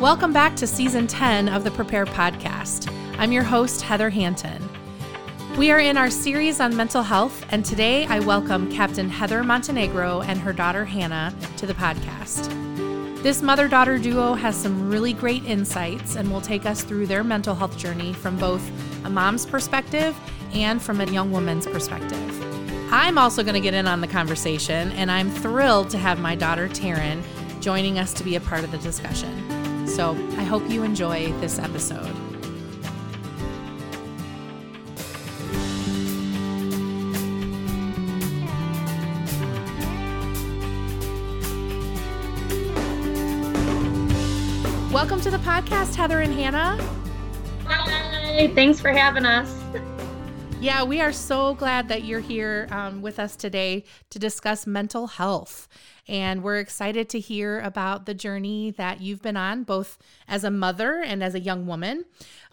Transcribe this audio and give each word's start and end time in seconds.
Welcome 0.00 0.32
back 0.32 0.54
to 0.58 0.66
season 0.68 1.08
10 1.08 1.48
of 1.48 1.64
the 1.64 1.72
Prepare 1.72 2.06
podcast. 2.06 2.88
I'm 3.18 3.32
your 3.32 3.42
host, 3.42 3.82
Heather 3.82 4.10
Hanton. 4.10 4.62
We 5.58 5.72
are 5.72 5.80
in 5.80 5.96
our 5.96 6.08
series 6.08 6.60
on 6.60 6.76
mental 6.76 7.02
health, 7.02 7.44
and 7.50 7.64
today 7.64 8.06
I 8.06 8.20
welcome 8.20 8.70
Captain 8.70 9.10
Heather 9.10 9.42
Montenegro 9.42 10.22
and 10.22 10.38
her 10.38 10.52
daughter 10.52 10.84
Hannah 10.84 11.34
to 11.56 11.66
the 11.66 11.74
podcast. 11.74 12.46
This 13.24 13.42
mother 13.42 13.66
daughter 13.66 13.98
duo 13.98 14.34
has 14.34 14.54
some 14.54 14.88
really 14.88 15.12
great 15.12 15.44
insights 15.44 16.14
and 16.14 16.30
will 16.30 16.42
take 16.42 16.64
us 16.64 16.84
through 16.84 17.06
their 17.06 17.24
mental 17.24 17.56
health 17.56 17.76
journey 17.76 18.12
from 18.12 18.38
both 18.38 18.70
a 19.04 19.10
mom's 19.10 19.46
perspective 19.46 20.16
and 20.54 20.80
from 20.80 21.00
a 21.00 21.06
young 21.06 21.32
woman's 21.32 21.66
perspective. 21.66 22.92
I'm 22.92 23.18
also 23.18 23.42
going 23.42 23.54
to 23.54 23.60
get 23.60 23.74
in 23.74 23.88
on 23.88 24.00
the 24.00 24.06
conversation, 24.06 24.92
and 24.92 25.10
I'm 25.10 25.28
thrilled 25.28 25.90
to 25.90 25.98
have 25.98 26.20
my 26.20 26.36
daughter 26.36 26.68
Taryn 26.68 27.20
joining 27.60 27.98
us 27.98 28.12
to 28.14 28.22
be 28.22 28.36
a 28.36 28.40
part 28.40 28.62
of 28.62 28.70
the 28.70 28.78
discussion. 28.78 29.47
So 29.88 30.12
I 30.36 30.44
hope 30.44 30.68
you 30.70 30.82
enjoy 30.84 31.32
this 31.40 31.58
episode. 31.58 32.14
Welcome 44.92 45.20
to 45.22 45.30
the 45.30 45.38
podcast, 45.38 45.94
Heather 45.94 46.20
and 46.20 46.32
Hannah. 46.32 46.76
Hi, 47.64 48.52
thanks 48.54 48.78
for 48.78 48.90
having 48.90 49.24
us. 49.24 49.52
Yeah, 50.60 50.84
we 50.84 51.00
are 51.00 51.12
so 51.12 51.54
glad 51.54 51.88
that 51.88 52.04
you're 52.04 52.20
here 52.20 52.68
um, 52.70 53.00
with 53.00 53.18
us 53.18 53.36
today 53.36 53.84
to 54.10 54.18
discuss 54.18 54.66
mental 54.66 55.06
health. 55.06 55.66
And 56.08 56.42
we're 56.42 56.58
excited 56.58 57.08
to 57.10 57.20
hear 57.20 57.60
about 57.60 58.06
the 58.06 58.14
journey 58.14 58.70
that 58.72 59.00
you've 59.00 59.22
been 59.22 59.36
on, 59.36 59.64
both 59.64 59.98
as 60.26 60.42
a 60.42 60.50
mother 60.50 61.02
and 61.02 61.22
as 61.22 61.34
a 61.34 61.40
young 61.40 61.66
woman. 61.66 62.06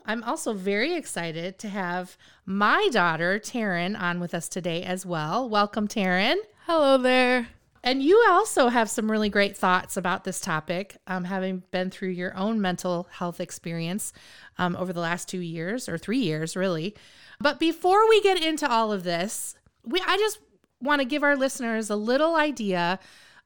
I'm 0.05 0.23
also 0.23 0.53
very 0.53 0.93
excited 0.93 1.57
to 1.59 1.69
have 1.69 2.17
my 2.45 2.89
daughter, 2.91 3.39
Taryn, 3.39 3.99
on 3.99 4.19
with 4.19 4.33
us 4.33 4.49
today 4.49 4.83
as 4.83 5.05
well. 5.05 5.49
Welcome, 5.49 5.87
Taryn. 5.87 6.35
Hello 6.65 6.97
there. 6.97 7.47
And 7.85 8.01
you 8.01 8.25
also 8.29 8.69
have 8.69 8.89
some 8.89 9.09
really 9.09 9.29
great 9.29 9.55
thoughts 9.55 9.95
about 9.95 10.23
this 10.23 10.39
topic, 10.39 10.97
um, 11.05 11.23
having 11.23 11.61
been 11.69 11.91
through 11.91 12.09
your 12.09 12.35
own 12.35 12.59
mental 12.59 13.07
health 13.11 13.39
experience 13.39 14.11
um, 14.57 14.75
over 14.75 14.91
the 14.91 14.99
last 14.99 15.29
two 15.29 15.39
years 15.39 15.87
or 15.87 15.97
three 15.97 16.17
years, 16.17 16.55
really. 16.55 16.95
But 17.39 17.59
before 17.59 18.09
we 18.09 18.21
get 18.21 18.43
into 18.43 18.69
all 18.69 18.91
of 18.91 19.03
this, 19.03 19.55
we 19.83 20.01
I 20.05 20.17
just 20.17 20.39
want 20.81 21.01
to 21.01 21.05
give 21.05 21.23
our 21.23 21.35
listeners 21.35 21.91
a 21.91 21.95
little 21.95 22.35
idea 22.35 22.99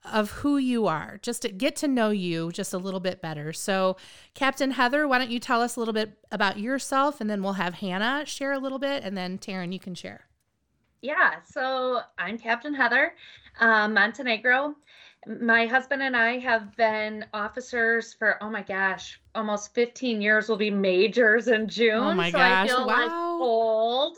of 0.05 0.31
who 0.31 0.57
you 0.57 0.87
are, 0.87 1.19
just 1.21 1.41
to 1.41 1.49
get 1.49 1.75
to 1.77 1.87
know 1.87 2.09
you 2.09 2.51
just 2.51 2.73
a 2.73 2.77
little 2.77 2.99
bit 2.99 3.21
better. 3.21 3.51
So, 3.53 3.97
Captain 4.33 4.71
Heather, 4.71 5.07
why 5.07 5.17
don't 5.17 5.31
you 5.31 5.39
tell 5.39 5.61
us 5.61 5.75
a 5.75 5.79
little 5.79 5.93
bit 5.93 6.17
about 6.31 6.59
yourself, 6.59 7.19
and 7.19 7.29
then 7.29 7.43
we'll 7.43 7.53
have 7.53 7.75
Hannah 7.75 8.25
share 8.25 8.53
a 8.53 8.59
little 8.59 8.79
bit, 8.79 9.03
and 9.03 9.17
then 9.17 9.37
Taryn, 9.37 9.73
you 9.73 9.79
can 9.79 9.95
share. 9.95 10.25
Yeah, 11.01 11.35
so 11.45 12.01
I'm 12.17 12.37
Captain 12.37 12.73
Heather 12.73 13.13
um, 13.59 13.93
Montenegro. 13.93 14.75
My 15.27 15.65
husband 15.65 16.01
and 16.01 16.15
I 16.15 16.39
have 16.39 16.75
been 16.77 17.25
officers 17.33 18.13
for, 18.13 18.41
oh 18.41 18.49
my 18.49 18.63
gosh, 18.63 19.19
almost 19.35 19.73
15 19.75 20.21
years. 20.21 20.47
We'll 20.47 20.57
be 20.57 20.71
majors 20.71 21.49
in 21.49 21.67
June. 21.67 21.95
Oh 21.95 22.13
my 22.13 22.31
so 22.31 22.37
gosh. 22.37 22.51
I 22.51 22.67
feel 22.67 22.87
wow. 22.87 22.95
like 22.95 23.11
old. 23.11 24.17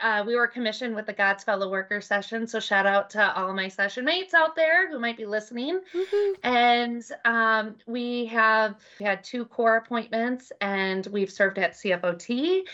Uh, 0.00 0.24
we 0.26 0.36
were 0.36 0.46
commissioned 0.46 0.94
with 0.94 1.06
the 1.06 1.12
God's 1.12 1.44
Fellow 1.44 1.70
Worker 1.70 2.00
session. 2.00 2.46
So 2.46 2.60
shout 2.60 2.86
out 2.86 3.10
to 3.10 3.36
all 3.36 3.52
my 3.52 3.68
session 3.68 4.04
mates 4.04 4.34
out 4.34 4.54
there 4.54 4.90
who 4.90 4.98
might 4.98 5.16
be 5.16 5.26
listening. 5.26 5.80
Mm-hmm. 5.92 6.32
And 6.42 7.04
um, 7.24 7.76
we 7.86 8.26
have 8.26 8.76
had 9.00 9.24
two 9.24 9.44
corps 9.46 9.76
appointments 9.76 10.52
and 10.60 11.06
we've 11.08 11.30
served 11.30 11.58
at 11.58 11.72
CFOT 11.72 12.64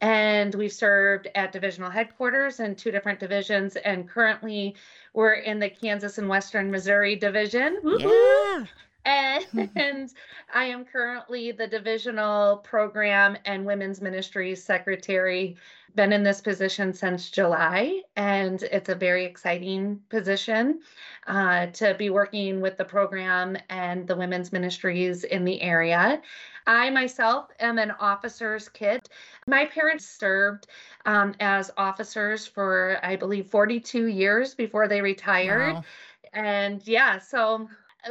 and 0.00 0.54
we've 0.54 0.72
served 0.72 1.28
at 1.34 1.52
divisional 1.52 1.90
headquarters 1.90 2.60
in 2.60 2.74
two 2.74 2.90
different 2.90 3.20
divisions 3.20 3.76
and 3.76 4.08
currently 4.08 4.74
we're 5.12 5.34
in 5.34 5.58
the 5.58 5.68
kansas 5.68 6.18
and 6.18 6.28
western 6.28 6.70
missouri 6.70 7.16
division 7.16 7.78
yeah. 7.98 8.64
And, 9.04 9.70
and 9.76 10.10
i 10.54 10.64
am 10.64 10.84
currently 10.84 11.52
the 11.52 11.66
divisional 11.66 12.58
program 12.58 13.36
and 13.44 13.64
women's 13.64 14.00
ministries 14.00 14.62
secretary 14.62 15.56
been 15.94 16.12
in 16.12 16.22
this 16.22 16.40
position 16.40 16.92
since 16.92 17.30
july 17.30 18.00
and 18.16 18.62
it's 18.64 18.88
a 18.88 18.94
very 18.94 19.24
exciting 19.24 20.00
position 20.08 20.80
uh, 21.26 21.66
to 21.66 21.94
be 21.94 22.10
working 22.10 22.60
with 22.60 22.76
the 22.76 22.84
program 22.84 23.56
and 23.68 24.06
the 24.06 24.16
women's 24.16 24.52
ministries 24.52 25.24
in 25.24 25.44
the 25.44 25.60
area 25.60 26.20
I 26.66 26.90
myself 26.90 27.48
am 27.58 27.78
an 27.78 27.90
officer's 27.92 28.68
kid. 28.68 29.08
My 29.46 29.64
parents 29.64 30.06
served 30.06 30.68
um, 31.06 31.34
as 31.40 31.70
officers 31.76 32.46
for, 32.46 32.98
I 33.02 33.16
believe, 33.16 33.46
42 33.48 34.06
years 34.06 34.54
before 34.54 34.86
they 34.86 35.00
retired. 35.00 35.74
Wow. 35.74 35.84
And 36.32 36.86
yeah, 36.86 37.18
so 37.18 37.68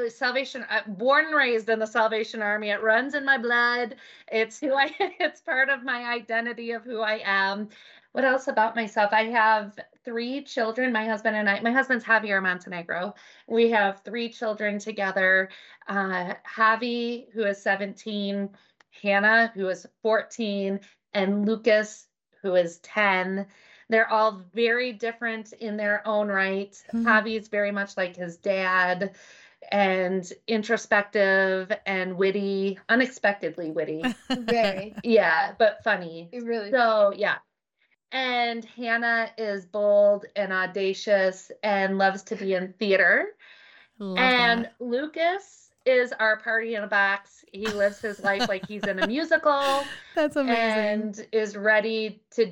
salvation 0.10 0.66
uh, 0.70 0.82
born 0.88 1.26
and 1.26 1.36
raised 1.36 1.70
in 1.70 1.80
the 1.80 1.86
salvation 1.86 2.42
army. 2.42 2.70
It 2.70 2.82
runs 2.82 3.16
in 3.16 3.26
my 3.26 3.38
blood. 3.38 3.96
It's 4.32 4.60
who 4.60 4.74
i 4.74 4.92
it's 5.00 5.42
part 5.42 5.70
of 5.70 5.84
my 5.84 6.14
identity 6.14 6.72
of 6.72 6.84
who 6.84 7.02
i 7.02 7.22
am. 7.24 7.70
What 8.12 8.26
else 8.26 8.48
about 8.48 8.76
myself? 8.76 9.12
I 9.14 9.26
have 9.26 9.78
three 10.04 10.44
children 10.44 10.92
my 10.92 11.06
husband 11.06 11.36
and 11.36 11.50
i 11.50 11.60
my 11.60 11.72
husband's 11.72 12.06
javier 12.06 12.42
montenegro. 12.42 13.14
We 13.48 13.70
have 13.72 14.02
three 14.02 14.30
children 14.30 14.80
together. 14.80 15.50
Uh, 15.88 16.34
javi 16.56 17.32
who 17.34 17.44
is 17.44 17.62
17 17.62 18.50
hannah 19.02 19.52
who 19.54 19.68
is 19.70 19.86
14 20.02 20.80
and 21.14 21.46
lucas 21.46 22.08
who 22.42 22.56
is 22.56 22.80
10 22.80 23.46
they're 23.90 24.10
all 24.10 24.44
very 24.54 24.94
different 24.94 25.52
in 25.54 25.76
their 25.76 26.08
own 26.08 26.28
right. 26.28 26.72
Mm-hmm. 26.94 27.08
javi 27.08 27.40
is 27.40 27.48
very 27.48 27.72
much 27.72 27.98
like 27.98 28.16
his 28.16 28.38
dad 28.38 29.16
and 29.72 30.32
introspective 30.48 31.72
and 31.86 32.18
witty, 32.18 32.80
unexpectedly 32.90 33.72
witty. 33.72 34.04
Very. 34.30 34.96
Yeah, 35.04 35.54
but 35.58 35.84
funny. 35.84 36.30
really. 36.32 36.72
So, 36.72 37.14
yeah. 37.16 37.38
And 38.12 38.66
Hannah 38.66 39.30
is 39.38 39.66
bold 39.66 40.26
and 40.36 40.52
audacious 40.52 41.52
and 41.62 41.98
loves 41.98 42.24
to 42.24 42.36
be 42.36 42.54
in 42.54 42.74
theater. 42.80 43.28
Love 44.00 44.18
and 44.18 44.66
that. 44.66 44.76
Lucas 44.80 45.70
is 45.86 46.12
our 46.14 46.38
party 46.38 46.76
in 46.76 46.84
a 46.84 46.88
box. 46.88 47.44
He 47.52 47.68
lives 47.68 48.00
his 48.00 48.20
life 48.24 48.48
like 48.48 48.68
he's 48.68 48.84
in 48.84 49.00
a 49.00 49.08
musical. 49.08 49.84
That's 50.16 50.36
amazing. 50.36 51.02
And 51.02 51.28
is 51.32 51.56
ready 51.56 52.22
to 52.32 52.52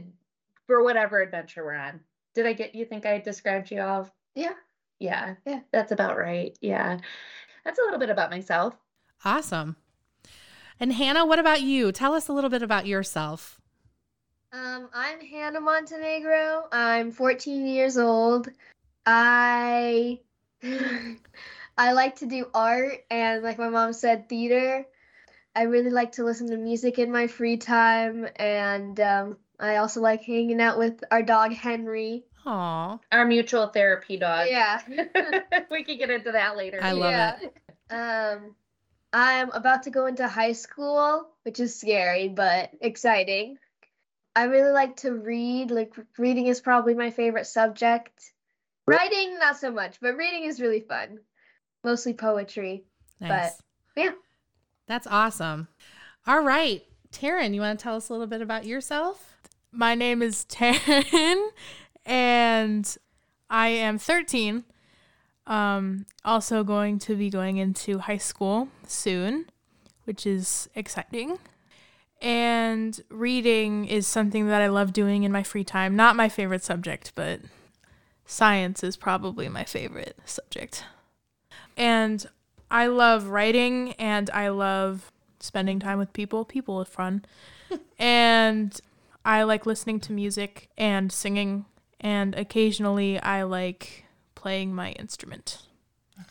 for 0.68 0.84
whatever 0.84 1.22
adventure 1.22 1.64
we're 1.64 1.76
on. 1.76 2.02
Did 2.36 2.46
I 2.46 2.54
get 2.54 2.76
you 2.76 2.86
think 2.86 3.06
I 3.06 3.20
described 3.20 3.72
you 3.72 3.82
all? 3.82 4.10
Yeah. 4.36 4.54
Yeah, 5.00 5.36
yeah, 5.46 5.62
that's 5.72 5.92
about 5.92 6.18
right. 6.18 6.58
Yeah. 6.62 7.00
That's 7.64 7.80
a 7.80 7.84
little 7.84 8.00
bit 8.00 8.10
about 8.10 8.32
myself. 8.32 8.76
Awesome. 9.26 9.76
And 10.80 10.94
Hannah, 10.94 11.26
what 11.26 11.40
about 11.40 11.62
you? 11.62 11.92
Tell 11.92 12.14
us 12.14 12.28
a 12.28 12.34
little 12.34 12.50
bit 12.50 12.64
about 12.64 12.86
yourself. 12.88 13.60
Um, 14.54 14.90
I'm 14.94 15.20
Hannah 15.20 15.60
Montenegro. 15.60 16.68
I'm 16.72 17.12
14 17.12 17.66
years 17.68 17.98
old. 17.98 18.50
I 19.06 20.20
I 21.78 21.92
like 21.92 22.18
to 22.18 22.26
do 22.26 22.48
art 22.54 23.06
and 23.12 23.44
like 23.44 23.58
my 23.58 23.70
mom 23.70 23.94
said 23.94 24.30
theater. 24.30 24.86
I 25.56 25.64
really 25.64 25.90
like 25.90 26.14
to 26.14 26.24
listen 26.24 26.50
to 26.52 26.58
music 26.58 27.00
in 27.00 27.12
my 27.12 27.28
free 27.28 27.58
time 27.58 28.28
and 28.36 29.00
um, 29.00 29.38
I 29.60 29.78
also 29.78 30.02
like 30.02 30.24
hanging 30.24 30.62
out 30.62 30.78
with 30.78 31.04
our 31.12 31.24
dog 31.24 31.52
Henry. 31.54 32.26
Aw. 32.48 32.98
Our 33.12 33.26
mutual 33.26 33.68
therapy 33.68 34.18
dog. 34.18 34.48
Yeah. 34.50 34.82
we 35.72 35.84
can 35.84 35.98
get 35.98 36.10
into 36.10 36.32
that 36.32 36.56
later. 36.56 36.80
I 36.82 36.94
love 36.94 37.12
yeah. 37.12 37.40
it. 37.42 37.54
Um, 37.94 38.56
I'm 39.12 39.52
about 39.52 39.84
to 39.84 39.90
go 39.90 40.06
into 40.06 40.28
high 40.28 40.54
school, 40.54 41.28
which 41.44 41.60
is 41.60 41.78
scary 41.78 42.30
but 42.30 42.72
exciting. 42.80 43.58
I 44.34 44.44
really 44.44 44.72
like 44.72 44.98
to 44.98 45.12
read. 45.12 45.72
Like 45.72 45.94
reading 46.18 46.48
is 46.48 46.62
probably 46.62 46.94
my 46.94 47.10
favorite 47.12 47.48
subject. 47.48 48.32
Writing, 48.86 49.38
not 49.40 49.58
so 49.58 49.70
much, 49.70 50.00
but 50.00 50.16
reading 50.16 50.44
is 50.46 50.62
really 50.62 50.80
fun. 50.80 51.20
Mostly 51.84 52.14
poetry. 52.14 52.86
Nice. 53.20 53.62
But 53.94 54.02
yeah. 54.02 54.12
That's 54.88 55.08
awesome. 55.08 55.68
All 56.26 56.42
right. 56.42 56.84
Taryn, 57.12 57.54
you 57.54 57.62
want 57.62 57.78
to 57.78 57.84
tell 57.84 57.96
us 57.96 58.08
a 58.08 58.14
little 58.14 58.28
bit 58.28 58.42
about 58.42 58.66
yourself? 58.66 59.38
My 59.72 59.96
name 59.96 60.22
is 60.22 60.46
Taryn, 60.50 61.50
and 62.08 62.98
I 63.50 63.68
am 63.68 64.00
13. 64.00 64.64
Um, 65.46 66.06
also 66.26 66.64
going 66.64 67.00
to 67.00 67.16
be 67.16 67.30
going 67.30 67.58
into 67.58 68.00
high 68.00 68.18
school 68.18 68.70
soon, 68.88 69.46
which 70.06 70.26
is 70.26 70.68
exciting. 70.74 71.38
And 72.22 73.00
reading 73.10 73.86
is 73.86 74.08
something 74.08 74.48
that 74.48 74.62
I 74.62 74.68
love 74.68 74.92
doing 74.92 75.24
in 75.24 75.32
my 75.32 75.44
free 75.44 75.64
time. 75.64 75.96
Not 75.96 76.16
my 76.16 76.30
favorite 76.30 76.64
subject, 76.64 77.12
but 77.14 77.42
science 78.26 78.84
is 78.84 78.98
probably 78.98 79.48
my 79.48 79.64
favorite 79.64 80.18
subject. 80.26 80.84
And 81.78 82.26
I 82.72 82.88
love 82.88 83.28
writing 83.28 83.94
and 83.94 84.30
I 84.32 84.50
love 84.50 85.12
spending 85.40 85.80
time 85.80 86.00
with 86.00 86.12
people. 86.14 86.44
People 86.44 86.78
are 86.78 86.86
fun. 86.86 87.24
and 88.00 88.80
I 89.24 89.44
like 89.44 89.66
listening 89.66 90.00
to 90.02 90.12
music 90.12 90.70
and 90.78 91.12
singing. 91.12 91.66
And 92.00 92.36
occasionally 92.36 93.20
I 93.20 93.44
like 93.44 94.06
playing 94.36 94.74
my 94.74 94.92
instrument. 94.94 95.64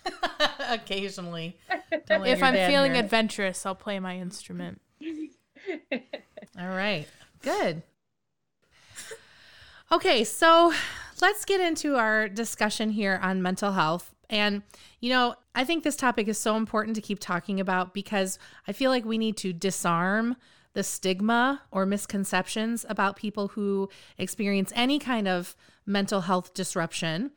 Occasionally. 0.68 1.56
if 1.90 2.42
I'm 2.42 2.54
feeling 2.54 2.96
adventurous, 2.96 3.66
I'll 3.66 3.74
play 3.74 3.98
my 4.00 4.16
instrument. 4.16 4.80
All 6.58 6.68
right. 6.68 7.06
Good. 7.42 7.82
Okay, 9.92 10.24
so 10.24 10.72
let's 11.20 11.44
get 11.44 11.60
into 11.60 11.96
our 11.96 12.28
discussion 12.28 12.90
here 12.90 13.20
on 13.22 13.42
mental 13.42 13.72
health. 13.72 14.14
And, 14.28 14.62
you 15.00 15.10
know, 15.10 15.36
I 15.54 15.64
think 15.64 15.84
this 15.84 15.94
topic 15.94 16.26
is 16.26 16.38
so 16.38 16.56
important 16.56 16.96
to 16.96 17.02
keep 17.02 17.20
talking 17.20 17.60
about 17.60 17.94
because 17.94 18.38
I 18.66 18.72
feel 18.72 18.90
like 18.90 19.04
we 19.04 19.18
need 19.18 19.36
to 19.38 19.52
disarm 19.52 20.36
the 20.76 20.84
stigma 20.84 21.62
or 21.70 21.86
misconceptions 21.86 22.84
about 22.86 23.16
people 23.16 23.48
who 23.48 23.88
experience 24.18 24.70
any 24.76 24.98
kind 24.98 25.26
of 25.26 25.56
mental 25.86 26.20
health 26.20 26.52
disruption. 26.52 27.30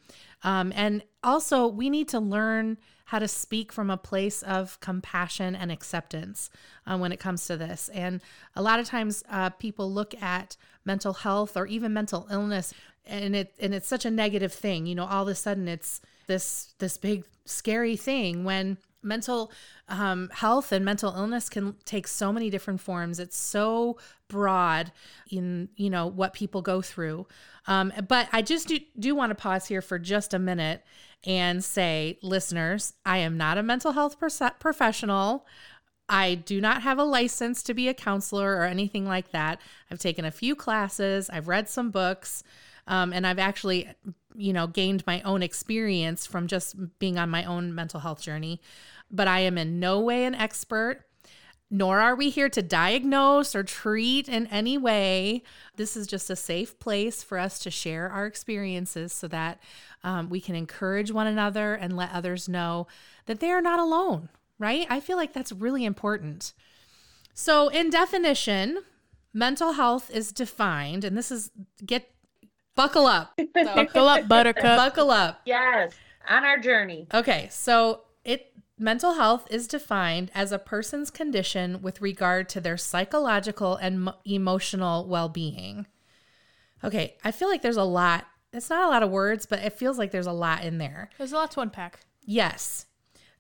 Um, 0.44 0.74
and 0.76 1.04
also, 1.24 1.66
we 1.66 1.90
need 1.90 2.10
to 2.10 2.20
learn 2.20 2.78
how 3.06 3.18
to 3.18 3.30
speak 3.30 3.72
from 3.72 3.90
a 3.90 3.96
place 3.96 4.44
of 4.44 4.78
compassion 4.82 5.56
and 5.56 5.72
acceptance 5.72 6.50
uh, 6.86 6.98
when 6.98 7.14
it 7.14 7.20
comes 7.22 7.46
to 7.46 7.56
this. 7.56 7.90
And 7.94 8.20
a 8.58 8.62
lot 8.62 8.82
of 8.82 8.86
times, 8.86 9.24
uh, 9.30 9.52
people 9.52 9.90
look 9.90 10.14
at 10.22 10.58
mental 10.84 11.14
health 11.14 11.56
or 11.56 11.66
even 11.66 11.94
mental 11.94 12.28
illness, 12.30 12.74
and 13.06 13.38
it 13.38 13.54
and 13.58 13.74
it's 13.74 13.88
such 13.88 14.04
a 14.04 14.12
negative 14.12 14.52
thing. 14.52 14.86
You 14.86 14.96
know, 14.96 15.06
all 15.06 15.24
of 15.24 15.30
a 15.30 15.36
sudden, 15.36 15.70
it's 15.70 16.02
this 16.28 16.74
this 16.80 16.98
big 16.98 17.24
scary 17.46 17.96
thing 17.96 18.44
when 18.44 18.78
mental 19.02 19.52
um, 19.88 20.30
health 20.34 20.72
and 20.72 20.84
mental 20.84 21.14
illness 21.16 21.50
can 21.50 21.76
take 21.86 22.08
so 22.08 22.32
many 22.32 22.50
different 22.50 22.82
forms. 22.82 23.20
It's 23.20 23.38
so 23.38 23.98
broad 24.28 24.92
in 25.32 25.70
you 25.76 25.90
know 25.90 26.08
what 26.08 26.34
people 26.34 26.62
go 26.62 26.82
through. 26.82 27.28
Um, 27.68 27.92
but 28.08 28.28
i 28.32 28.42
just 28.42 28.68
do, 28.68 28.80
do 28.98 29.14
want 29.14 29.32
to 29.32 29.36
pause 29.36 29.68
here 29.68 29.82
for 29.82 30.00
just 30.00 30.34
a 30.34 30.40
minute 30.40 30.84
and 31.26 31.64
say 31.64 32.18
listeners 32.24 32.94
i 33.06 33.18
am 33.18 33.38
not 33.38 33.58
a 33.58 33.64
mental 33.64 33.92
health 33.92 34.18
professional. 34.60 35.46
I 36.10 36.34
do 36.34 36.60
not 36.60 36.82
have 36.82 36.98
a 36.98 37.04
license 37.04 37.62
to 37.64 37.76
be 37.76 37.88
a 37.88 37.94
counselor 37.94 38.58
or 38.58 38.64
anything 38.64 39.06
like 39.06 39.32
that. 39.32 39.62
I've 39.92 40.00
taken 40.00 40.26
a 40.26 40.32
few 40.32 40.56
classes, 40.56 41.30
I've 41.30 41.48
read 41.48 41.70
some 41.70 41.92
books, 41.92 42.44
um, 42.88 43.14
and 43.14 43.28
I've 43.28 43.38
actually, 43.38 43.88
you 44.36 44.54
know, 44.54 44.68
gained 44.68 45.06
my 45.06 45.22
own 45.22 45.44
experience 45.44 46.26
from 46.26 46.48
just 46.48 47.00
being 47.00 47.18
on 47.18 47.30
my 47.30 47.44
own 47.44 47.74
mental 47.74 48.00
health 48.00 48.22
journey. 48.22 48.62
But 49.12 49.28
I 49.28 49.40
am 49.40 49.58
in 49.58 49.80
no 49.80 50.00
way 50.00 50.26
an 50.26 50.36
expert 50.36 51.06
nor 51.72 52.00
are 52.00 52.16
we 52.16 52.30
here 52.30 52.50
to 52.50 52.62
diagnose 52.64 53.56
or 53.56 53.64
treat 53.64 54.28
in 54.28 54.48
any 54.48 54.78
way. 54.78 55.44
This 55.76 55.96
is 55.96 56.08
just 56.08 56.30
a 56.30 56.36
safe 56.36 56.80
place 56.80 57.22
for 57.22 57.38
us 57.38 57.60
to 57.60 57.70
share 57.70 58.10
our 58.10 58.26
experiences 58.26 59.14
so 59.14 59.28
that 59.28 59.60
um, 60.04 60.30
we 60.30 60.42
can 60.42 60.56
encourage 60.56 61.12
one 61.12 61.28
another 61.28 61.76
and 61.76 61.96
let 61.96 62.12
others 62.12 62.50
know 62.50 62.88
that 63.28 63.40
they 63.40 63.52
are 63.52 63.62
not 63.62 63.80
alone, 63.80 64.30
right? 64.58 64.88
I 64.90 65.00
feel 65.00 65.18
like 65.18 65.34
that's 65.34 65.52
really 65.52 65.86
important. 65.86 66.54
So, 67.36 67.68
in 67.70 67.92
definition, 67.92 68.80
mental 69.32 69.74
health 69.74 70.10
is 70.12 70.32
defined, 70.32 71.04
and 71.04 71.16
this 71.16 71.32
is 71.32 71.52
get 71.86 72.10
buckle 72.80 73.06
up. 73.06 73.34
So, 73.38 73.46
buckle 73.76 74.08
up, 74.08 74.28
buttercup. 74.28 74.78
Buckle 74.78 75.12
up. 75.12 75.42
Yes, 75.46 75.94
on 76.28 76.46
our 76.46 76.58
journey. 76.58 77.08
Okay, 77.14 77.48
so 77.52 78.04
it 78.24 78.54
mental 78.78 79.14
health 79.16 79.48
is 79.52 79.68
defined 79.68 80.32
as 80.34 80.52
a 80.52 80.60
person's 80.60 81.10
condition 81.12 81.82
with 81.82 82.02
regard 82.02 82.48
to 82.50 82.62
their 82.62 82.78
psychological 82.78 83.76
and 83.76 84.04
mo- 84.04 84.16
emotional 84.26 85.06
well-being. 85.08 85.86
Okay, 86.84 87.18
I 87.24 87.32
feel 87.32 87.50
like 87.50 87.62
there's 87.62 87.76
a 87.76 87.84
lot. 87.84 88.26
It's 88.54 88.70
not 88.70 88.86
a 88.86 88.90
lot 88.90 89.04
of 89.04 89.12
words, 89.12 89.46
but 89.46 89.60
it 89.60 89.74
feels 89.74 89.98
like 89.98 90.12
there's 90.12 90.26
a 90.26 90.32
lot 90.32 90.64
in 90.64 90.78
there. 90.78 91.10
There's 91.18 91.34
a 91.34 91.36
lot 91.36 91.52
to 91.52 91.60
unpack. 91.60 92.00
Yes. 92.24 92.86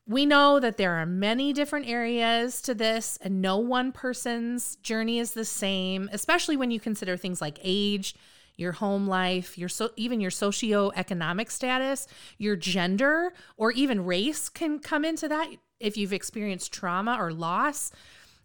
We 0.05 0.25
know 0.25 0.59
that 0.59 0.77
there 0.77 0.95
are 0.95 1.05
many 1.05 1.53
different 1.53 1.87
areas 1.87 2.61
to 2.63 2.73
this, 2.73 3.17
and 3.21 3.41
no 3.41 3.57
one 3.57 3.91
person's 3.91 4.75
journey 4.77 5.19
is 5.19 5.33
the 5.33 5.45
same, 5.45 6.09
especially 6.11 6.57
when 6.57 6.71
you 6.71 6.79
consider 6.79 7.15
things 7.15 7.41
like 7.41 7.59
age, 7.63 8.15
your 8.59 8.73
home 8.73 9.07
life, 9.07 9.57
your 9.57 9.69
so 9.69 9.89
even 9.95 10.19
your 10.19 10.31
socioeconomic 10.31 11.49
status, 11.49 12.07
your 12.37 12.55
gender, 12.55 13.33
or 13.57 13.71
even 13.71 14.05
race 14.05 14.49
can 14.49 14.79
come 14.79 15.05
into 15.05 15.27
that 15.27 15.49
if 15.79 15.97
you've 15.97 16.13
experienced 16.13 16.73
trauma 16.73 17.17
or 17.19 17.31
loss. 17.31 17.91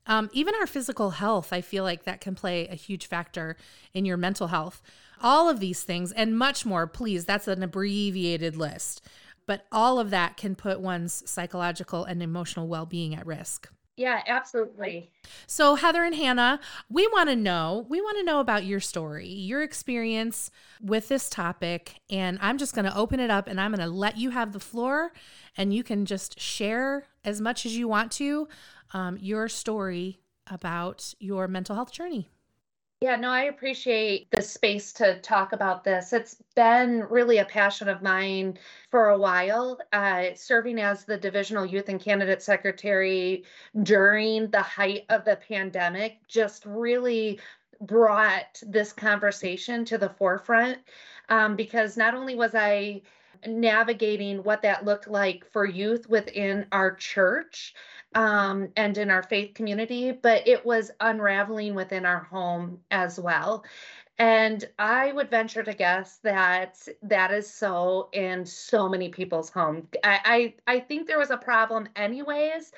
Um, 0.06 0.28
even 0.32 0.54
our 0.54 0.66
physical 0.66 1.10
health, 1.10 1.52
I 1.52 1.62
feel 1.62 1.82
like 1.82 2.04
that 2.04 2.20
can 2.20 2.34
play 2.34 2.68
a 2.68 2.74
huge 2.74 3.06
factor 3.06 3.56
in 3.94 4.04
your 4.04 4.18
mental 4.18 4.48
health. 4.48 4.82
All 5.22 5.48
of 5.48 5.60
these 5.60 5.82
things 5.82 6.12
and 6.12 6.36
much 6.36 6.66
more, 6.66 6.86
please, 6.86 7.24
that's 7.24 7.48
an 7.48 7.62
abbreviated 7.62 8.56
list. 8.56 9.06
But 9.46 9.66
all 9.72 9.98
of 9.98 10.10
that 10.10 10.36
can 10.36 10.54
put 10.54 10.80
one's 10.80 11.28
psychological 11.28 12.04
and 12.04 12.22
emotional 12.22 12.68
well 12.68 12.86
being 12.86 13.14
at 13.14 13.26
risk. 13.26 13.68
Yeah, 13.96 14.22
absolutely. 14.26 15.10
So, 15.46 15.76
Heather 15.76 16.02
and 16.02 16.14
Hannah, 16.14 16.58
we 16.90 17.06
want 17.06 17.28
to 17.28 17.36
know, 17.36 17.86
we 17.88 18.00
want 18.00 18.18
to 18.18 18.24
know 18.24 18.40
about 18.40 18.64
your 18.64 18.80
story, 18.80 19.28
your 19.28 19.62
experience 19.62 20.50
with 20.80 21.08
this 21.08 21.30
topic. 21.30 22.00
And 22.10 22.38
I'm 22.42 22.58
just 22.58 22.74
going 22.74 22.86
to 22.86 22.96
open 22.96 23.20
it 23.20 23.30
up 23.30 23.46
and 23.46 23.60
I'm 23.60 23.70
going 23.70 23.86
to 23.86 23.94
let 23.94 24.18
you 24.18 24.30
have 24.30 24.52
the 24.52 24.60
floor 24.60 25.12
and 25.56 25.72
you 25.72 25.84
can 25.84 26.06
just 26.06 26.40
share 26.40 27.04
as 27.24 27.40
much 27.40 27.64
as 27.64 27.76
you 27.76 27.86
want 27.86 28.10
to 28.12 28.48
um, 28.92 29.16
your 29.20 29.48
story 29.48 30.18
about 30.50 31.14
your 31.20 31.46
mental 31.46 31.76
health 31.76 31.92
journey. 31.92 32.28
Yeah, 33.04 33.16
no, 33.16 33.28
I 33.28 33.42
appreciate 33.42 34.30
the 34.30 34.40
space 34.40 34.90
to 34.94 35.20
talk 35.20 35.52
about 35.52 35.84
this. 35.84 36.14
It's 36.14 36.36
been 36.54 37.00
really 37.10 37.36
a 37.36 37.44
passion 37.44 37.86
of 37.86 38.00
mine 38.00 38.56
for 38.90 39.10
a 39.10 39.18
while, 39.18 39.78
uh, 39.92 40.28
serving 40.34 40.80
as 40.80 41.04
the 41.04 41.18
Divisional 41.18 41.66
Youth 41.66 41.90
and 41.90 42.00
Candidate 42.00 42.40
Secretary 42.40 43.44
during 43.82 44.48
the 44.48 44.62
height 44.62 45.04
of 45.10 45.26
the 45.26 45.36
pandemic 45.36 46.26
just 46.28 46.64
really 46.64 47.38
brought 47.82 48.62
this 48.66 48.90
conversation 48.90 49.84
to 49.84 49.98
the 49.98 50.08
forefront 50.08 50.78
um, 51.28 51.56
because 51.56 51.98
not 51.98 52.14
only 52.14 52.34
was 52.34 52.54
I 52.54 53.02
navigating 53.46 54.42
what 54.42 54.62
that 54.62 54.84
looked 54.84 55.08
like 55.08 55.44
for 55.52 55.64
youth 55.64 56.08
within 56.08 56.66
our 56.72 56.94
church, 56.94 57.74
um, 58.14 58.68
and 58.76 58.96
in 58.96 59.10
our 59.10 59.22
faith 59.22 59.54
community, 59.54 60.12
but 60.12 60.46
it 60.46 60.64
was 60.64 60.90
unraveling 61.00 61.74
within 61.74 62.06
our 62.06 62.24
home 62.24 62.80
as 62.90 63.18
well. 63.18 63.64
And 64.16 64.64
I 64.78 65.10
would 65.10 65.28
venture 65.28 65.64
to 65.64 65.74
guess 65.74 66.18
that 66.22 66.78
that 67.02 67.32
is 67.32 67.52
so 67.52 68.10
in 68.12 68.46
so 68.46 68.88
many 68.88 69.08
people's 69.08 69.50
home. 69.50 69.88
I, 70.04 70.54
I, 70.66 70.74
I 70.76 70.80
think 70.80 71.08
there 71.08 71.18
was 71.18 71.30
a 71.30 71.36
problem 71.36 71.88
anyways, 71.96 72.70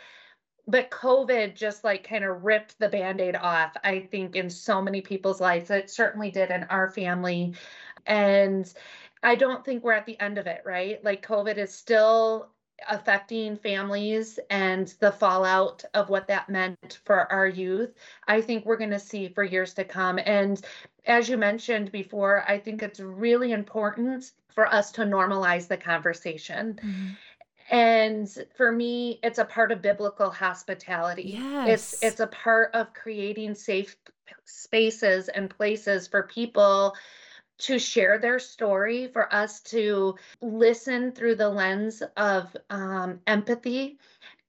but 0.67 0.91
COVID 0.91 1.55
just 1.55 1.85
like 1.85 2.09
kind 2.09 2.25
of 2.25 2.43
ripped 2.43 2.79
the 2.79 2.89
band-aid 2.89 3.37
off, 3.37 3.77
I 3.85 4.01
think, 4.01 4.35
in 4.35 4.49
so 4.49 4.81
many 4.81 5.03
people's 5.03 5.41
lives. 5.41 5.71
It 5.71 5.91
certainly 5.91 6.31
did 6.31 6.51
in 6.51 6.65
our 6.65 6.91
family. 6.91 7.53
And 8.07 8.73
I 9.23 9.35
don't 9.35 9.65
think 9.65 9.83
we're 9.83 9.93
at 9.93 10.07
the 10.07 10.19
end 10.21 10.39
of 10.39 10.47
it, 10.47 10.63
right? 10.65 11.03
Like 11.05 11.27
COVID 11.27 11.57
is 11.57 11.75
still 11.75 12.51
affecting 12.89 13.57
families 13.57 14.39
and 14.51 14.89
the 15.01 15.13
fallout 15.13 15.85
of 15.95 16.11
what 16.11 16.29
that 16.29 16.49
meant 16.49 17.01
for 17.05 17.31
our 17.33 17.47
youth, 17.47 17.95
I 18.29 18.41
think 18.41 18.65
we're 18.65 18.77
going 18.77 18.91
to 18.91 18.99
see 18.99 19.29
for 19.29 19.45
years 19.45 19.75
to 19.75 19.85
come. 19.85 20.19
And 20.19 20.61
as 21.07 21.29
you 21.29 21.37
mentioned 21.37 21.93
before, 21.93 22.45
I 22.47 22.59
think 22.59 22.83
it's 22.83 23.01
really 23.01 23.53
important 23.53 24.31
for 24.55 24.67
us 24.67 24.93
to 24.93 25.03
normalize 25.03 25.69
the 25.69 25.77
conversation. 25.77 26.79
Mm-hmm. 26.83 27.09
And 27.69 28.47
for 28.57 28.71
me, 28.71 29.19
it's 29.23 29.39
a 29.39 29.45
part 29.45 29.73
of 29.73 29.83
biblical 29.83 30.31
hospitality. 30.31 31.37
Yes. 31.39 31.69
It's 31.69 32.03
it's 32.03 32.21
a 32.21 32.29
part 32.29 32.71
of 32.75 32.95
creating 32.95 33.57
safe 33.57 33.97
spaces 34.45 35.29
and 35.29 35.51
places 35.51 36.07
for 36.07 36.23
people 36.23 36.95
to 37.59 37.79
share 37.79 38.19
their 38.19 38.39
story, 38.39 39.09
for 39.09 39.33
us 39.35 39.61
to 39.61 40.17
listen 40.41 41.13
through 41.13 41.37
the 41.37 41.49
lens 41.49 42.03
of 42.17 42.55
um, 42.71 43.21
empathy, 43.27 43.99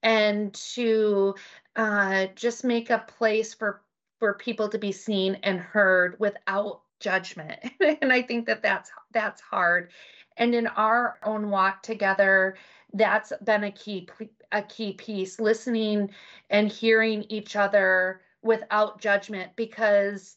and 0.02 0.52
to 0.54 1.34
uh, 1.76 2.26
just 2.34 2.64
make 2.64 2.90
a 2.90 3.04
place 3.06 3.54
for 3.54 3.82
for 4.18 4.34
people 4.34 4.68
to 4.68 4.78
be 4.78 4.92
seen 4.92 5.38
and 5.44 5.60
heard 5.60 6.18
without 6.18 6.82
judgment. 7.00 7.60
and 7.80 8.12
I 8.12 8.22
think 8.22 8.46
that 8.46 8.62
that's 8.62 8.90
that's 9.12 9.40
hard. 9.40 9.90
And 10.36 10.54
in 10.54 10.66
our 10.66 11.18
own 11.24 11.50
walk 11.50 11.82
together, 11.82 12.56
that's 12.92 13.32
been 13.44 13.64
a 13.64 13.72
key 13.72 14.08
a 14.52 14.62
key 14.62 14.92
piece 14.92 15.40
listening 15.40 16.10
and 16.50 16.70
hearing 16.70 17.24
each 17.28 17.56
other 17.56 18.22
without 18.42 19.00
judgment 19.00 19.52
because 19.56 20.36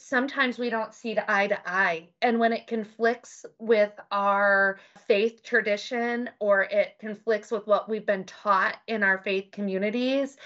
sometimes 0.00 0.58
we 0.58 0.70
don't 0.70 0.94
see 0.94 1.14
to 1.14 1.30
eye 1.30 1.46
to 1.48 1.58
eye. 1.68 2.08
And 2.22 2.38
when 2.38 2.52
it 2.52 2.66
conflicts 2.66 3.44
with 3.58 3.92
our 4.10 4.80
faith 5.06 5.42
tradition 5.42 6.30
or 6.40 6.62
it 6.62 6.96
conflicts 6.98 7.50
with 7.50 7.66
what 7.66 7.88
we've 7.88 8.06
been 8.06 8.24
taught 8.24 8.78
in 8.86 9.02
our 9.02 9.18
faith 9.18 9.50
communities, 9.52 10.36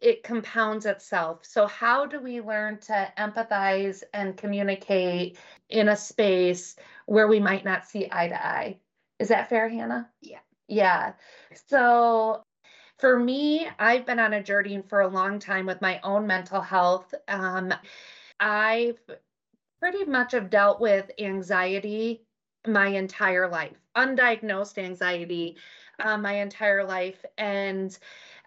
it 0.00 0.22
compounds 0.22 0.86
itself. 0.86 1.44
So, 1.44 1.66
how 1.66 2.06
do 2.06 2.20
we 2.20 2.40
learn 2.40 2.78
to 2.80 3.12
empathize 3.18 4.02
and 4.12 4.36
communicate 4.36 5.38
in 5.70 5.88
a 5.88 5.96
space 5.96 6.76
where 7.06 7.28
we 7.28 7.40
might 7.40 7.64
not 7.64 7.86
see 7.86 8.08
eye 8.10 8.28
to 8.28 8.46
eye? 8.46 8.78
Is 9.18 9.28
that 9.28 9.48
fair, 9.48 9.68
Hannah? 9.68 10.10
Yeah. 10.20 10.40
Yeah. 10.68 11.12
So, 11.68 12.42
for 12.98 13.18
me, 13.18 13.68
I've 13.78 14.06
been 14.06 14.18
on 14.18 14.32
a 14.32 14.42
journey 14.42 14.82
for 14.88 15.00
a 15.00 15.08
long 15.08 15.38
time 15.38 15.66
with 15.66 15.82
my 15.82 16.00
own 16.02 16.26
mental 16.26 16.60
health. 16.60 17.14
Um, 17.28 17.72
I've 18.40 18.98
pretty 19.80 20.04
much 20.04 20.32
have 20.32 20.50
dealt 20.50 20.80
with 20.80 21.10
anxiety 21.18 22.22
my 22.66 22.88
entire 22.88 23.48
life, 23.48 23.76
undiagnosed 23.96 24.78
anxiety 24.78 25.56
uh, 26.00 26.16
my 26.16 26.40
entire 26.40 26.84
life. 26.84 27.24
And 27.38 27.96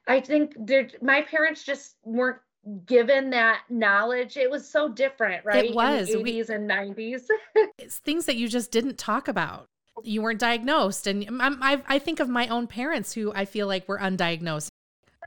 I 0.07 0.19
think 0.19 0.55
my 1.01 1.21
parents 1.21 1.63
just 1.63 1.95
weren't 2.03 2.39
given 2.85 3.29
that 3.31 3.61
knowledge. 3.69 4.37
It 4.37 4.49
was 4.49 4.67
so 4.67 4.89
different, 4.89 5.45
right? 5.45 5.65
It 5.65 5.75
was. 5.75 6.09
In 6.09 6.23
the 6.23 6.31
80s 6.31 6.49
we, 6.49 6.55
and 6.55 6.69
90s. 6.69 7.21
it's 7.77 7.99
things 7.99 8.25
that 8.25 8.35
you 8.35 8.47
just 8.47 8.71
didn't 8.71 8.97
talk 8.97 9.27
about. 9.27 9.65
You 10.03 10.21
weren't 10.21 10.39
diagnosed. 10.39 11.07
And 11.07 11.27
I, 11.41 11.81
I 11.87 11.99
think 11.99 12.19
of 12.19 12.29
my 12.29 12.47
own 12.47 12.67
parents 12.67 13.13
who 13.13 13.33
I 13.33 13.45
feel 13.45 13.67
like 13.67 13.87
were 13.87 13.99
undiagnosed. 13.99 14.69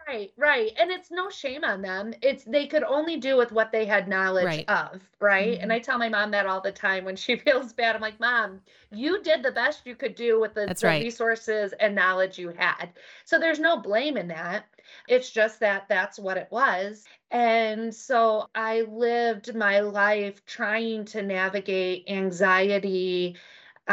Right, 0.07 0.33
right. 0.37 0.73
And 0.79 0.91
it's 0.91 1.11
no 1.11 1.31
shame 1.31 1.65
on 1.65 1.83
them. 1.83 2.15
It's 2.23 2.45
they 2.45 2.67
could 2.67 2.83
only 2.83 3.17
do 3.17 3.37
with 3.37 3.53
what 3.53 3.73
they 3.73 3.85
had 3.85 4.09
knowledge 4.09 4.45
right. 4.45 4.69
of, 4.69 5.01
right? 5.21 5.55
Mm-hmm. 5.55 5.63
And 5.63 5.73
I 5.73 5.79
tell 5.79 5.99
my 5.99 6.09
mom 6.09 6.31
that 6.33 6.47
all 6.47 6.61
the 6.61 6.73
time 6.73 7.05
when 7.05 7.17
she 7.23 7.37
feels 7.37 7.73
bad. 7.73 7.95
I'm 7.95 8.03
like, 8.03 8.21
"Mom, 8.21 8.61
you 8.91 9.23
did 9.23 9.43
the 9.43 9.53
best 9.53 9.87
you 9.87 9.95
could 9.95 10.15
do 10.15 10.41
with 10.41 10.55
the, 10.55 10.75
the 10.79 10.87
right. 10.87 11.03
resources 11.03 11.73
and 11.79 11.95
knowledge 11.95 12.39
you 12.39 12.51
had." 12.51 12.91
So 13.25 13.39
there's 13.39 13.61
no 13.61 13.79
blame 13.79 14.17
in 14.17 14.29
that. 14.29 14.67
It's 15.09 15.31
just 15.31 15.61
that 15.61 15.87
that's 15.89 16.19
what 16.19 16.37
it 16.37 16.49
was. 16.51 17.05
And 17.31 17.95
so 17.95 18.49
I 18.55 18.83
lived 18.83 19.55
my 19.55 19.81
life 19.81 20.45
trying 20.45 21.05
to 21.07 21.23
navigate 21.23 22.05
anxiety 22.09 23.37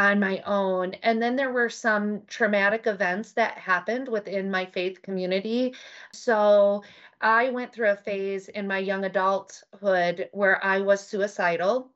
on 0.00 0.18
my 0.18 0.42
own. 0.46 0.94
And 1.02 1.20
then 1.20 1.36
there 1.36 1.52
were 1.52 1.68
some 1.68 2.22
traumatic 2.26 2.86
events 2.86 3.32
that 3.32 3.58
happened 3.58 4.08
within 4.08 4.50
my 4.50 4.64
faith 4.64 5.02
community. 5.02 5.74
So 6.14 6.82
I 7.20 7.50
went 7.50 7.74
through 7.74 7.90
a 7.90 7.96
phase 7.96 8.48
in 8.48 8.66
my 8.66 8.78
young 8.78 9.04
adulthood 9.04 10.30
where 10.32 10.64
I 10.64 10.80
was 10.80 11.06
suicidal. 11.06 11.90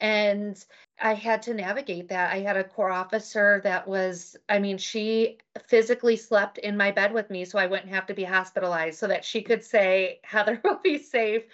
And 0.00 0.62
I 1.00 1.14
had 1.14 1.42
to 1.42 1.54
navigate 1.54 2.08
that. 2.08 2.32
I 2.32 2.40
had 2.40 2.56
a 2.56 2.64
corps 2.64 2.90
officer 2.90 3.60
that 3.62 3.86
was, 3.86 4.36
I 4.48 4.58
mean, 4.58 4.76
she 4.76 5.38
physically 5.68 6.16
slept 6.16 6.58
in 6.58 6.76
my 6.76 6.90
bed 6.90 7.12
with 7.12 7.30
me 7.30 7.44
so 7.44 7.60
I 7.60 7.66
wouldn't 7.66 7.90
have 7.90 8.06
to 8.06 8.14
be 8.14 8.24
hospitalized 8.24 8.98
so 8.98 9.06
that 9.06 9.24
she 9.24 9.42
could 9.42 9.62
say, 9.62 10.18
Heather 10.24 10.60
will 10.64 10.80
be 10.82 10.98
safe 10.98 11.44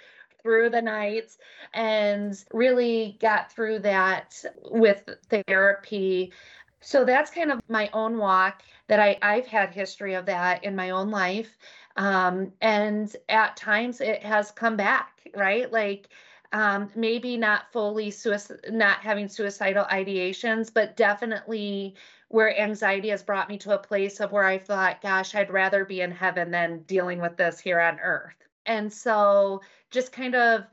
through 0.45 0.71
the 0.71 0.83
nights 0.83 1.39
and 1.73 2.45
really 2.53 3.17
got 3.21 3.51
through 3.51 3.81
that 3.81 4.45
with 4.71 5.09
therapy. 5.49 6.33
So 6.81 7.05
that's 7.05 7.31
kind 7.31 7.51
of 7.51 7.61
my 7.69 7.89
own 7.95 8.19
walk 8.19 8.63
that 8.87 9.01
I, 9.01 9.19
I've 9.23 9.47
had 9.47 9.71
history 9.71 10.15
of 10.15 10.27
that 10.27 10.63
in 10.63 10.77
my 10.77 10.91
own 10.91 11.11
life. 11.11 11.57
Um, 11.97 12.53
and 12.61 13.15
at 13.31 13.57
times 13.57 14.03
it 14.03 14.23
has 14.23 14.51
come 14.51 14.77
back, 14.77 15.23
right? 15.35 15.73
Like 15.73 16.11
um, 16.53 16.91
maybe 16.95 17.39
not 17.39 17.73
fully 17.73 18.11
suicide, 18.11 18.61
not 18.69 18.99
having 18.99 19.29
suicidal 19.29 19.87
ideations, 19.87 20.73
but 20.73 20.97
definitely 20.97 21.95
where 22.29 22.59
anxiety 22.61 23.09
has 23.09 23.23
brought 23.23 23.49
me 23.49 23.57
to 23.59 23.75
a 23.75 23.79
place 23.79 24.21
of 24.21 24.31
where 24.31 24.45
I 24.45 24.59
thought, 24.59 25.01
gosh, 25.01 25.35
I'd 25.35 25.51
rather 25.51 25.87
be 25.87 26.03
in 26.03 26.11
heaven 26.11 26.51
than 26.51 26.83
dealing 26.83 27.21
with 27.21 27.37
this 27.39 27.59
here 27.61 27.81
on 27.81 27.99
earth. 27.99 28.37
And 28.67 28.93
so 28.93 29.61
just 29.91 30.13
kind 30.13 30.35
of 30.35 30.65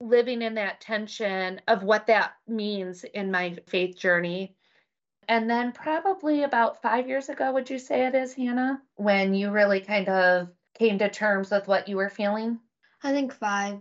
living 0.00 0.42
in 0.42 0.54
that 0.54 0.80
tension 0.80 1.60
of 1.68 1.82
what 1.82 2.06
that 2.06 2.32
means 2.48 3.04
in 3.04 3.30
my 3.30 3.56
faith 3.66 3.96
journey. 3.98 4.56
And 5.28 5.48
then, 5.48 5.70
probably 5.70 6.42
about 6.42 6.82
five 6.82 7.08
years 7.08 7.28
ago, 7.28 7.52
would 7.52 7.70
you 7.70 7.78
say 7.78 8.06
it 8.06 8.16
is, 8.16 8.34
Hannah, 8.34 8.82
when 8.96 9.32
you 9.32 9.50
really 9.50 9.80
kind 9.80 10.08
of 10.08 10.48
came 10.76 10.98
to 10.98 11.08
terms 11.08 11.52
with 11.52 11.68
what 11.68 11.86
you 11.88 11.96
were 11.96 12.08
feeling? 12.08 12.58
I 13.02 13.12
think 13.12 13.32
five 13.32 13.78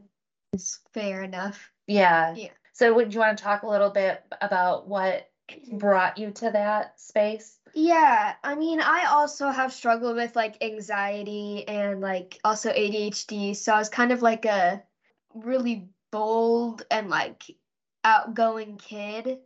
is 0.53 0.79
fair 0.93 1.23
enough. 1.23 1.71
Yeah. 1.87 2.35
Yeah. 2.35 2.49
So, 2.73 2.93
would 2.93 3.13
you 3.13 3.19
want 3.19 3.37
to 3.37 3.43
talk 3.43 3.63
a 3.63 3.67
little 3.67 3.89
bit 3.89 4.21
about 4.41 4.87
what 4.87 5.29
brought 5.71 6.17
you 6.17 6.31
to 6.31 6.51
that 6.51 6.99
space? 6.99 7.58
Yeah, 7.73 8.35
I 8.43 8.55
mean, 8.55 8.81
I 8.81 9.05
also 9.05 9.49
have 9.49 9.71
struggled 9.73 10.15
with 10.15 10.35
like 10.35 10.61
anxiety 10.63 11.67
and 11.67 12.01
like 12.01 12.39
also 12.43 12.71
ADHD. 12.71 13.53
So 13.53 13.73
I 13.73 13.77
was 13.77 13.89
kind 13.89 14.11
of 14.11 14.21
like 14.21 14.45
a 14.45 14.83
really 15.33 15.89
bold 16.11 16.83
and 16.89 17.09
like 17.09 17.43
outgoing 18.03 18.77
kid. 18.77 19.39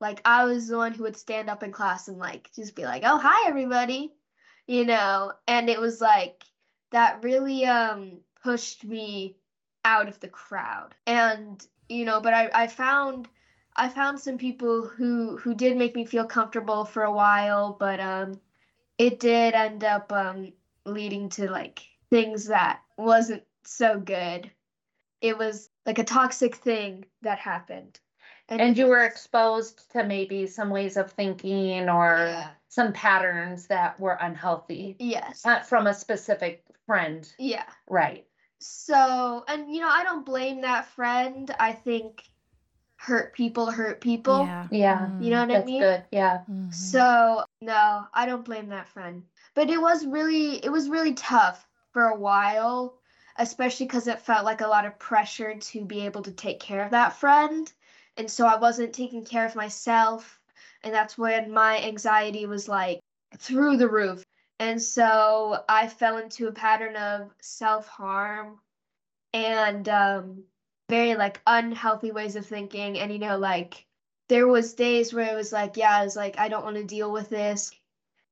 Like 0.00 0.20
I 0.24 0.44
was 0.44 0.68
the 0.68 0.76
one 0.76 0.92
who 0.94 1.04
would 1.04 1.16
stand 1.16 1.48
up 1.50 1.62
in 1.62 1.72
class 1.72 2.08
and 2.08 2.18
like 2.18 2.50
just 2.54 2.74
be 2.76 2.84
like, 2.84 3.02
"Oh, 3.04 3.18
hi 3.18 3.48
everybody." 3.48 4.12
You 4.66 4.84
know, 4.84 5.32
and 5.48 5.68
it 5.70 5.80
was 5.80 6.00
like 6.00 6.44
that 6.92 7.22
really 7.24 7.64
um 7.66 8.20
pushed 8.42 8.84
me 8.84 9.36
out 9.84 10.08
of 10.08 10.20
the 10.20 10.28
crowd. 10.28 10.94
And 11.06 11.64
you 11.88 12.04
know, 12.04 12.20
but 12.20 12.34
I 12.34 12.50
I 12.52 12.66
found 12.68 13.28
I 13.76 13.88
found 13.88 14.20
some 14.20 14.38
people 14.38 14.86
who 14.86 15.36
who 15.36 15.54
did 15.54 15.76
make 15.76 15.94
me 15.94 16.04
feel 16.04 16.26
comfortable 16.26 16.84
for 16.84 17.02
a 17.02 17.12
while, 17.12 17.76
but 17.78 18.00
um, 18.00 18.40
it 18.98 19.20
did 19.20 19.54
end 19.54 19.84
up 19.84 20.12
um 20.12 20.52
leading 20.84 21.28
to 21.30 21.50
like 21.50 21.82
things 22.10 22.46
that 22.46 22.80
wasn't 22.96 23.44
so 23.64 23.98
good. 23.98 24.50
It 25.20 25.38
was 25.38 25.68
like 25.86 25.98
a 25.98 26.04
toxic 26.04 26.56
thing 26.56 27.04
that 27.22 27.38
happened. 27.38 27.98
And, 28.48 28.60
and 28.60 28.76
you 28.76 28.86
were 28.86 29.04
exposed 29.04 29.92
to 29.92 30.02
maybe 30.02 30.46
some 30.46 30.70
ways 30.70 30.96
of 30.96 31.12
thinking 31.12 31.88
or 31.88 32.16
yeah. 32.16 32.50
some 32.68 32.92
patterns 32.92 33.68
that 33.68 34.00
were 34.00 34.18
unhealthy. 34.20 34.96
Yes. 34.98 35.46
Uh, 35.46 35.60
from 35.60 35.86
a 35.86 35.94
specific 35.94 36.64
friend. 36.86 37.32
Yeah. 37.38 37.66
Right. 37.88 38.26
So, 38.58 39.44
and 39.46 39.72
you 39.72 39.80
know, 39.80 39.88
I 39.88 40.02
don't 40.02 40.26
blame 40.26 40.62
that 40.62 40.86
friend. 40.86 41.54
I 41.60 41.72
think 41.72 42.24
hurt 43.00 43.32
people 43.34 43.70
hurt 43.70 44.02
people. 44.02 44.40
Yeah. 44.40 44.66
Yeah. 44.70 45.08
You 45.20 45.30
know 45.30 45.40
what 45.40 45.48
That's 45.48 45.62
I 45.62 45.64
mean? 45.64 45.80
good. 45.80 46.04
Yeah. 46.12 46.40
Mm-hmm. 46.50 46.70
So, 46.70 47.42
no, 47.62 48.06
I 48.12 48.26
don't 48.26 48.44
blame 48.44 48.68
that 48.68 48.88
friend. 48.88 49.22
But 49.54 49.70
it 49.70 49.80
was 49.80 50.04
really 50.04 50.62
it 50.62 50.70
was 50.70 50.90
really 50.90 51.14
tough 51.14 51.66
for 51.92 52.04
a 52.04 52.18
while, 52.18 52.98
especially 53.38 53.86
cuz 53.86 54.06
it 54.06 54.20
felt 54.20 54.44
like 54.44 54.60
a 54.60 54.68
lot 54.68 54.84
of 54.84 54.98
pressure 54.98 55.54
to 55.58 55.84
be 55.86 56.04
able 56.04 56.22
to 56.24 56.32
take 56.32 56.60
care 56.60 56.84
of 56.84 56.90
that 56.90 57.14
friend. 57.14 57.72
And 58.18 58.30
so 58.30 58.46
I 58.46 58.56
wasn't 58.56 58.92
taking 58.92 59.24
care 59.24 59.46
of 59.46 59.56
myself, 59.56 60.38
and 60.82 60.92
that's 60.92 61.16
when 61.16 61.50
my 61.50 61.80
anxiety 61.80 62.44
was 62.44 62.68
like 62.68 63.00
through 63.38 63.78
the 63.78 63.88
roof. 63.88 64.22
And 64.58 64.80
so 64.82 65.64
I 65.70 65.88
fell 65.88 66.18
into 66.18 66.48
a 66.48 66.52
pattern 66.52 66.96
of 66.96 67.30
self-harm 67.40 68.58
and 69.32 69.88
um 69.88 70.44
very 70.90 71.14
like 71.14 71.40
unhealthy 71.46 72.10
ways 72.12 72.36
of 72.36 72.46
thinking. 72.46 72.98
And 72.98 73.12
you 73.12 73.18
know 73.18 73.38
like 73.38 73.86
there 74.28 74.46
was 74.46 74.74
days 74.74 75.12
where 75.12 75.32
it 75.32 75.36
was 75.36 75.52
like 75.52 75.76
yeah 75.76 75.98
i 75.98 76.04
was 76.04 76.14
like 76.14 76.38
i 76.38 76.48
don't 76.48 76.64
want 76.64 76.76
to 76.76 76.84
deal 76.84 77.10
with 77.12 77.28
this. 77.30 77.72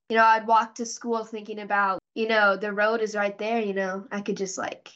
You 0.09 0.17
know 0.17 0.25
i'd 0.25 0.47
walk 0.47 0.77
to 0.77 0.87
school 0.87 1.25
thinking 1.25 1.61
about 1.61 1.99
you 2.15 2.29
know 2.29 2.57
the 2.57 2.73
road 2.73 3.01
is 3.01 3.15
right 3.15 3.37
there 3.37 3.61
you 3.61 3.75
know 3.75 4.07
i 4.11 4.21
could 4.21 4.37
just 4.37 4.57
like 4.57 4.91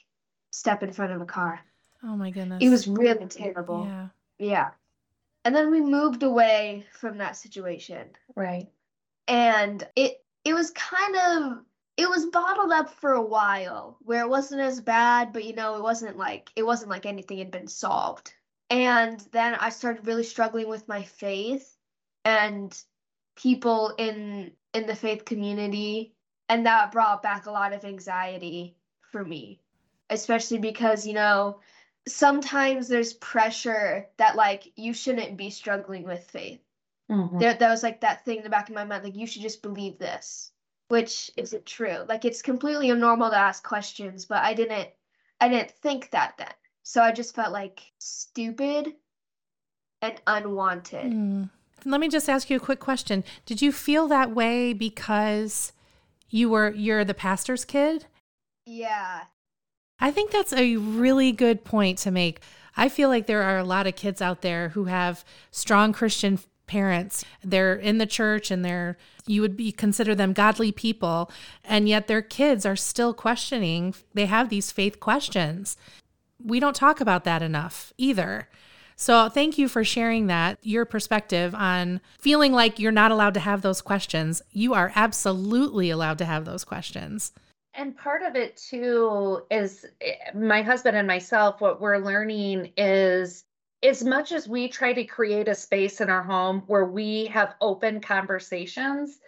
step 0.52 0.83
in 0.83 0.92
front 0.92 1.12
of 1.12 1.21
a 1.21 1.26
car. 1.26 1.61
Oh 2.04 2.16
my 2.16 2.31
goodness. 2.31 2.62
It 2.62 2.69
was 2.69 2.87
really 2.87 3.26
terrible. 3.26 3.87
Yeah. 3.87 4.09
Yeah. 4.38 4.71
And 5.45 5.54
then 5.54 5.71
we 5.71 5.81
moved 5.81 6.23
away 6.23 6.85
from 6.92 7.19
that 7.19 7.37
situation. 7.37 8.11
Right. 8.37 8.69
And 9.26 9.87
it 9.97 10.23
it 10.45 10.54
was 10.54 10.71
kind 10.71 11.16
of 11.16 11.64
it 11.97 12.09
was 12.09 12.27
bottled 12.27 12.73
up 12.73 12.91
for 12.91 13.13
a 13.13 13.23
while 13.23 13.99
where 14.03 14.23
it 14.23 14.29
wasn't 14.29 14.61
as 14.61 14.81
bad 14.81 15.33
but 15.33 15.45
you 15.45 15.55
know 15.55 15.77
it 15.77 15.83
wasn't 15.83 16.17
like 16.17 16.51
it 16.57 16.63
wasn't 16.63 16.91
like 16.91 17.07
anything 17.07 17.39
had 17.39 17.51
been 17.51 17.69
solved. 17.69 18.33
And 18.71 19.21
then 19.33 19.55
i 19.57 19.69
started 19.69 20.07
really 20.07 20.25
struggling 20.25 20.69
with 20.69 20.89
my 20.89 21.03
faith 21.03 21.77
and 22.25 22.77
people 23.37 23.95
in 23.99 24.53
in 24.73 24.87
the 24.87 24.95
faith 24.95 25.25
community 25.25 26.15
and 26.49 26.67
that 26.67 26.93
brought 26.93 27.23
back 27.23 27.47
a 27.47 27.51
lot 27.51 27.73
of 27.73 27.85
anxiety 27.85 28.77
for 29.11 29.25
me 29.25 29.61
especially 30.11 30.59
because 30.59 31.07
you 31.07 31.15
know 31.15 31.59
sometimes 32.09 32.89
there's 32.89 33.15
pressure 33.15 34.09
that 34.17 34.37
like 34.37 34.73
you 34.77 34.93
shouldn't 34.93 35.37
be 35.37 35.51
struggling 35.51 36.05
with 36.05 36.25
faith. 36.25 36.61
Mm-hmm. 37.11 37.39
there, 37.39 37.55
that 37.55 37.71
was 37.71 37.83
like 37.83 38.01
that 38.01 38.25
thing 38.25 38.39
in 38.39 38.45
the 38.45 38.51
back 38.51 38.69
of 38.69 38.75
my 38.75 38.85
mind 38.85 39.05
like 39.05 39.17
you 39.17 39.27
should 39.27 39.43
just 39.43 39.63
believe 39.63 39.99
this 39.99 40.53
which 40.93 41.31
isn't 41.39 41.65
true. 41.65 42.05
Like 42.07 42.27
it's 42.27 42.43
completely 42.43 42.93
normal 42.93 43.31
to 43.31 43.37
ask 43.37 43.65
questions, 43.65 44.27
but 44.27 44.43
I 44.43 44.53
didn't 44.53 44.91
I 45.41 45.49
didn't 45.49 45.71
think 45.71 46.11
that 46.11 46.35
then. 46.37 46.53
So 46.83 47.01
I 47.01 47.13
just 47.13 47.35
felt 47.35 47.51
like 47.51 47.81
stupid 47.99 48.93
and 50.03 50.21
unwanted. 50.27 51.11
Mm. 51.11 51.49
Let 51.87 51.99
me 51.99 52.11
just 52.11 52.29
ask 52.29 52.51
you 52.51 52.59
a 52.59 52.61
quick 52.61 52.79
question. 52.79 53.25
Did 53.47 53.63
you 53.63 53.73
feel 53.73 54.07
that 54.09 54.35
way 54.35 54.75
because 54.75 55.73
you 56.29 56.51
were 56.51 56.73
you're 56.73 57.07
the 57.07 57.15
pastor's 57.15 57.65
kid? 57.65 58.05
Yeah. 58.67 59.23
I 59.99 60.11
think 60.11 60.31
that's 60.31 60.53
a 60.53 60.77
really 60.77 61.33
good 61.33 61.65
point 61.65 61.97
to 62.01 62.11
make. 62.11 62.41
I 62.77 62.91
feel 62.91 63.09
like 63.09 63.27
there 63.27 63.43
are 63.43 63.57
a 63.57 63.65
lot 63.65 63.87
of 63.87 63.97
kids 63.97 64.21
out 64.21 64.43
there 64.43 64.71
who 64.71 64.85
have 64.85 65.25
strong 65.51 65.95
Christian 65.95 66.39
parents. 66.73 67.23
They're 67.45 67.75
in 67.75 67.99
the 67.99 68.07
church 68.07 68.50
and 68.50 68.64
they're 68.64 68.97
you 69.26 69.43
would 69.43 69.59
be 69.59 69.73
consider 69.73 70.14
them 70.14 70.33
godly 70.33 70.73
people 70.73 71.31
and 71.62 71.87
yet 71.87 72.07
their 72.07 72.23
kids 72.23 72.64
are 72.64 72.76
still 72.76 73.12
questioning. 73.12 73.95
They 74.14 74.25
have 74.25 74.49
these 74.49 74.73
faith 74.73 74.99
questions. 74.99 75.76
We 76.43 76.61
don't 76.61 76.75
talk 76.75 76.99
about 76.99 77.25
that 77.25 77.43
enough 77.43 77.93
either. 77.99 78.49
So 78.97 79.29
thank 79.29 79.59
you 79.59 79.69
for 79.69 79.85
sharing 79.85 80.29
that, 80.29 80.59
your 80.62 80.87
perspective 80.87 81.55
on 81.55 82.00
feeling 82.19 82.52
like 82.52 82.79
you're 82.79 82.91
not 82.91 83.11
allowed 83.11 83.35
to 83.35 83.41
have 83.41 83.61
those 83.61 83.83
questions. 83.83 84.41
You 84.50 84.73
are 84.73 84.93
absolutely 84.95 85.91
allowed 85.91 86.17
to 86.19 86.25
have 86.25 86.47
those 86.47 86.64
questions. 86.64 87.33
And 87.75 87.97
part 87.97 88.23
of 88.23 88.35
it 88.35 88.57
too 88.57 89.43
is 89.50 89.85
eh, 90.00 90.14
my 90.35 90.62
husband 90.62 90.97
and 90.97 91.07
myself, 91.07 91.61
what 91.61 91.83
we're 91.83 91.99
learning 91.99 92.73
is 92.79 93.45
as 93.83 94.05
much 94.05 94.33
as 94.33 94.49
we 94.49 94.69
try 94.69 94.93
to 94.93 95.05
create 95.05 95.49
a 95.49 95.55
space 95.55 96.01
in 96.01 96.09
our 96.09 96.23
home 96.23 96.62
where 96.67 96.85
we 96.85 97.27
have 97.27 97.55
open 97.61 98.01
conversations, 98.01 99.19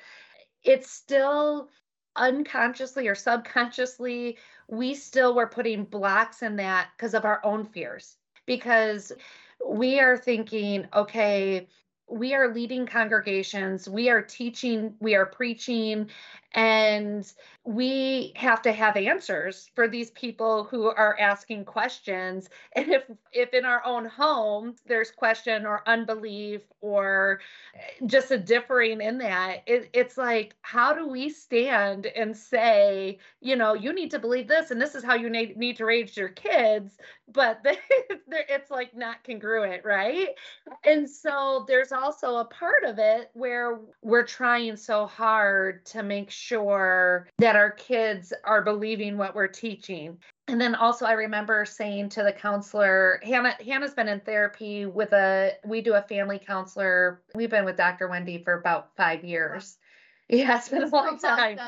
it's 0.62 0.90
still 0.90 1.68
unconsciously 2.16 3.08
or 3.08 3.14
subconsciously, 3.14 4.38
we 4.68 4.94
still 4.94 5.34
were 5.34 5.48
putting 5.48 5.84
blocks 5.84 6.42
in 6.42 6.56
that 6.56 6.88
because 6.96 7.14
of 7.14 7.24
our 7.24 7.40
own 7.44 7.64
fears. 7.64 8.16
Because 8.46 9.12
we 9.66 9.98
are 9.98 10.16
thinking, 10.16 10.86
okay, 10.94 11.66
we 12.08 12.34
are 12.34 12.52
leading 12.52 12.86
congregations, 12.86 13.88
we 13.88 14.10
are 14.10 14.22
teaching, 14.22 14.94
we 15.00 15.14
are 15.14 15.26
preaching, 15.26 16.10
and 16.52 17.32
we 17.64 18.32
have 18.36 18.62
to 18.62 18.72
have 18.72 18.96
answers 18.96 19.70
for 19.74 19.88
these 19.88 20.10
people 20.12 20.64
who 20.64 20.84
are 20.86 21.18
asking 21.18 21.64
questions. 21.64 22.48
And 22.76 22.92
if 22.92 23.04
if 23.32 23.54
in 23.54 23.64
our 23.64 23.84
own 23.84 24.04
home 24.04 24.76
there's 24.86 25.10
question 25.10 25.64
or 25.66 25.82
unbelief 25.88 26.62
or 26.80 27.40
just 28.06 28.30
a 28.30 28.38
differing 28.38 29.00
in 29.00 29.18
that 29.18 29.62
it, 29.66 29.88
it's 29.92 30.16
like 30.18 30.54
how 30.62 30.92
do 30.92 31.08
we 31.08 31.28
stand 31.28 32.06
and 32.06 32.36
say 32.36 33.18
you 33.40 33.56
know 33.56 33.74
you 33.74 33.92
need 33.92 34.10
to 34.10 34.18
believe 34.18 34.46
this 34.48 34.70
and 34.70 34.80
this 34.80 34.94
is 34.94 35.04
how 35.04 35.14
you 35.14 35.30
need, 35.30 35.56
need 35.56 35.76
to 35.76 35.84
raise 35.84 36.16
your 36.16 36.28
kids 36.28 36.98
but 37.32 37.64
it's 38.28 38.70
like 38.70 38.94
not 38.96 39.24
congruent 39.24 39.84
right? 39.84 40.28
And 40.84 41.08
so 41.08 41.64
there's 41.66 41.92
also 41.94 42.36
a 42.36 42.44
part 42.44 42.84
of 42.84 42.98
it 42.98 43.30
where 43.34 43.80
we're 44.02 44.26
trying 44.26 44.76
so 44.76 45.06
hard 45.06 45.84
to 45.86 46.02
make 46.02 46.30
sure 46.30 47.28
that 47.38 47.56
our 47.56 47.70
kids 47.70 48.32
are 48.44 48.62
believing 48.62 49.16
what 49.16 49.34
we're 49.34 49.48
teaching. 49.48 50.18
And 50.48 50.60
then 50.60 50.74
also 50.74 51.06
I 51.06 51.12
remember 51.12 51.64
saying 51.64 52.10
to 52.10 52.22
the 52.22 52.32
counselor, 52.32 53.20
Hannah 53.22 53.56
Hannah's 53.64 53.94
been 53.94 54.08
in 54.08 54.20
therapy 54.20 54.86
with 54.86 55.12
a 55.12 55.52
we 55.64 55.80
do 55.80 55.94
a 55.94 56.02
family 56.02 56.38
counselor. 56.38 57.22
We've 57.34 57.50
been 57.50 57.64
with 57.64 57.76
Dr. 57.76 58.08
Wendy 58.08 58.42
for 58.44 58.54
about 58.54 58.96
5 58.96 59.24
years. 59.24 59.78
Yeah, 60.26 60.56
it's 60.56 60.70
been 60.70 60.84
a 60.84 60.86
long 60.86 61.18
time. 61.22 61.58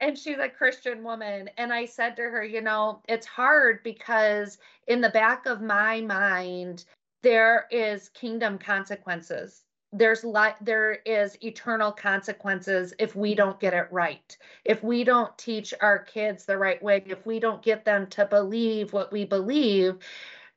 And 0.00 0.16
she's 0.16 0.38
a 0.38 0.48
Christian 0.48 1.02
woman. 1.02 1.50
And 1.58 1.72
I 1.72 1.84
said 1.84 2.14
to 2.14 2.22
her, 2.22 2.44
you 2.44 2.60
know, 2.60 3.02
it's 3.08 3.26
hard 3.26 3.82
because 3.82 4.58
in 4.86 5.00
the 5.00 5.10
back 5.10 5.46
of 5.46 5.60
my 5.60 6.00
mind, 6.02 6.84
there 7.28 7.66
is 7.70 8.08
kingdom 8.08 8.56
consequences. 8.56 9.64
There's 9.92 10.24
li- 10.24 10.56
there 10.62 10.94
is 11.04 11.36
eternal 11.44 11.92
consequences 11.92 12.94
if 12.98 13.14
we 13.14 13.34
don't 13.34 13.60
get 13.60 13.74
it 13.74 13.86
right. 13.90 14.34
If 14.64 14.82
we 14.82 15.04
don't 15.04 15.36
teach 15.36 15.74
our 15.82 15.98
kids 15.98 16.46
the 16.46 16.56
right 16.56 16.82
way 16.82 17.04
if 17.06 17.26
we 17.26 17.38
don't 17.38 17.62
get 17.62 17.84
them 17.84 18.06
to 18.06 18.24
believe 18.24 18.94
what 18.94 19.12
we 19.12 19.26
believe 19.26 19.98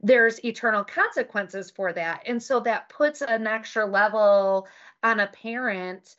there's 0.02 0.44
eternal 0.46 0.84
consequences 0.84 1.70
for 1.70 1.92
that. 1.94 2.24
And 2.26 2.42
so 2.42 2.62
that 2.62 2.88
puts 2.88 3.22
an 3.22 3.46
extra 3.46 3.86
level 3.86 4.66
on 5.04 5.20
a 5.20 5.28
parent 5.28 6.16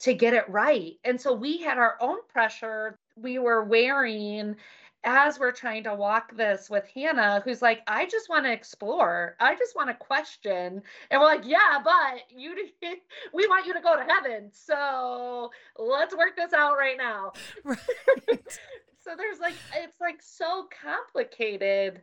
to 0.00 0.12
get 0.12 0.34
it 0.34 0.48
right. 0.48 0.98
And 1.04 1.18
so 1.18 1.32
we 1.32 1.58
had 1.58 1.78
our 1.78 1.96
own 2.00 2.18
pressure. 2.28 2.98
We 3.16 3.38
were 3.38 3.64
wearing 3.64 4.56
as 5.04 5.38
we're 5.38 5.52
trying 5.52 5.84
to 5.84 5.94
walk 5.94 6.36
this 6.36 6.68
with 6.68 6.86
Hannah, 6.94 7.40
who's 7.44 7.62
like, 7.62 7.80
I 7.86 8.06
just 8.06 8.28
want 8.28 8.44
to 8.44 8.52
explore. 8.52 9.34
I 9.40 9.54
just 9.54 9.74
want 9.74 9.88
to 9.88 9.94
question. 9.94 10.82
And 11.10 11.20
we're 11.20 11.26
like, 11.26 11.46
yeah, 11.46 11.78
but 11.82 12.22
you 12.28 12.54
we 13.32 13.46
want 13.46 13.66
you 13.66 13.72
to 13.72 13.80
go 13.80 13.96
to 13.96 14.04
heaven. 14.04 14.50
So 14.52 15.50
let's 15.78 16.14
work 16.14 16.36
this 16.36 16.52
out 16.52 16.76
right 16.76 16.98
now. 16.98 17.32
Right. 17.64 18.58
so 19.02 19.12
there's 19.16 19.40
like 19.40 19.54
it's 19.82 20.00
like 20.00 20.20
so 20.20 20.68
complicated 20.82 22.02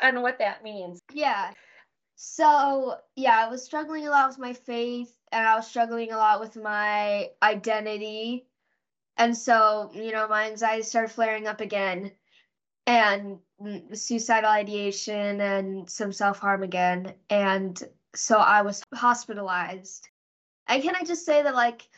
on 0.00 0.22
what 0.22 0.38
that 0.38 0.64
means. 0.64 1.00
Yeah. 1.12 1.52
So 2.16 2.96
yeah, 3.14 3.44
I 3.46 3.48
was 3.48 3.64
struggling 3.64 4.06
a 4.06 4.10
lot 4.10 4.28
with 4.28 4.38
my 4.38 4.52
faith 4.52 5.14
and 5.30 5.46
I 5.46 5.54
was 5.56 5.66
struggling 5.66 6.12
a 6.12 6.16
lot 6.16 6.40
with 6.40 6.56
my 6.56 7.28
identity. 7.42 8.46
And 9.16 9.36
so, 9.36 9.90
you 9.94 10.10
know, 10.10 10.26
my 10.26 10.48
anxiety 10.50 10.82
started 10.82 11.12
flaring 11.12 11.46
up 11.46 11.60
again 11.60 12.12
and 12.86 13.38
suicidal 13.92 14.50
ideation 14.50 15.40
and 15.40 15.88
some 15.88 16.12
self 16.12 16.38
harm 16.38 16.62
again. 16.62 17.14
And 17.30 17.80
so 18.14 18.38
I 18.38 18.62
was 18.62 18.82
hospitalized. 18.94 20.08
And 20.68 20.82
can 20.82 20.94
I 20.96 21.04
just 21.04 21.24
say 21.24 21.42
that 21.42 21.54
like 21.54 21.88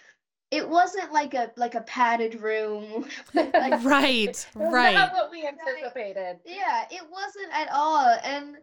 it 0.51 0.69
wasn't 0.69 1.13
like 1.13 1.35
a 1.35 1.53
like 1.57 1.75
a 1.75 1.81
padded 1.83 2.41
room. 2.41 3.07
like, 3.35 3.85
right, 3.85 4.47
right. 4.55 4.95
Not 4.95 5.13
what 5.13 5.31
we 5.31 5.47
anticipated. 5.47 6.39
Yeah, 6.45 6.85
it 6.91 7.03
wasn't 7.11 7.53
at 7.53 7.69
all. 7.73 8.17
And 8.23 8.57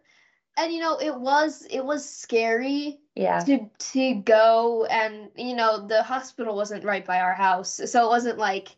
and 0.56 0.72
you 0.72 0.80
know 0.80 0.96
it 0.98 1.14
was 1.14 1.66
it 1.70 1.84
was 1.84 2.08
scary 2.08 3.00
yeah 3.14 3.40
to 3.40 3.68
to 3.78 4.14
go 4.14 4.84
and 4.86 5.30
you 5.36 5.54
know 5.54 5.86
the 5.86 6.02
hospital 6.02 6.54
wasn't 6.54 6.84
right 6.84 7.06
by 7.06 7.20
our 7.20 7.32
house 7.32 7.80
so 7.86 8.04
it 8.04 8.08
wasn't 8.08 8.38
like 8.38 8.76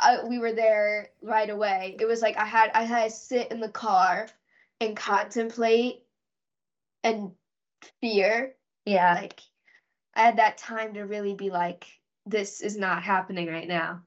I, 0.00 0.24
we 0.24 0.38
were 0.38 0.52
there 0.52 1.10
right 1.22 1.48
away. 1.50 1.96
It 2.00 2.06
was 2.06 2.22
like 2.22 2.36
I 2.36 2.44
had 2.44 2.70
I 2.74 2.84
had 2.84 3.10
to 3.10 3.16
sit 3.16 3.50
in 3.50 3.60
the 3.60 3.68
car 3.68 4.28
and 4.80 4.96
contemplate 4.96 6.02
and 7.02 7.32
fear. 8.00 8.54
Yeah. 8.84 9.14
Like 9.14 9.40
I 10.14 10.22
had 10.22 10.38
that 10.38 10.58
time 10.58 10.94
to 10.94 11.02
really 11.02 11.34
be 11.34 11.50
like, 11.50 11.86
this 12.26 12.60
is 12.60 12.76
not 12.76 13.02
happening 13.02 13.48
right 13.48 13.68
now. 13.68 14.02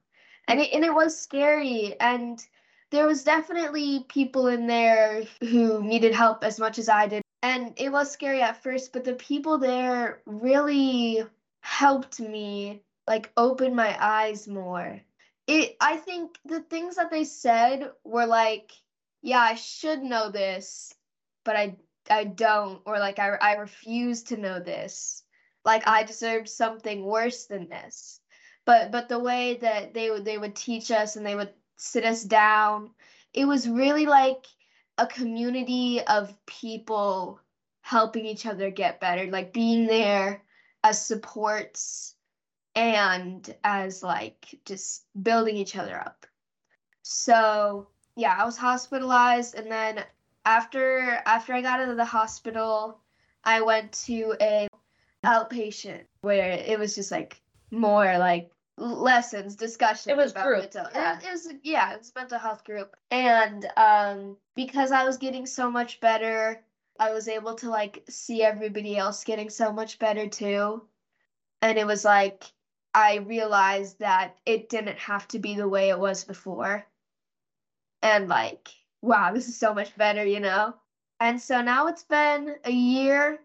And 0.46 0.60
it 0.60 0.72
and 0.72 0.84
it 0.84 0.94
was 0.94 1.18
scary 1.18 1.94
and 2.00 2.44
there 2.90 3.06
was 3.06 3.22
definitely 3.24 4.06
people 4.08 4.46
in 4.46 4.66
there 4.66 5.24
who 5.40 5.82
needed 5.82 6.14
help 6.14 6.42
as 6.42 6.58
much 6.58 6.78
as 6.78 6.88
I 6.88 7.06
did. 7.06 7.22
And 7.42 7.72
it 7.76 7.92
was 7.92 8.10
scary 8.10 8.42
at 8.42 8.62
first, 8.62 8.92
but 8.92 9.04
the 9.04 9.12
people 9.14 9.58
there 9.58 10.22
really 10.26 11.22
helped 11.60 12.18
me 12.18 12.82
like 13.06 13.30
open 13.36 13.74
my 13.74 13.96
eyes 14.00 14.48
more 14.48 15.00
it 15.48 15.76
I 15.80 15.96
think 15.96 16.38
the 16.44 16.60
things 16.60 16.96
that 16.96 17.10
they 17.10 17.24
said 17.24 17.90
were 18.04 18.26
like, 18.26 18.70
yeah, 19.22 19.40
I 19.40 19.54
should 19.54 20.02
know 20.02 20.30
this, 20.30 20.94
but 21.44 21.56
I 21.56 21.76
I 22.10 22.24
don't 22.24 22.82
or 22.86 22.98
like 22.98 23.18
I 23.18 23.30
I 23.40 23.54
refuse 23.54 24.22
to 24.24 24.36
know 24.36 24.60
this. 24.60 25.24
Like 25.64 25.88
I 25.88 26.04
deserve 26.04 26.48
something 26.48 27.04
worse 27.04 27.46
than 27.46 27.68
this. 27.68 28.20
But 28.66 28.92
but 28.92 29.08
the 29.08 29.18
way 29.18 29.58
that 29.62 29.94
they 29.94 30.10
would 30.10 30.24
they 30.24 30.38
would 30.38 30.54
teach 30.54 30.90
us 30.90 31.16
and 31.16 31.26
they 31.26 31.34
would 31.34 31.54
sit 31.76 32.04
us 32.04 32.22
down, 32.22 32.90
it 33.32 33.46
was 33.46 33.68
really 33.68 34.06
like 34.06 34.44
a 34.98 35.06
community 35.06 36.00
of 36.06 36.34
people 36.46 37.40
helping 37.80 38.26
each 38.26 38.44
other 38.44 38.70
get 38.70 39.00
better, 39.00 39.30
like 39.30 39.52
being 39.54 39.86
there 39.86 40.42
as 40.84 41.04
supports 41.04 42.16
and 42.78 43.56
as 43.64 44.04
like 44.04 44.54
just 44.64 45.04
building 45.20 45.56
each 45.56 45.74
other 45.74 45.98
up. 45.98 46.26
So 47.02 47.88
yeah, 48.14 48.36
I 48.38 48.44
was 48.44 48.56
hospitalized 48.56 49.56
and 49.56 49.70
then 49.70 50.04
after 50.44 51.20
after 51.26 51.52
I 51.52 51.60
got 51.60 51.80
out 51.80 51.88
of 51.88 51.96
the 51.96 52.04
hospital, 52.04 53.00
I 53.42 53.62
went 53.62 53.92
to 54.04 54.36
a 54.40 54.68
outpatient 55.26 56.04
where 56.20 56.52
it 56.52 56.78
was 56.78 56.94
just 56.94 57.10
like 57.10 57.42
more 57.72 58.16
like 58.16 58.52
lessons, 58.76 59.56
discussion. 59.56 60.12
It 60.12 60.16
was 60.16 60.32
group. 60.32 60.60
Mental, 60.60 60.86
yeah. 60.94 61.18
It, 61.18 61.24
it 61.24 61.30
was 61.32 61.48
yeah, 61.64 61.94
it 61.94 61.98
was 61.98 62.12
mental 62.14 62.38
health 62.38 62.62
group. 62.62 62.94
And 63.10 63.66
um 63.76 64.36
because 64.54 64.92
I 64.92 65.02
was 65.02 65.16
getting 65.16 65.46
so 65.46 65.68
much 65.68 65.98
better, 65.98 66.62
I 67.00 67.12
was 67.12 67.26
able 67.26 67.56
to 67.56 67.70
like 67.70 68.04
see 68.08 68.44
everybody 68.44 68.96
else 68.96 69.24
getting 69.24 69.50
so 69.50 69.72
much 69.72 69.98
better 69.98 70.28
too. 70.28 70.84
And 71.60 71.76
it 71.76 71.84
was 71.84 72.04
like 72.04 72.44
I 72.98 73.18
realized 73.18 74.00
that 74.00 74.36
it 74.44 74.68
didn't 74.68 74.98
have 74.98 75.28
to 75.28 75.38
be 75.38 75.54
the 75.54 75.68
way 75.68 75.90
it 75.90 75.98
was 76.00 76.24
before. 76.24 76.84
And 78.02 78.26
like, 78.26 78.70
wow, 79.02 79.32
this 79.32 79.46
is 79.46 79.56
so 79.56 79.72
much 79.72 79.96
better, 79.96 80.24
you 80.24 80.40
know? 80.40 80.74
And 81.20 81.40
so 81.40 81.62
now 81.62 81.86
it's 81.86 82.02
been 82.02 82.56
a 82.64 82.72
year 82.72 83.38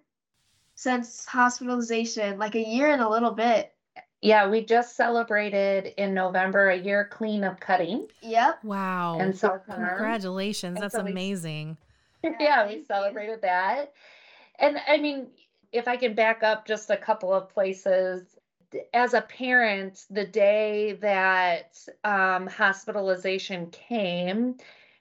since 0.73 1.27
hospitalization, 1.27 2.39
like 2.39 2.55
a 2.55 2.67
year 2.67 2.91
and 2.91 3.03
a 3.03 3.07
little 3.07 3.29
bit. 3.29 3.71
Yeah, 4.23 4.49
we 4.49 4.65
just 4.65 4.95
celebrated 4.95 5.93
in 6.01 6.15
November 6.15 6.71
a 6.71 6.77
year 6.77 7.07
clean 7.11 7.43
of 7.43 7.59
cutting. 7.59 8.07
Yep. 8.23 8.63
Wow. 8.63 9.19
And 9.19 9.37
so 9.37 9.61
congratulations. 9.69 10.77
And 10.77 10.83
That's 10.83 10.95
so 10.95 11.03
we- 11.03 11.11
amazing. 11.11 11.77
yeah, 12.39 12.67
we 12.67 12.83
celebrated 12.85 13.43
that. 13.43 13.93
And 14.57 14.79
I 14.87 14.97
mean, 14.97 15.27
if 15.71 15.87
I 15.87 15.95
can 15.95 16.15
back 16.15 16.41
up 16.41 16.65
just 16.65 16.89
a 16.89 16.97
couple 16.97 17.31
of 17.31 17.49
places, 17.49 18.35
as 18.93 19.13
a 19.13 19.21
parent, 19.21 20.05
the 20.09 20.25
day 20.25 20.93
that 20.93 21.77
um, 22.03 22.47
hospitalization 22.47 23.69
came 23.71 24.57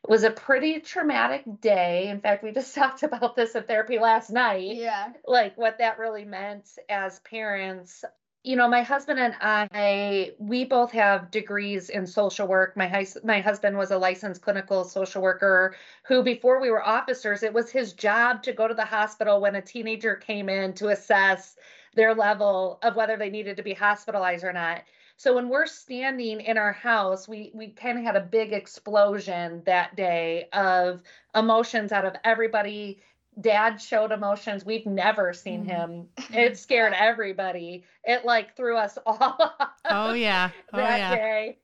was 0.08 0.24
a 0.24 0.30
pretty 0.30 0.80
traumatic 0.80 1.44
day. 1.60 2.08
In 2.08 2.20
fact, 2.20 2.42
we 2.42 2.52
just 2.52 2.74
talked 2.76 3.02
about 3.02 3.36
this 3.36 3.54
in 3.54 3.62
therapy 3.64 3.98
last 3.98 4.30
night 4.30 4.76
Yeah. 4.76 5.12
like 5.26 5.56
what 5.56 5.78
that 5.78 5.98
really 5.98 6.24
meant 6.24 6.68
as 6.88 7.20
parents. 7.20 8.04
You 8.44 8.56
know, 8.56 8.68
my 8.68 8.82
husband 8.82 9.20
and 9.20 9.36
I, 9.40 10.32
we 10.38 10.64
both 10.64 10.90
have 10.92 11.30
degrees 11.30 11.90
in 11.90 12.08
social 12.08 12.48
work. 12.48 12.76
My 12.76 13.06
my 13.22 13.40
husband 13.40 13.78
was 13.78 13.92
a 13.92 13.98
licensed 13.98 14.42
clinical 14.42 14.82
social 14.82 15.22
worker 15.22 15.76
who, 16.02 16.24
before 16.24 16.60
we 16.60 16.68
were 16.70 16.82
officers, 16.84 17.44
it 17.44 17.52
was 17.54 17.70
his 17.70 17.92
job 17.92 18.42
to 18.42 18.52
go 18.52 18.66
to 18.66 18.74
the 18.74 18.84
hospital 18.84 19.40
when 19.40 19.54
a 19.54 19.62
teenager 19.62 20.16
came 20.16 20.48
in 20.48 20.72
to 20.74 20.88
assess 20.88 21.54
their 21.94 22.14
level 22.14 22.78
of 22.82 22.96
whether 22.96 23.16
they 23.16 23.30
needed 23.30 23.56
to 23.56 23.62
be 23.62 23.74
hospitalized 23.74 24.44
or 24.44 24.52
not. 24.52 24.82
So 25.16 25.34
when 25.34 25.48
we're 25.48 25.66
standing 25.66 26.40
in 26.40 26.58
our 26.58 26.72
house, 26.72 27.28
we 27.28 27.50
we 27.54 27.68
kind 27.70 27.98
of 27.98 28.04
had 28.04 28.16
a 28.16 28.20
big 28.20 28.52
explosion 28.52 29.62
that 29.66 29.94
day 29.96 30.48
of 30.52 31.02
emotions 31.34 31.92
out 31.92 32.04
of 32.04 32.14
everybody 32.24 33.00
dad 33.40 33.80
showed 33.80 34.12
emotions 34.12 34.64
we've 34.64 34.84
never 34.86 35.32
seen 35.32 35.62
Mhm. 35.62 35.64
him 35.64 36.08
it 36.34 36.58
scared 36.58 36.92
everybody 36.92 37.84
it 38.04 38.24
like 38.26 38.54
threw 38.56 38.76
us 38.76 38.98
all 39.06 39.16
off 39.60 39.70
Oh 39.88 40.12
yeah. 40.12 40.52
Oh 40.72 40.86
that 40.86 40.88
yeah. 40.88 41.18
day 41.18 41.58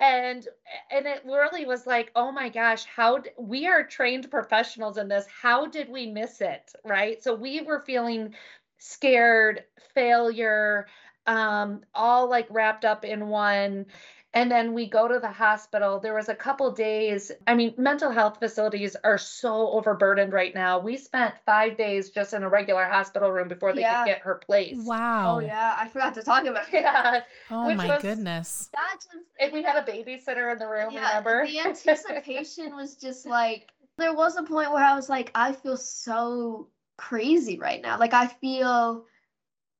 and 0.00 0.48
and 0.90 1.06
it 1.06 1.22
really 1.24 1.64
was 1.66 1.86
like 1.86 2.10
oh 2.16 2.32
my 2.32 2.48
gosh 2.48 2.84
how 2.84 3.18
d- 3.18 3.30
we 3.38 3.66
are 3.66 3.84
trained 3.84 4.30
professionals 4.30 4.98
in 4.98 5.08
this 5.08 5.26
how 5.26 5.66
did 5.66 5.88
we 5.88 6.06
miss 6.06 6.40
it 6.40 6.72
right 6.84 7.22
so 7.22 7.34
we 7.34 7.60
were 7.62 7.80
feeling 7.80 8.34
scared 8.84 9.64
failure 9.94 10.86
um 11.26 11.80
all 11.94 12.28
like 12.28 12.46
wrapped 12.50 12.84
up 12.84 13.02
in 13.02 13.28
one 13.28 13.86
and 14.34 14.50
then 14.50 14.74
we 14.74 14.86
go 14.86 15.08
to 15.08 15.18
the 15.20 15.30
hospital 15.30 15.98
there 15.98 16.12
was 16.14 16.28
a 16.28 16.34
couple 16.34 16.70
days 16.70 17.32
i 17.46 17.54
mean 17.54 17.72
mental 17.78 18.10
health 18.10 18.38
facilities 18.38 18.94
are 19.02 19.16
so 19.16 19.70
overburdened 19.70 20.34
right 20.34 20.54
now 20.54 20.78
we 20.78 20.98
spent 20.98 21.32
five 21.46 21.78
days 21.78 22.10
just 22.10 22.34
in 22.34 22.42
a 22.42 22.48
regular 22.48 22.84
hospital 22.84 23.30
room 23.30 23.48
before 23.48 23.72
they 23.72 23.80
Yeah. 23.80 24.04
could 24.04 24.10
get 24.10 24.20
her 24.20 24.34
placed 24.34 24.86
Wow. 24.86 25.36
Oh 25.36 25.38
yeah, 25.38 25.74
I 25.78 25.88
forgot 25.88 26.12
to 26.14 26.22
talk 26.22 26.44
about 26.44 26.70
that. 26.70 26.82
yeah 26.82 27.20
Oh 27.50 27.68
Which 27.68 27.78
my 27.78 27.88
was- 27.88 28.02
goodness. 28.02 28.68
That 28.74 28.96
just 28.96 29.24
and 29.40 29.50
we 29.50 29.62
had 29.62 29.76
a 29.76 29.90
babysitter 29.90 30.52
in 30.52 30.58
the 30.58 30.68
room 30.68 30.90
yeah, 30.92 31.08
remember 31.08 31.46
the 31.46 31.60
anticipation 31.60 32.76
was 32.76 32.96
just 32.96 33.24
like 33.24 33.70
there 33.96 34.12
was 34.12 34.36
a 34.36 34.42
point 34.42 34.72
where 34.72 34.82
I 34.84 34.94
was 34.94 35.08
like, 35.08 35.30
I 35.36 35.52
feel 35.52 35.76
so 35.78 36.68
crazy 36.96 37.58
right 37.58 37.82
now. 37.82 37.98
Like 37.98 38.14
I 38.14 38.26
feel, 38.26 39.04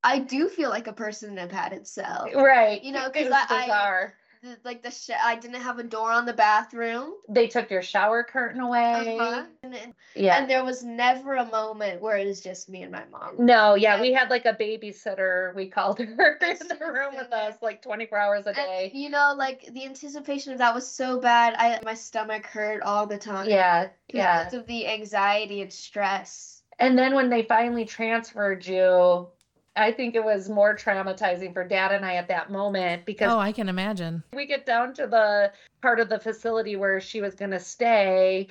I 0.03 0.18
do 0.18 0.48
feel 0.48 0.70
like 0.70 0.87
a 0.87 0.92
person 0.92 1.33
in 1.33 1.38
a 1.38 1.46
padded 1.48 1.87
cell. 1.87 2.29
right 2.35 2.83
You 2.83 2.92
know, 2.92 3.09
because 3.11 3.33
I- 3.33 3.46
I- 3.48 3.62
bizarre. 3.66 4.14
The, 4.42 4.59
like 4.62 4.83
the 4.83 4.90
sh- 4.90 5.09
I 5.24 5.37
didn't 5.37 5.62
have 5.62 5.79
a 5.79 5.83
door 5.83 6.12
on 6.12 6.27
the 6.27 6.35
bathroom. 6.35 7.14
they 7.31 7.46
took 7.46 7.70
your 7.70 7.81
shower 7.81 8.22
curtain 8.22 8.61
away 8.61 9.16
Uh-huh. 9.18 9.44
And, 9.62 9.74
and, 9.74 9.94
yeah 10.14 10.37
and 10.37 10.50
there 10.50 10.62
was 10.62 10.85
never 10.85 11.37
a 11.37 11.46
moment 11.46 12.03
where 12.03 12.18
it 12.18 12.27
was 12.27 12.42
just 12.42 12.68
me 12.68 12.83
and 12.83 12.92
my 12.92 13.05
mom. 13.11 13.37
no 13.38 13.74
yeah 13.74 13.98
we 14.03 14.12
had 14.12 14.29
like 14.29 14.44
a 14.44 14.53
babysitter 14.53 15.55
we 15.55 15.68
called 15.70 15.98
her 15.98 16.05
in 16.42 16.68
the 16.68 16.77
room 16.79 17.16
with 17.16 17.33
us 17.33 17.55
like 17.62 17.81
24 17.81 18.18
hours 18.18 18.44
a 18.44 18.48
And, 18.48 18.57
day 18.57 18.90
you 18.92 19.09
know, 19.09 19.33
like 19.35 19.64
the 19.72 19.87
anticipation 19.87 20.53
of 20.53 20.59
that 20.59 20.74
was 20.74 20.87
so 20.87 21.18
bad. 21.20 21.55
I 21.57 21.81
my 21.83 21.94
stomach 21.94 22.44
hurt 22.44 22.83
all 22.83 23.07
the 23.07 23.16
time. 23.16 23.48
yeah 23.48 23.88
yeah 24.12 24.44
Because 24.44 24.53
of 24.61 24.66
the 24.66 24.87
anxiety 24.88 25.62
and 25.62 25.72
stress. 25.72 26.63
And 26.78 26.98
then 26.98 27.14
when 27.14 27.30
they 27.30 27.42
finally 27.42 27.84
transferred 27.84 28.66
you, 28.66 29.28
I 29.76 29.92
think 29.92 30.14
it 30.14 30.24
was 30.24 30.48
more 30.48 30.76
traumatizing 30.76 31.52
for 31.52 31.66
dad 31.66 31.92
and 31.92 32.04
I 32.04 32.14
at 32.14 32.28
that 32.28 32.50
moment 32.50 33.04
because 33.04 33.32
Oh, 33.32 33.38
I 33.38 33.52
can 33.52 33.68
imagine. 33.68 34.22
we 34.32 34.46
get 34.46 34.66
down 34.66 34.94
to 34.94 35.06
the 35.06 35.52
part 35.82 36.00
of 36.00 36.08
the 36.08 36.18
facility 36.18 36.76
where 36.76 37.00
she 37.00 37.20
was 37.20 37.34
going 37.34 37.50
to 37.50 37.60
stay 37.60 38.48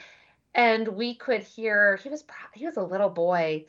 and 0.56 0.88
we 0.88 1.16
could 1.16 1.42
hear 1.42 1.98
he 1.98 2.10
was 2.10 2.24
he 2.54 2.66
was 2.66 2.78
a 2.78 2.84
little 2.84 3.10
boy 3.10 3.66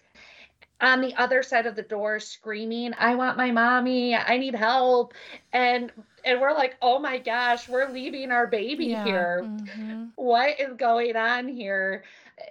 on 0.80 1.00
the 1.00 1.14
other 1.14 1.42
side 1.42 1.64
of 1.66 1.74
the 1.76 1.82
door 1.82 2.20
screaming 2.20 2.92
i 2.98 3.14
want 3.14 3.38
my 3.38 3.50
mommy 3.50 4.14
i 4.14 4.36
need 4.36 4.54
help 4.54 5.14
and 5.52 5.90
and 6.24 6.40
we're 6.40 6.52
like 6.52 6.76
oh 6.82 6.98
my 6.98 7.16
gosh 7.16 7.68
we're 7.68 7.90
leaving 7.90 8.30
our 8.30 8.46
baby 8.46 8.86
Yeah. 8.86 9.04
here 9.04 9.40
Mhm. 9.42 10.10
what 10.16 10.60
is 10.60 10.74
going 10.76 11.16
on 11.16 11.48
here 11.48 12.04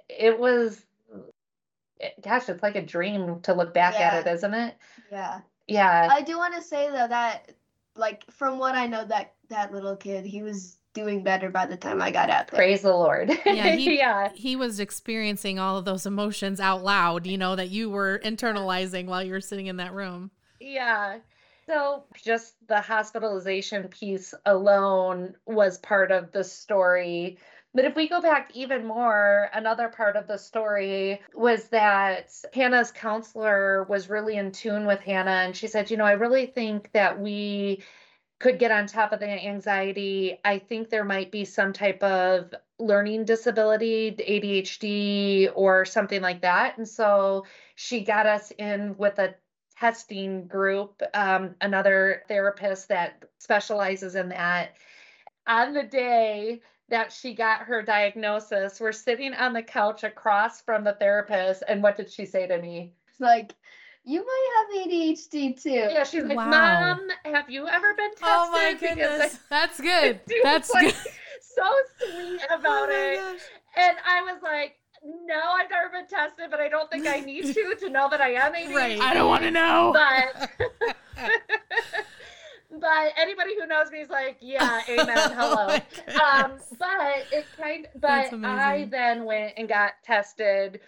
it 0.10 0.40
was 0.40 0.84
gosh 2.22 2.50
it's 2.50 2.64
like 2.64 2.76
a 2.76 2.82
dream 2.86 3.40
to 3.42 3.54
look 3.54 3.74
back 3.74 3.94
Yeah. 3.96 4.16
at 4.16 4.28
it 4.28 4.30
isn't 4.32 4.54
it 4.54 4.76
Yeah. 5.12 5.40
yeah 5.68 6.08
I 6.12 6.22
do 6.22 6.38
want 6.38 6.56
to 6.56 6.62
say 6.62 6.90
though 6.90 7.08
that 7.08 7.52
like 7.96 8.24
from 8.32 8.58
what 8.60 8.76
I 8.76 8.88
know 8.88 9.06
that 9.06 9.34
that 9.50 9.72
little 9.72 9.96
kid 9.96 10.26
he 10.26 10.42
was 10.44 10.78
doing 10.94 11.24
better 11.24 11.50
by 11.50 11.66
the 11.66 11.76
time 11.78 12.02
I 12.02 12.12
got 12.12 12.30
out 12.30 12.48
there. 12.50 12.58
praise 12.60 12.82
the 12.84 12.90
lord 12.96 13.30
Yeah, 13.46 13.76
he- 13.76 13.98
yeah 13.98 14.30
He 14.36 14.56
was 14.56 14.80
experiencing 14.80 15.58
all 15.60 15.78
of 15.78 15.86
those 15.86 16.06
emotions 16.06 16.60
out 16.60 16.84
loud, 16.84 17.26
you 17.26 17.38
know, 17.38 17.56
that 17.56 17.70
you 17.70 17.90
were 17.90 18.20
internalizing 18.24 19.08
while 19.08 19.24
you 19.24 19.32
were 19.32 19.42
sitting 19.42 19.68
in 19.68 19.78
that 19.78 19.94
room. 19.94 20.30
Yeah. 20.60 21.18
So 21.66 22.04
just 22.24 22.56
the 22.68 22.82
hospitalization 22.82 23.88
piece 23.88 24.34
alone 24.46 25.36
was 25.46 25.78
part 25.80 26.12
of 26.12 26.32
the 26.32 26.44
story. 26.44 27.38
But 27.74 27.86
if 27.86 27.96
we 27.96 28.08
go 28.08 28.22
back 28.22 28.52
even 28.54 28.86
more, 28.86 29.50
another 29.54 29.90
part 29.90 30.16
of 30.16 30.28
the 30.28 30.38
story 30.38 31.20
was 31.34 31.70
that 31.70 32.32
Hannah's 32.54 32.92
counselor 32.92 33.84
was 33.86 34.10
really 34.10 34.38
in 34.38 34.52
tune 34.52 34.86
with 34.86 35.00
Hannah. 35.00 35.32
And 35.32 35.56
she 35.56 35.68
said, 35.68 35.90
You 35.90 35.98
know, 35.98 36.06
I 36.06 36.12
really 36.12 36.46
think 36.46 36.92
that 36.92 37.20
we 37.20 37.84
could 38.40 38.60
get 38.60 38.72
on 38.72 38.86
top 38.86 39.12
of 39.12 39.20
the 39.20 39.28
anxiety. 39.28 40.38
I 40.46 40.60
think 40.60 40.90
there 40.90 41.04
might 41.04 41.32
be 41.32 41.46
some 41.46 41.74
type 41.74 42.04
of 42.04 42.54
learning 42.78 43.26
disability, 43.26 44.12
ADHD, 44.12 45.52
or 45.56 45.86
something 45.86 46.22
like 46.22 46.42
that. 46.42 46.78
And 46.78 46.88
so 46.88 47.46
she 47.76 48.04
got 48.04 48.28
us 48.28 48.52
in 48.52 48.96
with 48.98 49.18
a 49.18 49.34
testing 49.80 50.46
group, 50.46 51.02
um, 51.16 51.56
another 51.62 52.22
therapist 52.28 52.90
that 52.90 53.24
specializes 53.40 54.14
in 54.14 54.30
that. 54.30 54.76
On 55.48 55.74
the 55.74 55.84
day 55.84 56.62
that 56.94 57.12
she 57.12 57.34
got 57.34 57.62
her 57.62 57.82
diagnosis, 57.82 58.80
we're 58.80 58.92
sitting 58.92 59.34
on 59.34 59.52
the 59.52 59.64
couch 59.64 60.04
across 60.04 60.62
from 60.62 60.84
the 60.84 60.94
therapist. 60.94 61.64
And 61.68 61.82
what 61.82 61.98
did 61.98 62.08
she 62.12 62.24
say 62.24 62.46
to 62.46 62.62
me? 62.62 62.94
It's 63.10 63.20
like 63.20 63.56
you 64.06 64.20
might 64.20 64.50
have 64.84 64.88
ADHD 64.88 65.60
too. 65.60 65.70
Yeah, 65.72 66.04
she's 66.04 66.24
like, 66.24 66.38
Wow. 66.38 66.50
Mom, 66.52 67.00
have 67.34 67.50
you 67.50 67.68
ever 67.68 67.96
been 67.96 68.12
tested? 68.12 68.28
Oh 68.30 68.52
my 68.52 68.74
Because 68.80 68.92
I- 68.92 68.96
goodness. 68.96 69.40
That's 69.50 69.82
good. 69.82 70.20
That's 70.44 70.70
like, 70.72 70.86
good. 70.94 70.96
So 71.56 71.64
sweet 72.00 72.42
Oh 72.52 72.56
about 72.60 72.90
my 72.90 72.96
it. 72.96 73.16
gosh. 73.18 73.40
And 73.78 73.98
I 74.08 74.22
was 74.24 74.42
like, 74.44 74.76
no, 75.04 75.36
I've 75.40 75.70
never 75.70 75.90
been 75.90 76.08
tested, 76.08 76.46
but 76.50 76.60
I 76.60 76.68
don't 76.70 76.90
think 76.92 77.06
I 77.08 77.20
need 77.20 77.46
to 77.56 77.76
to 77.80 77.90
know 77.90 78.08
that 78.10 78.22
I 78.22 78.34
am 78.34 78.54
ADHD. 78.54 78.76
Right. 78.76 79.00
I 79.00 79.14
don't 79.16 79.28
want 79.28 79.44
to 79.44 79.52
know. 79.52 79.92
But 79.94 80.50
but 80.60 80.63
anybody 83.18 83.56
who 83.60 83.68
knows 83.68 83.92
me 83.92 84.00
is 84.00 84.10
like, 84.10 84.38
yeah, 84.42 84.82
amen, 84.90 85.32
Oh 85.40 85.56
hello. 85.56 85.68
my 85.68 85.82
um, 86.44 86.52
but 86.78 87.28
it 87.32 87.52
kind 87.58 87.88
but 88.00 88.34
I 88.44 88.88
then 88.92 89.26
went 89.26 89.54
and 89.58 89.68
got 89.68 89.94
tested. 90.04 90.80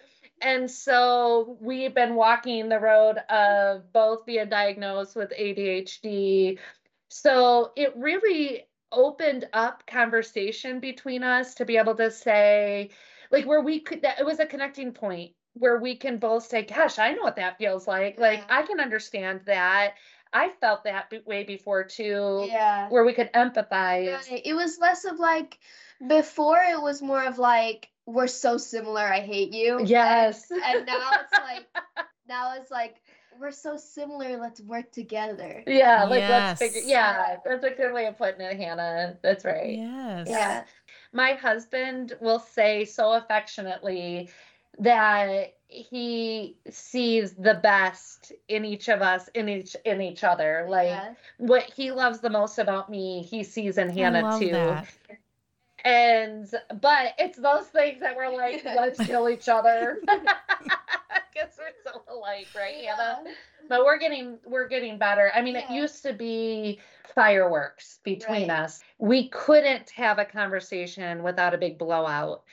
And 0.41 0.69
so 0.69 1.57
we've 1.61 1.95
been 1.95 2.15
walking 2.15 2.67
the 2.69 2.79
road 2.79 3.17
of 3.29 3.91
both 3.93 4.25
being 4.25 4.49
diagnosed 4.49 5.15
with 5.15 5.31
ADHD. 5.39 6.59
So 7.09 7.71
it 7.75 7.93
really 7.95 8.67
opened 8.91 9.47
up 9.53 9.85
conversation 9.87 10.79
between 10.79 11.23
us 11.23 11.55
to 11.55 11.65
be 11.65 11.77
able 11.77 11.95
to 11.95 12.11
say, 12.11 12.89
like, 13.31 13.45
where 13.45 13.61
we 13.61 13.79
could, 13.79 14.01
that 14.03 14.19
it 14.19 14.25
was 14.25 14.39
a 14.39 14.45
connecting 14.45 14.91
point 14.91 15.31
where 15.53 15.79
we 15.79 15.95
can 15.95 16.17
both 16.17 16.45
say, 16.45 16.63
gosh, 16.63 16.99
I 16.99 17.13
know 17.13 17.23
what 17.23 17.37
that 17.37 17.57
feels 17.57 17.87
like. 17.87 18.19
Like, 18.19 18.39
Yeah. 18.39 18.45
I 18.49 18.63
can 18.63 18.79
understand 18.79 19.41
that. 19.45 19.93
I 20.35 20.49
felt 20.59 20.83
that 20.83 21.11
way 21.25 21.45
before 21.45 21.85
too, 21.85 22.45
Yeah. 22.49 22.89
where 22.89 23.05
we 23.05 23.13
could 23.13 23.31
empathize. 23.31 24.29
Right. 24.29 24.41
It 24.43 24.53
was 24.53 24.77
less 24.79 25.05
of 25.05 25.17
like 25.17 25.57
before 26.05 26.59
it 26.59 26.81
was 26.81 27.01
more 27.01 27.23
of 27.23 27.39
like 27.39 27.87
we're 28.05 28.27
so 28.27 28.57
similar, 28.57 29.01
I 29.01 29.21
hate 29.21 29.53
you. 29.53 29.79
Yes. 29.85 30.51
And 30.51 30.85
now 30.85 31.09
it's 31.21 31.31
like 31.31 31.65
now 32.27 32.55
it's 32.55 32.69
like 32.69 32.97
we're 33.39 33.51
so 33.51 33.77
similar, 33.77 34.37
let's 34.37 34.59
work 34.59 34.91
together. 34.91 35.63
Yeah, 35.65 36.03
like 36.03 36.29
let's 36.29 36.59
figure. 36.59 36.81
Yes. 36.81 36.89
Yeah, 36.89 37.37
that's 37.45 37.63
a 37.63 37.69
good 37.69 37.93
way 37.93 38.05
of 38.07 38.17
putting 38.17 38.41
it, 38.41 38.57
Hannah. 38.57 39.17
That's 39.23 39.45
right. 39.45 39.77
Yes. 39.77 40.27
Yeah. 40.29 40.63
My 41.13 41.31
husband 41.33 42.13
will 42.19 42.39
say 42.39 42.83
so 42.83 43.13
affectionately 43.13 44.29
that 44.79 45.53
he 45.67 46.57
sees 46.69 47.33
the 47.33 47.55
best 47.55 48.31
in 48.47 48.65
each 48.65 48.87
of 48.89 49.01
us 49.01 49.27
in 49.33 49.49
each 49.49 49.75
in 49.85 50.01
each 50.01 50.23
other. 50.23 50.65
Like 50.69 50.87
Yeah. 50.87 51.13
what 51.37 51.63
he 51.63 51.91
loves 51.91 52.19
the 52.19 52.29
most 52.29 52.57
about 52.59 52.89
me 52.89 53.21
he 53.23 53.43
sees 53.43 53.77
in 53.77 53.89
hannah 53.89 54.37
too. 54.39 54.51
that. 54.51 54.87
and 55.83 56.49
but 56.81 57.13
it's 57.17 57.37
those 57.37 57.67
things 57.67 57.99
that 58.01 58.15
we're 58.15 58.29
like 58.29 58.63
let's 58.65 59.03
kill 59.05 59.29
each 59.29 59.49
other. 59.49 59.99
Because 61.33 61.49
we're 61.57 61.91
so 61.91 62.01
alike 62.07 62.47
right 62.55 62.85
hannah? 62.85 63.19
But 63.67 63.83
we're 63.83 63.97
getting 63.97 64.37
we're 64.45 64.67
getting 64.69 64.97
better. 64.97 65.31
I 65.35 65.41
mean 65.41 65.57
it 65.57 65.69
used 65.69 66.01
to 66.03 66.13
be 66.13 66.79
fireworks 67.13 67.99
between 68.03 68.49
Right. 68.49 68.59
us. 68.63 68.81
We 68.99 69.27
couldn't 69.29 69.89
have 69.91 70.17
a 70.17 70.23
conversation 70.25 71.23
without 71.23 71.53
a 71.53 71.57
big 71.57 71.77
blowout 71.77 72.43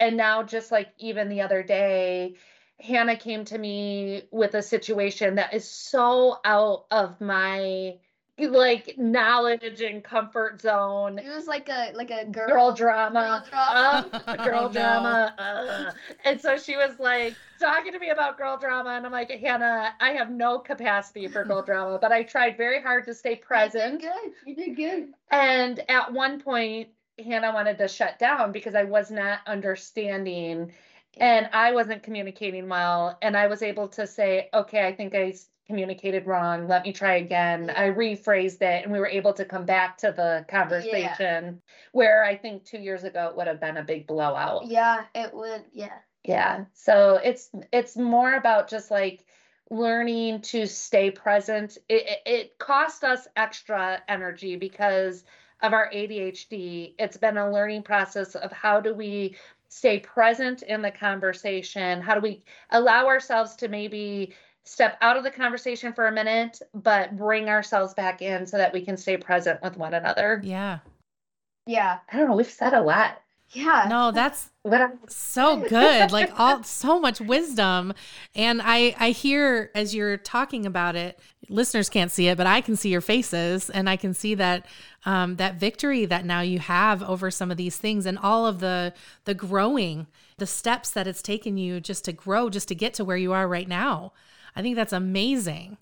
and 0.00 0.16
now 0.16 0.42
just 0.42 0.72
like 0.72 0.92
even 0.98 1.28
the 1.28 1.42
other 1.42 1.62
day 1.62 2.34
hannah 2.80 3.16
came 3.16 3.44
to 3.44 3.58
me 3.58 4.22
with 4.32 4.54
a 4.54 4.62
situation 4.62 5.36
that 5.36 5.54
is 5.54 5.68
so 5.68 6.38
out 6.44 6.86
of 6.90 7.20
my 7.20 7.98
like 8.38 8.96
knowledge 8.96 9.82
and 9.82 10.02
comfort 10.02 10.60
zone 10.62 11.18
It 11.18 11.28
was 11.28 11.46
like 11.46 11.68
a 11.68 11.92
like 11.94 12.10
a 12.10 12.24
girl, 12.24 12.48
girl 12.48 12.72
drama. 12.72 13.44
Girl 13.44 13.50
drama. 13.50 14.04
Uh, 14.32 14.36
girl 14.44 14.64
Oh, 14.64 14.68
no. 14.68 14.80
drama. 14.80 15.34
uh. 15.38 15.92
And 16.24 16.40
so 16.40 16.56
she 16.56 16.76
was 16.76 16.98
like 16.98 17.36
talking 17.58 17.92
to 17.92 17.98
me 17.98 18.08
about 18.10 18.38
girl 18.38 18.56
drama, 18.56 18.90
and 18.90 19.04
I'm 19.04 19.12
like, 19.12 19.30
Hannah, 19.30 19.94
I 20.00 20.12
have 20.12 20.30
no 20.30 20.58
capacity 20.58 21.28
for 21.28 21.44
girl 21.44 21.62
drama, 21.62 21.98
but 22.00 22.12
I 22.12 22.22
tried 22.22 22.56
very 22.56 22.80
hard 22.80 23.04
to 23.04 23.14
stay 23.14 23.36
present. 23.36 24.02
You 24.02 24.08
did 24.10 24.22
good. 24.22 24.32
You 24.46 24.54
did 24.54 24.76
good. 24.76 25.12
And 25.30 25.80
at 25.88 26.12
one 26.12 26.40
point, 26.40 26.88
Hannah 27.22 27.52
wanted 27.52 27.78
to 27.78 27.88
shut 27.88 28.18
down 28.18 28.52
because 28.52 28.74
I 28.74 28.84
was 28.84 29.10
not 29.10 29.40
understanding 29.46 30.72
and 31.16 31.48
I 31.52 31.72
wasn't 31.72 32.02
communicating 32.02 32.68
well. 32.68 33.18
And 33.20 33.36
I 33.36 33.46
was 33.48 33.62
able 33.62 33.88
to 33.88 34.06
say, 34.06 34.48
okay, 34.54 34.86
I 34.86 34.92
think 34.92 35.14
I 35.14 35.34
communicated 35.66 36.26
wrong. 36.26 36.66
Let 36.66 36.84
me 36.84 36.92
try 36.92 37.16
again. 37.16 37.70
I 37.70 37.90
rephrased 37.90 38.60
it 38.62 38.84
and 38.84 38.92
we 38.92 38.98
were 38.98 39.06
able 39.06 39.32
to 39.34 39.44
come 39.44 39.64
back 39.64 39.98
to 39.98 40.12
the 40.12 40.44
conversation 40.48 41.62
where 41.92 42.24
I 42.24 42.36
think 42.36 42.64
two 42.64 42.78
years 42.78 43.04
ago 43.04 43.28
it 43.28 43.36
would 43.36 43.46
have 43.46 43.60
been 43.60 43.76
a 43.76 43.84
big 43.84 44.06
blowout. 44.06 44.66
Yeah, 44.66 45.04
it 45.14 45.32
would. 45.32 45.64
Yeah. 45.72 45.98
Yeah. 46.24 46.64
So 46.74 47.20
it's 47.22 47.50
it's 47.72 47.96
more 47.96 48.34
about 48.34 48.68
just 48.68 48.90
like 48.90 49.24
learning 49.70 50.40
to 50.40 50.66
stay 50.66 51.10
present. 51.10 51.78
It 51.88 52.06
it, 52.06 52.22
it 52.26 52.58
cost 52.58 53.04
us 53.04 53.28
extra 53.36 54.02
energy 54.08 54.56
because 54.56 55.24
of 55.62 55.72
our 55.72 55.90
ADHD. 55.92 56.94
It's 56.98 57.16
been 57.16 57.36
a 57.36 57.50
learning 57.50 57.82
process 57.82 58.34
of 58.34 58.52
how 58.52 58.80
do 58.80 58.94
we 58.94 59.36
stay 59.68 60.00
present 60.00 60.62
in 60.62 60.82
the 60.82 60.90
conversation? 60.90 62.00
How 62.00 62.14
do 62.14 62.20
we 62.20 62.42
allow 62.70 63.06
ourselves 63.06 63.54
to 63.56 63.68
maybe 63.68 64.34
step 64.64 64.98
out 65.00 65.16
of 65.16 65.24
the 65.24 65.30
conversation 65.30 65.92
for 65.92 66.06
a 66.06 66.12
minute 66.12 66.60
but 66.74 67.16
bring 67.16 67.48
ourselves 67.48 67.94
back 67.94 68.20
in 68.20 68.46
so 68.46 68.56
that 68.56 68.72
we 68.72 68.84
can 68.84 68.96
stay 68.96 69.16
present 69.16 69.62
with 69.62 69.76
one 69.76 69.94
another? 69.94 70.40
Yeah. 70.44 70.80
Yeah. 71.66 71.98
I 72.12 72.16
don't 72.16 72.28
know, 72.28 72.36
we've 72.36 72.50
said 72.50 72.74
a 72.74 72.80
lot. 72.80 73.20
Yeah. 73.52 73.86
No, 73.88 74.12
that's 74.12 74.50
What 74.62 74.80
I'm 74.80 74.98
so 75.08 75.56
good 75.68 76.12
like 76.12 76.38
all 76.38 76.62
so 76.62 77.00
much 77.00 77.20
wisdom. 77.20 77.94
And 78.34 78.60
i 78.62 78.94
i 78.98 79.10
hear 79.10 79.70
as 79.74 79.94
you're 79.94 80.16
talking 80.16 80.66
about 80.66 80.96
it 80.96 81.18
listeners 81.48 81.88
can't 81.88 82.12
see 82.12 82.28
it 82.28 82.36
but 82.36 82.46
i 82.46 82.60
can 82.60 82.76
see 82.76 82.90
your 82.90 83.00
faces. 83.00 83.70
And 83.70 83.88
i 83.88 83.96
can 83.96 84.14
see 84.14 84.34
that 84.34 84.66
um 85.04 85.36
that 85.36 85.56
victory 85.56 86.04
that 86.06 86.24
now 86.24 86.40
you 86.40 86.58
have 86.58 87.02
over 87.02 87.30
some 87.30 87.50
of 87.50 87.56
these 87.56 87.76
things 87.76 88.06
and 88.06 88.18
all 88.18 88.46
of 88.46 88.60
the 88.60 88.92
the 89.24 89.34
growing 89.34 90.06
the 90.38 90.46
steps 90.46 90.90
that 90.90 91.06
it's 91.06 91.22
taken 91.22 91.56
you 91.56 91.80
just 91.80 92.04
to 92.06 92.12
grow 92.12 92.50
just 92.50 92.68
to 92.68 92.74
get 92.74 92.94
to 92.94 93.04
where 93.04 93.16
you 93.16 93.32
are 93.32 93.46
right 93.46 93.68
now. 93.68 94.12
I 94.56 94.62
think 94.62 94.74
that's 94.74 94.92
amazing. 94.92 95.76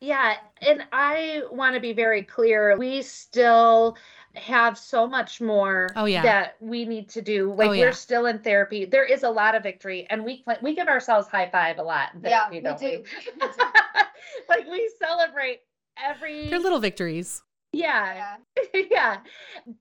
Yeah, 0.00 0.36
and 0.60 0.84
I 0.92 1.42
want 1.50 1.74
to 1.74 1.80
be 1.80 1.92
very 1.94 2.22
clear. 2.22 2.76
We 2.76 3.02
still 3.02 3.96
have 4.36 4.76
so 4.78 5.06
much 5.06 5.40
more 5.40 5.88
Oh, 5.96 6.04
yeah. 6.04 6.22
that 6.22 6.56
we 6.60 6.84
need 6.84 7.08
to 7.10 7.22
do. 7.22 7.52
Like 7.52 7.70
Oh, 7.70 7.72
yeah. 7.72 7.86
we're 7.86 7.92
still 7.92 8.26
in 8.26 8.38
therapy. 8.40 8.84
There 8.84 9.04
is 9.04 9.22
a 9.22 9.30
lot 9.30 9.54
of 9.54 9.62
victory, 9.62 10.06
and 10.10 10.24
we 10.24 10.42
cl- 10.46 10.58
we 10.62 10.74
give 10.74 10.88
ourselves 10.88 11.28
high 11.28 11.48
five 11.50 11.78
a 11.78 11.82
lot. 11.82 12.10
Yeah, 12.22 12.48
therapy, 12.48 12.56
we 12.56 12.60
don't 12.60 12.78
do. 12.78 13.04
like 14.48 14.68
we 14.70 14.90
celebrate 15.02 15.60
every 16.02 16.48
your 16.50 16.58
little 16.60 16.78
victories 16.78 17.42
yeah 17.72 18.36
Yeah. 18.74 18.80
yeah 18.90 19.16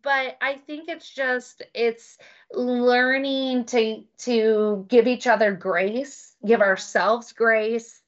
but 0.02 0.38
i 0.42 0.54
think 0.66 0.88
it's 0.90 1.10
just 1.14 1.62
it's 1.74 2.18
learning 2.52 3.66
to 3.66 4.04
to 4.20 4.86
give 4.90 5.08
each 5.08 5.28
other 5.28 5.52
grace 5.54 6.36
give 6.46 6.62
ourselves 6.62 7.32
grace 7.34 8.02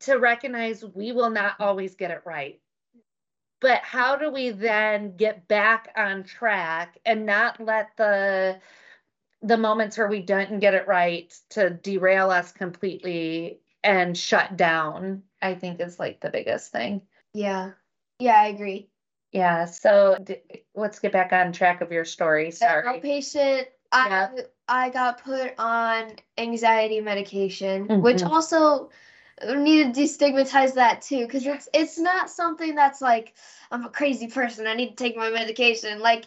to 0.00 0.16
recognize 0.16 0.84
we 0.94 1.12
will 1.12 1.30
not 1.30 1.54
always 1.58 1.94
get 1.96 2.10
it 2.10 2.22
right 2.24 2.60
but 3.64 3.80
how 3.82 4.14
do 4.14 4.30
we 4.30 4.50
then 4.50 5.16
get 5.16 5.48
back 5.48 5.90
on 5.96 6.22
track 6.22 6.98
and 7.06 7.24
not 7.24 7.58
let 7.58 7.96
the 7.96 8.60
the 9.40 9.56
moments 9.56 9.96
where 9.96 10.06
we 10.08 10.20
didn't 10.20 10.60
get 10.60 10.74
it 10.74 10.86
right 10.86 11.34
to 11.48 11.70
derail 11.70 12.30
us 12.30 12.52
completely 12.52 13.60
and 13.82 14.18
shut 14.18 14.54
down 14.58 15.22
i 15.40 15.54
think 15.54 15.80
is 15.80 15.98
like 15.98 16.20
the 16.20 16.28
biggest 16.28 16.70
thing 16.72 17.00
Yeah. 17.32 17.70
Yeah, 18.18 18.38
I 18.38 18.48
agree. 18.48 18.90
yeah, 19.32 19.64
so 19.64 20.16
d- 20.22 20.42
let's 20.74 20.98
get 20.98 21.12
back 21.12 21.32
on 21.32 21.52
track 21.52 21.80
of 21.80 21.90
your 21.90 22.04
story. 22.04 22.50
Sorry. 22.52 22.84
Outpatient. 23.00 23.64
I 23.90 24.08
Yeah. 24.08 24.42
I 24.68 24.90
got 24.90 25.24
put 25.24 25.54
on 25.58 26.12
anxiety 26.38 27.00
medication, 27.00 27.88
which 28.02 28.22
Mhm. 28.22 28.30
also 28.30 28.90
need 29.42 29.94
to 29.94 30.00
destigmatize 30.00 30.74
that 30.74 31.02
too, 31.02 31.26
because 31.26 31.46
it's 31.46 31.68
it's 31.72 31.98
not 31.98 32.30
something 32.30 32.74
that's 32.74 33.00
like 33.00 33.34
I'm 33.70 33.84
a 33.84 33.90
crazy 33.90 34.28
person. 34.28 34.66
I 34.66 34.74
need 34.74 34.90
to 34.90 34.96
take 34.96 35.16
my 35.16 35.30
medication. 35.30 36.00
Like 36.00 36.24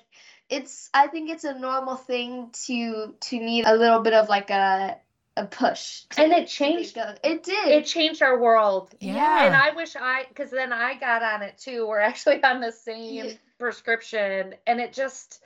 it's 0.49 0.89
I 0.93 1.07
think 1.07 1.29
it's 1.29 1.43
a 1.43 1.57
normal 1.57 1.95
thing 1.95 2.49
to 2.65 3.15
to 3.19 3.39
need 3.39 3.65
a 3.65 3.75
little 3.75 4.01
bit 4.01 4.13
of 4.13 4.29
like 4.29 4.49
a 4.49 4.97
a 5.37 5.45
push. 5.45 6.03
And 6.17 6.33
it 6.33 6.47
changed 6.47 6.95
going. 6.95 7.17
It 7.23 7.43
did. 7.43 7.69
it 7.69 7.85
changed 7.85 8.21
our 8.21 8.39
world. 8.39 8.93
Yeah. 8.99 9.45
And 9.45 9.55
I 9.55 9.75
wish 9.75 9.95
I 9.95 10.25
because 10.27 10.49
then 10.49 10.73
I 10.73 10.95
got 10.95 11.23
on 11.23 11.43
it 11.43 11.57
too. 11.57 11.87
We're 11.87 11.99
actually 11.99 12.43
on 12.43 12.59
the 12.59 12.71
same 12.71 13.13
Yeah. 13.13 13.31
prescription. 13.59 14.55
And 14.65 14.79
it 14.79 14.93
just 14.93 15.41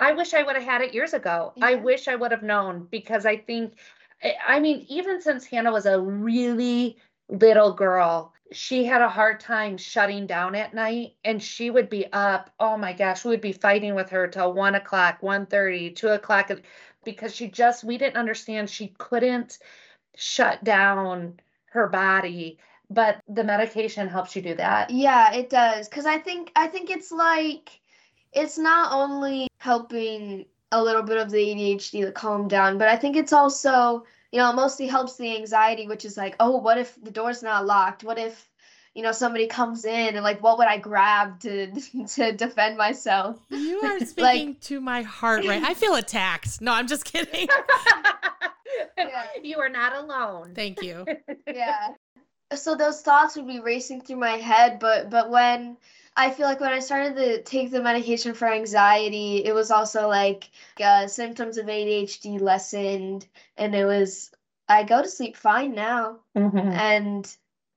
I 0.00 0.12
wish 0.12 0.34
I 0.34 0.42
would 0.42 0.56
have 0.56 0.64
had 0.64 0.80
it 0.80 0.94
years 0.94 1.14
ago. 1.14 1.52
I 1.62 1.76
wish 1.76 2.08
I 2.08 2.16
would 2.16 2.32
have 2.32 2.42
known 2.42 2.88
because 2.90 3.26
I 3.26 3.36
think 3.36 3.74
I- 4.24 4.60
mean, 4.60 4.86
even 4.88 5.20
since 5.20 5.44
Hannah 5.44 5.72
was 5.72 5.86
a 5.86 6.00
really 6.00 6.96
little 7.28 7.72
girl, 7.72 8.32
she 8.52 8.84
had 8.84 9.02
a 9.02 9.08
hard 9.08 9.40
time 9.40 9.76
shutting 9.76 10.26
down 10.26 10.54
at 10.54 10.74
night 10.74 11.14
and 11.24 11.42
she 11.42 11.70
would 11.70 11.88
be 11.88 12.06
up. 12.12 12.50
Oh 12.60 12.76
my 12.76 12.92
gosh, 12.92 13.24
we 13.24 13.30
would 13.30 13.40
be 13.40 13.52
fighting 13.52 13.94
with 13.94 14.10
her 14.10 14.26
till 14.28 14.52
one 14.52 14.74
o'clock, 14.74 15.20
1.30, 15.20 15.94
2 15.94 16.08
o'clock 16.08 16.50
because 17.04 17.34
she 17.34 17.48
just 17.48 17.84
we 17.84 17.98
didn't 17.98 18.16
understand 18.16 18.70
she 18.70 18.94
couldn't 18.98 19.58
shut 20.16 20.62
down 20.64 21.40
her 21.66 21.88
body. 21.88 22.58
But 22.90 23.20
the 23.28 23.44
medication 23.44 24.08
helps 24.08 24.36
you 24.36 24.42
do 24.42 24.54
that. 24.56 24.90
Yeah, 24.90 25.32
it 25.32 25.50
does. 25.50 25.88
Cause 25.88 26.06
I 26.06 26.18
think 26.18 26.52
I 26.54 26.66
think 26.68 26.90
it's 26.90 27.10
like 27.10 27.80
it's 28.32 28.58
not 28.58 28.92
only 28.92 29.48
helping 29.58 30.44
a 30.72 30.82
little 30.82 31.02
bit 31.02 31.16
of 31.16 31.30
the 31.30 31.38
ADHD 31.38 32.04
to 32.04 32.12
calm 32.12 32.48
down, 32.48 32.78
but 32.78 32.88
I 32.88 32.96
think 32.96 33.16
it's 33.16 33.32
also, 33.32 34.04
you 34.34 34.40
know, 34.40 34.50
it 34.50 34.56
mostly 34.56 34.88
helps 34.88 35.16
the 35.16 35.36
anxiety, 35.36 35.86
which 35.86 36.04
is 36.04 36.16
like, 36.16 36.34
oh, 36.40 36.56
what 36.56 36.76
if 36.76 37.00
the 37.00 37.12
door's 37.12 37.40
not 37.40 37.66
locked? 37.66 38.02
What 38.02 38.18
if, 38.18 38.50
you 38.92 39.00
know, 39.04 39.12
somebody 39.12 39.46
comes 39.46 39.84
in 39.84 40.16
and 40.16 40.24
like 40.24 40.42
what 40.42 40.58
would 40.58 40.66
I 40.66 40.78
grab 40.78 41.38
to 41.42 41.70
to 42.16 42.32
defend 42.32 42.76
myself? 42.76 43.38
you 43.50 43.78
are 43.78 44.00
speaking 44.04 44.56
to 44.62 44.80
my 44.80 45.02
heart 45.02 45.46
right 45.46 45.62
i 45.62 45.72
feel 45.74 45.94
attacked 45.94 46.60
no 46.60 46.72
i'm 46.72 46.88
just 46.88 47.04
kidding 47.04 47.48
Yeah. 48.96 49.24
You 49.42 49.58
are 49.58 49.68
not 49.68 49.94
alone. 49.94 50.52
thank 50.54 50.82
you 50.82 51.06
yeah 51.46 51.88
so 52.54 52.74
those 52.74 53.02
thoughts 53.02 53.36
would 53.36 53.46
be 53.46 53.60
racing 53.60 54.00
through 54.00 54.16
my 54.16 54.36
head 54.50 54.78
but 54.80 55.10
but 55.10 55.30
when 55.30 55.76
i 56.16 56.30
feel 56.30 56.46
like 56.46 56.60
when 56.60 56.72
i 56.72 56.78
started 56.78 57.16
to 57.16 57.42
take 57.42 57.70
the 57.70 57.82
medication 57.82 58.34
for 58.34 58.48
anxiety 58.50 59.44
it 59.44 59.54
was 59.54 59.70
also 59.70 60.08
like 60.08 60.50
uh, 60.82 61.06
symptoms 61.06 61.58
of 61.58 61.66
adhd 61.66 62.40
lessened 62.40 63.26
and 63.56 63.74
it 63.74 63.84
was 63.84 64.30
i 64.68 64.82
go 64.82 65.02
to 65.02 65.08
sleep 65.08 65.36
fine 65.36 65.74
now 65.74 66.18
Mhm. 66.36 66.72
and 66.72 67.36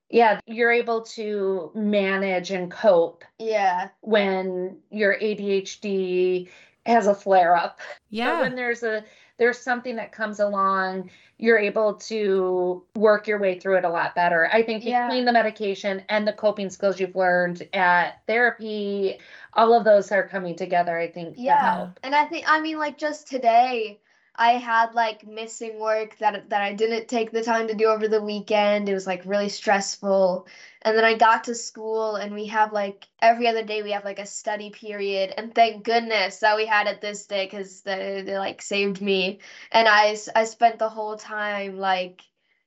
Yeah, 0.09 0.39
you're 0.45 0.71
able 0.71 1.01
to 1.17 1.71
manage 1.75 2.51
and 2.51 2.71
cope 2.71 3.25
yeah 3.39 3.89
when 4.01 4.77
your 4.89 5.15
ADHD 5.19 6.49
has 6.85 7.07
a 7.07 7.13
flare 7.15 7.55
up. 7.55 7.79
But 7.79 7.97
yeah 8.09 8.39
when 8.39 8.55
there's 8.55 8.83
a 8.83 9.03
there's 9.37 9.59
something 9.59 9.95
that 9.97 10.11
comes 10.11 10.39
along, 10.39 11.09
you're 11.37 11.59
able 11.59 11.93
to 11.95 12.83
work 12.95 13.27
your 13.27 13.39
way 13.39 13.59
through 13.59 13.77
it 13.77 13.85
a 13.85 13.89
lot 13.89 14.15
better. 14.15 14.49
I 14.51 14.63
think 14.63 14.83
Yeah. 14.83 15.07
between 15.07 15.25
the 15.25 15.31
medication 15.31 16.03
and 16.09 16.27
the 16.27 16.33
coping 16.33 16.69
skills 16.69 16.99
you've 16.99 17.15
learned 17.15 17.67
at 17.73 18.21
therapy, 18.27 19.19
all 19.53 19.73
of 19.73 19.83
those 19.85 20.11
are 20.11 20.27
coming 20.27 20.55
together, 20.55 20.97
I 20.97 21.07
think, 21.11 21.35
to 21.35 21.41
yeah 21.41 21.75
help. 21.75 21.99
and 22.03 22.13
i 22.15 22.25
think 22.25 22.45
i 22.47 22.59
mean 22.59 22.77
like 22.79 22.97
just 22.97 23.27
today 23.27 23.99
I 24.37 24.51
had 24.53 24.93
like 24.93 25.25
missing 25.25 25.79
work 25.79 26.17
that 26.19 26.49
that 26.49 26.61
I 26.61 26.73
didn't 26.73 27.07
take 27.07 27.31
the 27.31 27.43
time 27.43 27.67
to 27.67 27.73
do 27.73 27.85
over 27.87 28.07
the 28.07 28.21
weekend. 28.21 28.87
It 28.87 28.93
was 28.93 29.07
like 29.07 29.23
really 29.25 29.49
stressful. 29.49 30.47
And 30.83 30.95
then 30.97 31.03
I 31.05 31.15
got 31.15 31.43
to 31.45 31.55
school 31.55 32.15
and 32.17 32.33
we 32.33 32.45
have 32.47 32.71
like 32.71 33.07
every 33.21 33.47
other 33.47 33.63
day 33.63 33.81
we 33.83 33.91
have 33.91 34.05
like 34.05 34.19
a 34.19 34.25
study 34.27 34.69
period 34.69 35.33
and 35.37 35.53
thank 35.55 35.83
goodness 35.83 36.39
that 36.39 36.55
we 36.55 36.65
had 36.67 36.87
it 36.87 37.01
this 37.01 37.25
day 37.25 37.47
cuz 37.47 37.81
they, 37.81 38.21
they 38.25 38.37
like 38.37 38.61
saved 38.61 39.01
me. 39.01 39.39
And 39.71 39.87
I 39.87 40.15
I 40.35 40.45
spent 40.45 40.79
the 40.79 40.89
whole 40.89 41.17
time 41.17 41.77
like 41.79 42.21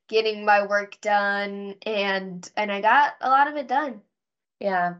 getting 0.08 0.44
my 0.44 0.66
work 0.66 1.00
done 1.00 1.76
and 1.86 2.50
and 2.56 2.72
I 2.72 2.80
got 2.80 3.14
a 3.20 3.28
lot 3.30 3.48
of 3.48 3.56
it 3.56 3.68
done. 3.68 4.02
Yeah. 4.60 4.96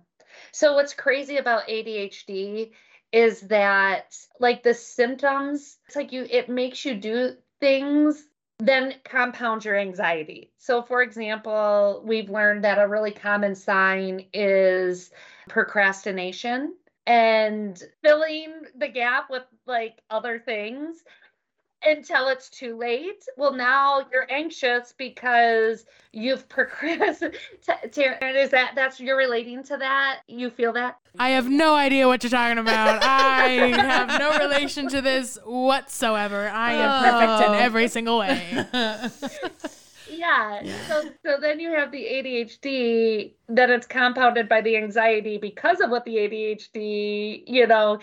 So 0.52 0.74
what's 0.74 0.94
crazy 0.94 1.37
about 1.38 1.68
ADHD 1.68 2.72
is 3.12 3.40
that 3.42 4.16
like 4.38 4.62
the 4.62 4.75
symptoms, 4.75 5.79
it's 5.87 5.96
like 5.96 6.12
you 6.12 6.27
it 6.31 6.49
makes 6.49 6.85
you 6.85 6.94
do 6.94 7.33
things 7.61 8.25
then 8.61 8.94
compound 9.05 9.64
your 9.64 9.77
anxiety. 9.77 10.53
So 10.59 10.83
for 10.83 11.03
example, 11.03 12.03
we've 12.05 12.29
learned 12.29 12.64
that 12.64 12.79
a 12.79 12.87
really 12.87 13.11
common 13.11 13.55
sign 13.55 14.27
is 14.35 15.11
procrastination 15.49 16.75
and 17.07 17.83
filling 18.03 18.62
the 18.77 18.88
gap 18.88 19.31
with 19.31 19.44
like 19.66 20.03
other 20.11 20.38
things 20.38 21.03
until 21.84 22.28
it's 22.28 22.48
too 22.50 22.76
late. 22.76 23.24
Well, 23.36 23.52
now 23.52 24.06
you're 24.12 24.26
anxious 24.30 24.92
because 24.96 25.86
you've 26.12 26.48
procrastinated. 26.48 27.38
Is 28.36 28.50
that 28.50 28.72
that's 28.74 29.00
you're 29.00 29.16
relating 29.16 29.62
to 29.64 29.76
that? 29.76 30.20
You 30.28 30.50
feel 30.50 30.72
that? 30.74 30.98
I 31.18 31.30
have 31.30 31.48
no 31.48 31.74
idea 31.74 32.06
what 32.06 32.22
you're 32.22 32.30
talking 32.30 32.58
about. 32.58 33.02
I 33.04 33.48
have 33.76 34.18
no 34.18 34.38
relation 34.38 34.88
to 34.90 35.00
this 35.00 35.38
whatsoever. 35.44 36.48
I 36.48 36.72
am 36.74 37.02
perfect 37.04 37.48
in 37.48 37.54
Oh. 37.54 37.58
every 37.58 37.88
single 37.88 38.18
way. 38.18 38.64
Yeah. 40.12 40.62
So 40.88 41.04
so 41.24 41.36
then 41.40 41.60
you 41.60 41.70
have 41.72 41.92
the 41.92 42.02
ADHD, 42.04 43.32
then 43.48 43.70
it's 43.70 43.86
compounded 43.86 44.48
by 44.48 44.60
the 44.60 44.76
anxiety 44.76 45.38
because 45.38 45.80
of 45.80 45.88
what 45.90 46.04
the 46.04 46.16
ADHD, 46.16 47.44
you 47.46 47.66
know. 47.68 48.00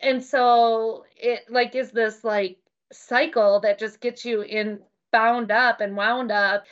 And 0.00 0.22
so 0.22 1.04
it 1.16 1.44
like 1.50 1.74
is 1.74 1.90
this 1.90 2.22
like 2.22 2.58
cycle 2.92 3.60
that 3.60 3.78
just 3.78 4.00
gets 4.00 4.24
you 4.24 4.42
in 4.42 4.80
bound 5.12 5.50
up 5.50 5.80
and 5.80 5.96
wound 5.96 6.30
up. 6.30 6.64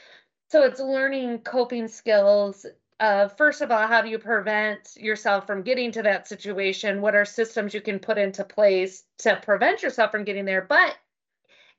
So 0.48 0.62
it's 0.62 0.80
learning 0.80 1.40
coping 1.40 1.88
skills. 1.88 2.66
Uh, 2.98 3.28
first 3.28 3.60
of 3.60 3.70
all, 3.70 3.86
how 3.86 4.00
do 4.00 4.08
you 4.08 4.18
prevent 4.18 4.96
yourself 4.96 5.46
from 5.46 5.62
getting 5.62 5.92
to 5.92 6.02
that 6.02 6.28
situation? 6.28 7.02
What 7.02 7.14
are 7.14 7.24
systems 7.24 7.74
you 7.74 7.80
can 7.80 7.98
put 7.98 8.18
into 8.18 8.44
place 8.44 9.04
to 9.18 9.36
prevent 9.36 9.82
yourself 9.82 10.10
from 10.10 10.24
getting 10.24 10.44
there? 10.44 10.62
But 10.62 10.96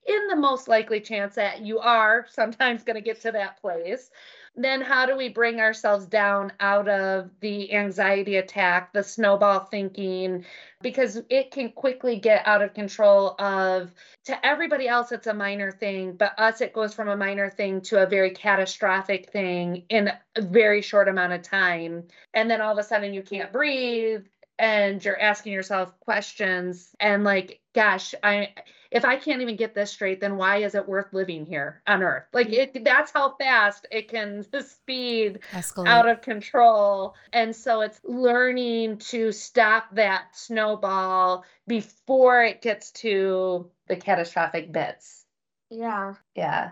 in 0.06 0.28
the 0.28 0.36
most 0.36 0.68
likely 0.68 1.02
chance 1.02 1.36
that 1.36 1.62
you 1.62 1.80
are 1.80 2.26
sometimes 2.30 2.84
going 2.84 2.96
to 2.96 3.02
get 3.02 3.22
to 3.22 3.32
that 3.32 3.60
place, 3.60 4.10
then 4.58 4.82
how 4.82 5.06
do 5.06 5.16
we 5.16 5.30
bring 5.30 5.60
ourselves 5.60 6.08
down 6.08 6.52
out 6.60 6.88
of 6.88 7.30
the 7.42 7.74
anxiety 7.74 8.38
attack, 8.38 8.92
the 8.92 9.04
snowball 9.04 9.60
thinking? 9.60 10.46
Because 10.82 11.22
it 11.30 11.52
can 11.52 11.72
quickly 11.72 12.18
get 12.20 12.46
out 12.48 12.64
of 12.64 12.74
control 12.74 13.36
of 13.40 13.94
to 14.26 14.46
everybody 14.46 14.88
else 14.88 15.12
it's 15.12 15.28
a 15.28 15.34
minor 15.34 15.72
thing, 15.72 16.14
but 16.14 16.38
us 16.40 16.62
it 16.62 16.74
goes 16.74 16.94
from 16.94 17.08
a 17.08 17.16
minor 17.16 17.50
thing 17.50 17.82
to 17.82 18.02
a 18.02 18.08
very 18.08 18.32
catastrophic 18.32 19.30
thing 19.30 19.84
in 19.90 20.12
a 20.36 20.42
very 20.42 20.82
short 20.82 21.08
amount 21.08 21.34
of 21.34 21.44
time. 21.44 22.08
And 22.34 22.50
then 22.50 22.60
all 22.60 22.72
of 22.72 22.78
a 22.80 22.84
sudden 22.84 23.14
you 23.14 23.22
can't 23.22 23.52
breathe 23.52 24.26
and 24.60 25.04
you're 25.06 25.20
asking 25.20 25.54
yourself 25.54 26.00
questions 26.00 26.96
and 27.00 27.24
like 27.24 27.62
gosh, 27.74 28.16
I 28.24 28.54
if 28.92 29.04
I 29.06 29.16
can't 29.18 29.42
even 29.42 29.56
get 29.56 29.74
this 29.76 29.92
straight, 29.92 30.20
then 30.22 30.38
why 30.38 30.58
is 30.58 30.76
it 30.76 30.88
worth 30.88 31.14
living 31.14 31.46
here 31.46 31.82
on 31.88 32.04
earth? 32.04 32.24
Like 32.34 32.50
it 32.50 32.84
that's 32.86 33.12
how 33.12 33.36
fast 33.40 33.86
it 33.92 34.08
can 34.10 34.46
speed 34.64 35.40
Escalate. 35.52 35.88
out 35.88 36.08
of 36.08 36.22
control. 36.22 37.16
And 37.34 37.56
so 37.56 37.82
it's 37.82 38.00
learning 38.04 38.98
to 39.00 39.32
stop 39.32 39.86
that 39.96 40.28
snowball 40.34 41.46
before 41.68 42.44
it 42.44 42.62
gets 42.62 42.92
to 42.92 43.70
the 43.88 43.96
catastrophic 43.96 44.72
bits. 44.72 45.26
Yeah. 45.70 46.14
Yeah. 46.36 46.72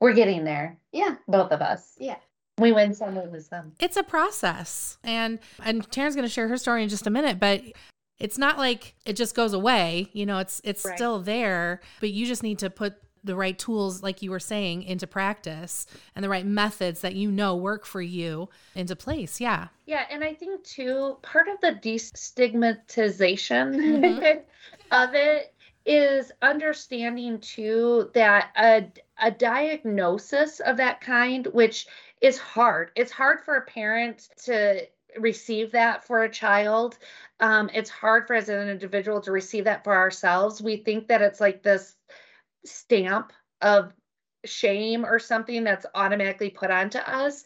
We're 0.00 0.12
getting 0.14 0.44
there, 0.44 0.78
Yeah. 0.92 1.16
both 1.26 1.52
of 1.52 1.62
us. 1.62 1.94
Yeah. 1.98 2.16
We 2.58 2.72
win 2.72 2.94
some, 2.94 3.14
we 3.14 3.26
lose 3.30 3.48
some. 3.48 3.72
it's 3.78 3.96
a 3.98 4.02
process 4.02 4.96
and 5.04 5.38
and 5.62 5.88
Taryn's 5.90 6.14
going 6.14 6.26
to 6.26 6.32
share 6.32 6.48
her 6.48 6.56
story 6.56 6.82
in 6.82 6.88
just 6.88 7.06
a 7.06 7.10
minute 7.10 7.38
but 7.38 7.60
it's 8.18 8.38
not 8.38 8.58
like 8.58 8.94
it 9.04 9.14
just 9.16 9.34
goes 9.34 9.52
away 9.52 10.08
you 10.12 10.26
know 10.26 10.38
it's 10.38 10.60
it's 10.64 10.84
Right. 10.84 10.96
still 10.96 11.20
there 11.20 11.80
but 12.00 12.10
you 12.10 12.26
just 12.26 12.42
need 12.42 12.58
to 12.58 12.70
put 12.70 12.94
the 13.24 13.36
right 13.36 13.58
tools 13.58 14.02
like 14.02 14.22
you 14.22 14.30
were 14.30 14.38
saying 14.38 14.82
into 14.84 15.06
practice 15.06 15.86
and 16.14 16.24
the 16.24 16.28
right 16.28 16.46
methods 16.46 17.00
that 17.00 17.14
you 17.16 17.30
know 17.30 17.56
work 17.56 17.84
for 17.84 18.00
you 18.00 18.48
into 18.74 18.94
place 18.94 19.40
yeah 19.40 19.68
Yeah, 19.86 20.04
and 20.10 20.22
I 20.24 20.34
think 20.34 20.62
too, 20.64 21.18
part 21.22 21.48
of 21.48 21.60
the 21.60 21.72
destigmatization 21.72 23.74
Mhm. 23.76 24.42
of 24.90 25.14
it 25.14 25.54
is 25.84 26.32
understanding 26.42 27.38
too 27.40 28.10
that 28.14 28.50
a, 28.56 28.90
a 29.20 29.30
diagnosis 29.30 30.60
of 30.60 30.76
that 30.78 31.00
kind, 31.00 31.46
which 31.48 31.86
is 32.20 32.38
hard, 32.38 32.90
it's 32.96 33.12
hard 33.12 33.44
for 33.44 33.56
a 33.56 33.64
parent 33.66 34.28
to 34.44 34.86
receive 35.18 35.72
that 35.72 36.04
for 36.04 36.22
a 36.22 36.30
child. 36.30 36.98
Um, 37.40 37.70
it's 37.74 37.90
hard 37.90 38.26
for 38.26 38.34
as 38.34 38.48
an 38.48 38.68
individual 38.68 39.20
to 39.22 39.32
receive 39.32 39.64
that 39.64 39.84
for 39.84 39.94
ourselves. 39.94 40.62
We 40.62 40.76
think 40.78 41.08
that 41.08 41.22
it's 41.22 41.40
like 41.40 41.62
this 41.62 41.94
stamp 42.64 43.32
of 43.60 43.92
shame 44.44 45.04
or 45.04 45.18
something 45.18 45.64
that's 45.64 45.86
automatically 45.94 46.50
put 46.50 46.70
onto 46.70 46.98
us. 46.98 47.44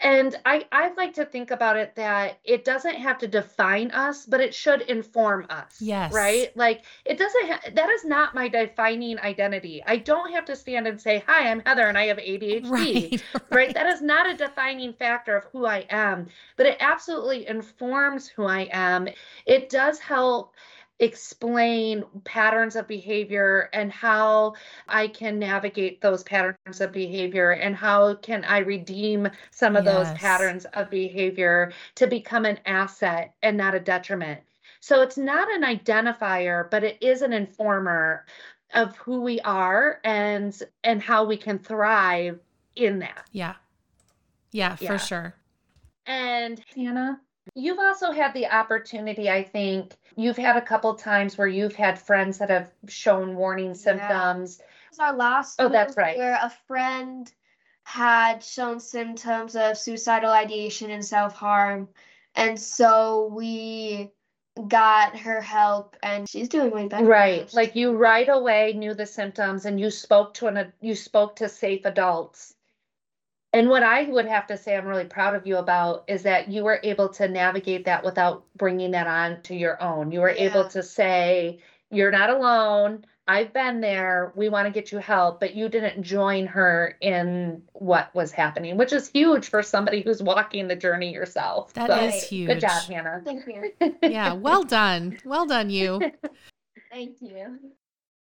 And 0.00 0.36
I, 0.44 0.66
I 0.70 0.92
like 0.94 1.14
to 1.14 1.24
think 1.24 1.50
about 1.50 1.78
it 1.78 1.94
that 1.96 2.38
it 2.44 2.64
doesn't 2.64 2.96
have 2.96 3.18
to 3.18 3.26
define 3.26 3.90
us, 3.92 4.26
but 4.26 4.40
it 4.40 4.54
should 4.54 4.82
inform 4.82 5.46
us. 5.48 5.80
Yes. 5.80 6.12
Right? 6.12 6.54
Like 6.54 6.84
it 7.06 7.16
doesn't, 7.18 7.46
ha- 7.48 7.70
that 7.74 7.88
is 7.88 8.04
not 8.04 8.34
my 8.34 8.48
defining 8.48 9.18
identity. 9.20 9.82
I 9.86 9.96
don't 9.96 10.32
have 10.32 10.44
to 10.46 10.56
stand 10.56 10.86
and 10.86 11.00
say, 11.00 11.22
Hi, 11.26 11.50
I'm 11.50 11.60
Heather 11.60 11.86
and 11.86 11.96
I 11.96 12.06
have 12.06 12.18
ADHD. 12.18 12.68
right 12.70 13.22
Right? 13.50 13.74
That 13.74 13.86
is 13.86 14.02
not 14.02 14.28
a 14.28 14.36
defining 14.36 14.92
factor 14.92 15.36
of 15.36 15.44
who 15.44 15.64
I 15.64 15.86
am, 15.88 16.26
but 16.56 16.66
it 16.66 16.76
absolutely 16.80 17.46
informs 17.48 18.28
who 18.28 18.44
I 18.44 18.68
am. 18.72 19.08
It 19.46 19.70
does 19.70 19.98
help 19.98 20.52
explain 20.98 22.04
patterns 22.24 22.74
of 22.76 22.88
behavior 22.88 23.68
and 23.72 23.92
how 23.92 24.54
I 24.88 25.08
can 25.08 25.38
navigate 25.38 26.00
those 26.00 26.22
patterns 26.22 26.80
of 26.80 26.92
behavior 26.92 27.50
and 27.52 27.76
how 27.76 28.14
can 28.14 28.44
I 28.44 28.58
redeem 28.58 29.28
some 29.50 29.76
of 29.76 29.84
those 29.84 30.10
patterns 30.12 30.64
of 30.66 30.90
behavior 30.90 31.72
to 31.96 32.06
become 32.06 32.46
an 32.46 32.58
asset 32.64 33.34
and 33.42 33.56
not 33.56 33.74
a 33.74 33.80
detriment. 33.80 34.40
So 34.80 35.02
it's 35.02 35.18
not 35.18 35.50
an 35.50 35.62
identifier, 35.62 36.70
but 36.70 36.84
it 36.84 36.98
is 37.02 37.22
an 37.22 37.32
informer 37.32 38.24
of 38.74 38.96
who 38.96 39.20
we 39.20 39.40
are 39.40 40.00
and 40.04 40.58
and 40.82 41.02
how 41.02 41.24
we 41.24 41.36
can 41.36 41.58
thrive 41.58 42.38
in 42.74 42.98
that. 43.00 43.26
yeah 43.32 43.54
yeah 44.52 44.76
Yeah. 44.76 44.88
for 44.92 44.98
sure 44.98 45.34
And 46.06 46.60
Hannah, 46.74 47.20
you've 47.54 47.78
also 47.78 48.10
had 48.10 48.34
the 48.34 48.46
opportunity, 48.46 49.30
I 49.30 49.42
think, 49.42 49.94
you've 50.16 50.36
had 50.36 50.56
a 50.56 50.62
couple 50.62 50.94
times 50.94 51.38
where 51.38 51.46
you've 51.46 51.76
had 51.76 51.98
friends 51.98 52.38
that 52.38 52.50
have 52.50 52.70
shown 52.88 53.36
warning 53.36 53.74
symptoms. 53.74 54.60
was 54.90 54.98
our 54.98 55.14
last 55.14 55.60
Oh, 55.60 55.68
that's 55.68 55.96
right. 55.96 56.16
where 56.16 56.38
a 56.42 56.52
friend 56.66 57.32
had 57.84 58.42
shown 58.42 58.80
symptoms 58.80 59.54
of 59.54 59.78
suicidal 59.78 60.30
ideation 60.30 60.90
and 60.90 61.04
self-harm 61.04 61.88
and 62.36 62.60
so 62.60 63.30
we 63.32 64.10
got 64.68 65.16
her 65.16 65.40
help 65.40 65.96
and 66.02 66.28
she's 66.28 66.48
doing 66.48 66.70
way 66.70 66.88
better. 66.88 67.04
Right. 67.04 67.52
Like 67.52 67.76
you 67.76 67.92
right 67.96 68.28
away 68.28 68.72
knew 68.74 68.94
the 68.94 69.06
symptoms 69.06 69.66
and 69.66 69.78
you 69.78 69.90
spoke 69.90 70.34
to 70.34 70.46
an 70.46 70.72
you 70.80 70.94
spoke 70.94 71.36
to 71.36 71.48
safe 71.48 71.84
adults. 71.84 72.54
And 73.56 73.70
what 73.70 73.82
I 73.82 74.02
would 74.02 74.26
have 74.26 74.46
to 74.48 74.58
say 74.58 74.76
I'm 74.76 74.84
really 74.84 75.06
proud 75.06 75.34
of 75.34 75.46
you 75.46 75.56
about 75.56 76.04
is 76.08 76.24
that 76.24 76.48
you 76.48 76.62
were 76.62 76.78
able 76.82 77.08
to 77.14 77.26
navigate 77.26 77.86
that 77.86 78.04
without 78.04 78.44
bringing 78.54 78.90
that 78.90 79.06
on 79.06 79.40
to 79.44 79.54
your 79.54 79.82
own. 79.82 80.12
You 80.12 80.20
were 80.20 80.28
able 80.28 80.68
to 80.68 80.82
say, 80.82 81.60
you're 81.90 82.10
not 82.10 82.28
alone. 82.28 83.06
I've 83.26 83.54
been 83.54 83.80
there. 83.80 84.34
We 84.36 84.50
want 84.50 84.66
to 84.66 84.70
get 84.70 84.92
you 84.92 84.98
help, 84.98 85.40
but 85.40 85.54
you 85.54 85.70
didn't 85.70 86.02
join 86.02 86.46
her 86.48 86.98
in 87.00 87.62
what 87.72 88.14
was 88.14 88.30
happening, 88.30 88.76
which 88.76 88.92
is 88.92 89.08
huge 89.08 89.48
for 89.48 89.62
somebody 89.62 90.02
who's 90.02 90.22
walking 90.22 90.68
the 90.68 90.76
journey 90.76 91.10
yourself. 91.10 91.72
That 91.72 91.88
So, 91.88 91.96
is 91.96 92.24
huge 92.24 92.48
Good 92.48 92.60
job, 92.60 92.82
Hannah. 92.82 93.22
thank 93.24 93.46
you 93.46 93.72
yeah 94.02 94.34
well 94.34 94.64
done 94.64 95.16
well 95.24 95.46
done 95.46 95.70
you 95.70 96.12
thank 96.90 97.16
you 97.22 97.58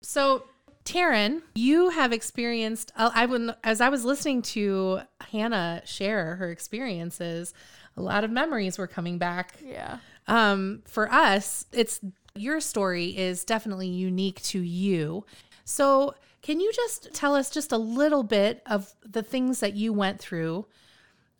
So, 0.01 0.45
Taryn, 0.85 1.41
you 1.55 1.89
have 1.89 2.13
experienced. 2.13 2.91
uh, 2.95 3.09
I 3.13 3.25
would, 3.25 3.55
as 3.63 3.81
I 3.81 3.89
was 3.89 4.05
listening 4.05 4.43
to 4.43 5.01
Hannah 5.31 5.81
share 5.83 6.35
her 6.35 6.51
experiences, 6.51 7.53
a 7.97 8.01
lot 8.01 8.23
of 8.23 8.31
memories 8.31 8.77
were 8.77 8.87
coming 8.87 9.17
back. 9.17 9.55
Yeah. 9.63 9.97
Um, 10.27 10.83
for 10.85 11.11
us, 11.11 11.65
it's 11.71 11.99
your 12.35 12.59
story 12.59 13.17
is 13.17 13.43
definitely 13.43 13.87
unique 13.87 14.41
to 14.43 14.59
you. 14.59 15.25
So, 15.63 16.13
can 16.41 16.59
you 16.59 16.71
just 16.73 17.11
tell 17.13 17.35
us 17.35 17.49
just 17.49 17.71
a 17.71 17.77
little 17.77 18.21
bit 18.21 18.61
of 18.67 18.93
the 19.03 19.23
things 19.23 19.61
that 19.61 19.73
you 19.73 19.91
went 19.91 20.19
through 20.19 20.67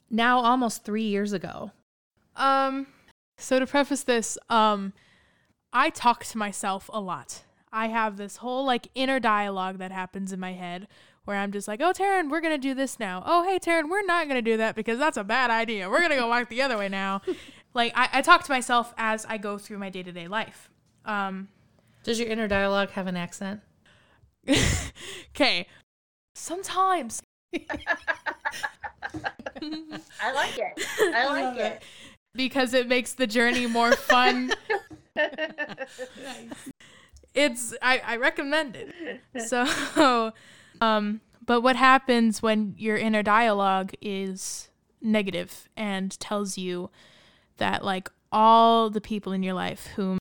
now 0.09 0.39
almost 0.39 0.83
3 0.83 1.03
years 1.03 1.31
ago? 1.31 1.71
Um 2.35 2.87
so 3.37 3.59
to 3.59 3.67
preface 3.67 4.03
this, 4.03 4.39
um 4.49 4.93
I 5.71 5.91
talk 5.91 6.23
to 6.25 6.39
myself 6.39 6.89
a 6.91 6.99
lot. 6.99 7.43
I 7.75 7.87
have 7.87 8.15
this 8.15 8.37
whole 8.37 8.65
like 8.65 8.87
inner 8.95 9.19
dialogue 9.19 9.79
that 9.79 9.91
happens 9.91 10.31
in 10.31 10.39
my 10.39 10.53
head 10.53 10.87
where 11.25 11.37
I'm 11.37 11.51
just 11.51 11.67
like, 11.67 11.81
oh, 11.81 11.91
Taryn, 11.91 12.29
we're 12.31 12.39
going 12.39 12.53
to 12.53 12.57
do 12.57 12.73
this 12.73 12.99
now. 12.99 13.21
Oh, 13.25 13.43
hey, 13.43 13.59
Taryn, 13.59 13.89
we're 13.89 14.05
not 14.05 14.27
going 14.27 14.37
to 14.37 14.41
do 14.41 14.57
that 14.57 14.75
because 14.75 14.97
that's 14.97 15.17
a 15.17 15.23
bad 15.23 15.51
idea. 15.51 15.89
We're 15.89 15.99
going 15.99 16.11
to 16.11 16.15
go 16.15 16.27
walk 16.27 16.49
the 16.49 16.61
other 16.61 16.77
way 16.77 16.87
now. 16.87 17.21
like, 17.73 17.91
I, 17.95 18.09
I, 18.13 18.21
talk 18.21 18.43
to 18.43 18.51
myself 18.51 18.93
as 18.97 19.25
I 19.25 19.37
go 19.37 19.57
through 19.57 19.79
my 19.79 19.89
day 19.89 20.03
to 20.03 20.11
day 20.11 20.27
life. 20.27 20.69
Um, 21.03 21.49
Does 22.03 22.19
your 22.19 22.29
inner 22.29 22.47
dialogue 22.47 22.91
have 22.91 23.07
an 23.07 23.17
accent? 23.17 23.61
Okay. 25.35 25.67
Sometimes. 26.33 27.21
I 27.53 27.59
like 30.33 30.57
it. 30.57 30.87
I 31.13 31.27
like 31.27 31.59
it. 31.59 31.83
Because 32.33 32.73
it 32.73 32.87
makes 32.87 33.13
the 33.13 33.27
journey 33.27 33.67
more 33.67 33.91
fun. 33.91 34.53
It's 37.35 37.75
I, 37.81 38.01
I 38.05 38.17
recommend 38.17 38.75
it. 38.75 39.21
So 39.47 40.33
um 40.81 41.21
but 41.45 41.61
what 41.61 41.75
happens 41.75 42.41
when 42.41 42.73
your 42.77 42.97
inner 42.97 43.21
dialogue 43.21 43.93
is 44.01 44.69
negative 45.01 45.69
and 45.77 46.19
tells 46.19 46.57
you 46.57 46.89
that 47.57 47.83
like 47.83 48.09
all 48.31 48.89
the 48.89 49.01
people 49.01 49.31
in 49.31 49.43
your 49.43 49.53
life 49.53 49.87
who 49.95 50.17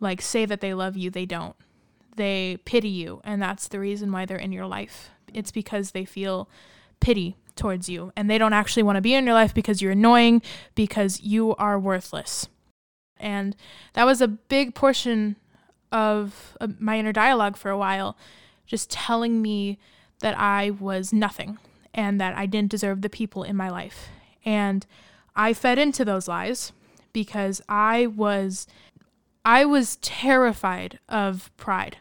like 0.00 0.20
say 0.20 0.44
that 0.46 0.60
they 0.60 0.74
love 0.74 0.96
you, 0.96 1.10
they 1.10 1.26
don't. 1.26 1.54
They 2.16 2.58
pity 2.64 2.88
you 2.88 3.20
and 3.22 3.40
that's 3.40 3.68
the 3.68 3.78
reason 3.78 4.10
why 4.10 4.24
they're 4.24 4.36
in 4.36 4.52
your 4.52 4.66
life. 4.66 5.10
It's 5.32 5.52
because 5.52 5.92
they 5.92 6.04
feel 6.04 6.48
pity 6.98 7.36
towards 7.54 7.88
you 7.88 8.12
and 8.16 8.28
they 8.28 8.38
don't 8.38 8.52
actually 8.52 8.82
want 8.82 8.96
to 8.96 9.02
be 9.02 9.14
in 9.14 9.24
your 9.24 9.34
life 9.34 9.54
because 9.54 9.80
you're 9.80 9.92
annoying 9.92 10.42
because 10.74 11.20
you 11.20 11.54
are 11.56 11.78
worthless. 11.78 12.48
And 13.18 13.54
that 13.92 14.04
was 14.04 14.20
a 14.20 14.28
big 14.28 14.74
portion 14.74 15.36
of 15.92 16.56
uh, 16.60 16.68
my 16.78 16.98
inner 16.98 17.12
dialogue 17.12 17.56
for 17.56 17.70
a 17.70 17.78
while 17.78 18.16
just 18.66 18.90
telling 18.90 19.42
me 19.42 19.78
that 20.20 20.38
I 20.38 20.70
was 20.70 21.12
nothing 21.12 21.58
and 21.92 22.20
that 22.20 22.36
I 22.36 22.46
didn't 22.46 22.70
deserve 22.70 23.02
the 23.02 23.10
people 23.10 23.42
in 23.42 23.56
my 23.56 23.68
life 23.68 24.08
and 24.44 24.86
I 25.34 25.52
fed 25.52 25.78
into 25.78 26.04
those 26.04 26.28
lies 26.28 26.72
because 27.12 27.60
I 27.68 28.06
was 28.06 28.66
I 29.44 29.64
was 29.64 29.96
terrified 29.96 30.98
of 31.08 31.50
pride. 31.56 31.96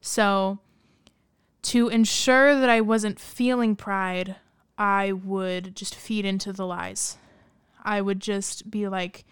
So, 0.00 0.58
to 1.62 1.88
ensure 1.88 2.58
that 2.58 2.68
I 2.68 2.80
wasn't 2.80 3.20
feeling 3.20 3.76
pride, 3.76 4.36
I 4.76 5.12
would 5.12 5.76
just 5.76 5.94
feed 5.94 6.24
into 6.24 6.52
the 6.52 6.66
lies. 6.66 7.18
I 7.84 8.00
would 8.00 8.20
just 8.20 8.70
be 8.70 8.88
like, 8.88 9.24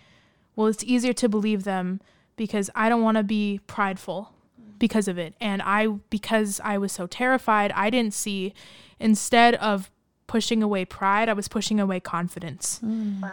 well, 0.55 0.69
it's 0.69 0.85
easier 0.85 1.13
to 1.15 1.29
believe 1.29 1.65
them 1.65 2.01
because 2.37 2.71
I 2.75 2.89
don't 2.89 3.03
want 3.03 3.17
to 3.17 3.23
be 3.23 3.61
prideful 3.67 4.33
because 4.79 5.09
of 5.09 5.19
it. 5.19 5.35
And 5.41 5.63
I, 5.63 5.87
because 5.87 6.61
I 6.63 6.79
was 6.79 6.93
so 6.93 7.07
terrified, 7.07 7.73
I 7.73 7.91
didn't 7.91 8.15
see, 8.15 8.53
instead 9.01 9.55
of 9.57 9.91
pushing 10.27 10.63
away 10.63 10.85
pride, 10.85 11.29
I 11.29 11.33
was 11.33 11.49
pushing 11.49 11.81
away 11.81 12.01
confidence. 12.01 12.81
Mm. 12.85 13.33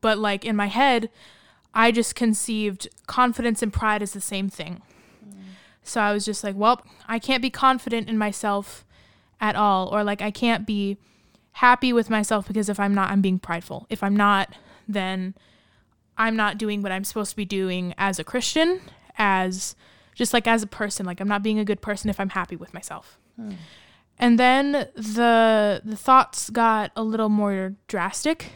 But 0.00 0.18
like 0.18 0.44
in 0.44 0.56
my 0.56 0.66
head, 0.66 1.10
I 1.74 1.90
just 1.90 2.14
conceived 2.14 2.88
confidence 3.06 3.62
and 3.62 3.72
pride 3.72 4.02
as 4.02 4.12
the 4.12 4.20
same 4.20 4.48
thing. 4.48 4.82
So 5.84 6.00
I 6.00 6.12
was 6.12 6.24
just 6.24 6.42
like, 6.42 6.56
well, 6.56 6.80
I 7.06 7.18
can't 7.18 7.42
be 7.42 7.50
confident 7.50 8.08
in 8.08 8.16
myself 8.16 8.86
at 9.40 9.54
all. 9.54 9.88
Or 9.88 10.02
like, 10.02 10.22
I 10.22 10.30
can't 10.30 10.66
be 10.66 10.96
happy 11.52 11.92
with 11.92 12.08
myself 12.08 12.46
because 12.46 12.68
if 12.68 12.80
I'm 12.80 12.94
not, 12.94 13.10
I'm 13.10 13.20
being 13.20 13.38
prideful. 13.38 13.86
If 13.90 14.02
I'm 14.02 14.16
not, 14.16 14.54
then 14.88 15.34
I'm 16.16 16.36
not 16.36 16.58
doing 16.58 16.82
what 16.82 16.92
I'm 16.92 17.04
supposed 17.04 17.30
to 17.30 17.36
be 17.36 17.44
doing 17.44 17.94
as 17.98 18.18
a 18.18 18.24
Christian, 18.24 18.80
as 19.18 19.74
just 20.14 20.32
like 20.32 20.46
as 20.46 20.62
a 20.62 20.66
person. 20.66 21.06
Like, 21.06 21.20
I'm 21.20 21.28
not 21.28 21.42
being 21.42 21.58
a 21.58 21.64
good 21.64 21.80
person 21.82 22.08
if 22.10 22.20
I'm 22.20 22.30
happy 22.30 22.56
with 22.56 22.72
myself. 22.74 23.18
Hmm. 23.36 23.52
And 24.18 24.38
then 24.38 24.72
the 24.94 25.82
the 25.84 25.96
thoughts 25.96 26.50
got 26.50 26.92
a 26.94 27.02
little 27.02 27.28
more 27.28 27.74
drastic. 27.88 28.52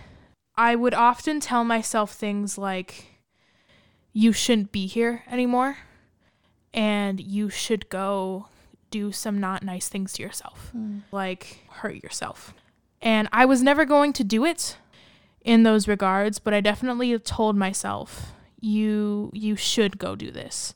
I 0.57 0.77
would 0.77 0.95
often 0.95 1.41
tell 1.41 1.65
myself 1.65 2.13
things 2.13 2.57
like 2.59 3.07
you 4.13 4.33
shouldn't 4.33 4.73
be 4.73 4.87
here 4.87 5.23
anymore 5.31 5.79
and 6.75 7.21
you 7.21 7.51
should 7.51 7.89
go 7.89 8.47
do 8.91 9.13
some 9.13 9.39
not 9.39 9.63
nice 9.63 9.89
things 9.89 10.13
to 10.15 10.23
yourself, 10.23 10.71
Mm. 10.77 11.03
like 11.13 11.65
hurt 11.71 12.03
yourself. 12.03 12.55
And 13.03 13.29
I 13.33 13.45
was 13.45 13.63
never 13.63 13.85
going 13.85 14.13
to 14.15 14.25
do 14.25 14.45
it 14.45 14.77
in 15.49 15.63
those 15.63 15.89
regards, 15.89 16.39
but 16.39 16.53
I 16.53 16.61
definitely 16.61 17.19
told 17.19 17.57
myself, 17.57 18.33
you 18.61 19.31
you 19.33 19.57
should 19.57 19.99
go 19.99 20.15
do 20.15 20.31
this 20.31 20.75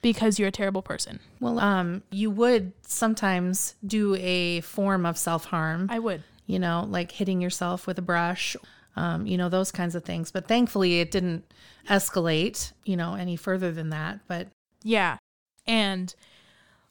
because 0.00 0.38
you're 0.38 0.48
a 0.48 0.52
terrible 0.52 0.80
person. 0.80 1.20
Well, 1.38 1.58
um, 1.58 2.02
you 2.10 2.30
would 2.30 2.72
sometimes 2.86 3.74
do 3.86 4.14
a 4.16 4.62
form 4.62 5.04
of 5.04 5.18
self 5.18 5.44
harm, 5.46 5.88
I 5.90 5.98
would. 5.98 6.22
you 6.46 6.58
know, 6.58 6.86
like 6.88 7.12
hitting 7.12 7.42
yourself 7.42 7.86
with 7.86 7.98
a 7.98 8.02
brush, 8.02 8.56
um, 8.96 9.26
you 9.26 9.36
know, 9.36 9.50
those 9.50 9.70
kinds 9.70 9.94
of 9.94 10.02
things. 10.04 10.30
But 10.30 10.48
thankfully, 10.48 11.00
it 11.00 11.10
didn't 11.10 11.44
escalate, 11.90 12.72
you 12.84 12.96
know, 12.96 13.14
any 13.14 13.36
further 13.36 13.70
than 13.70 13.90
that. 13.90 14.20
But 14.28 14.48
Yeah. 14.82 15.18
And 15.66 16.14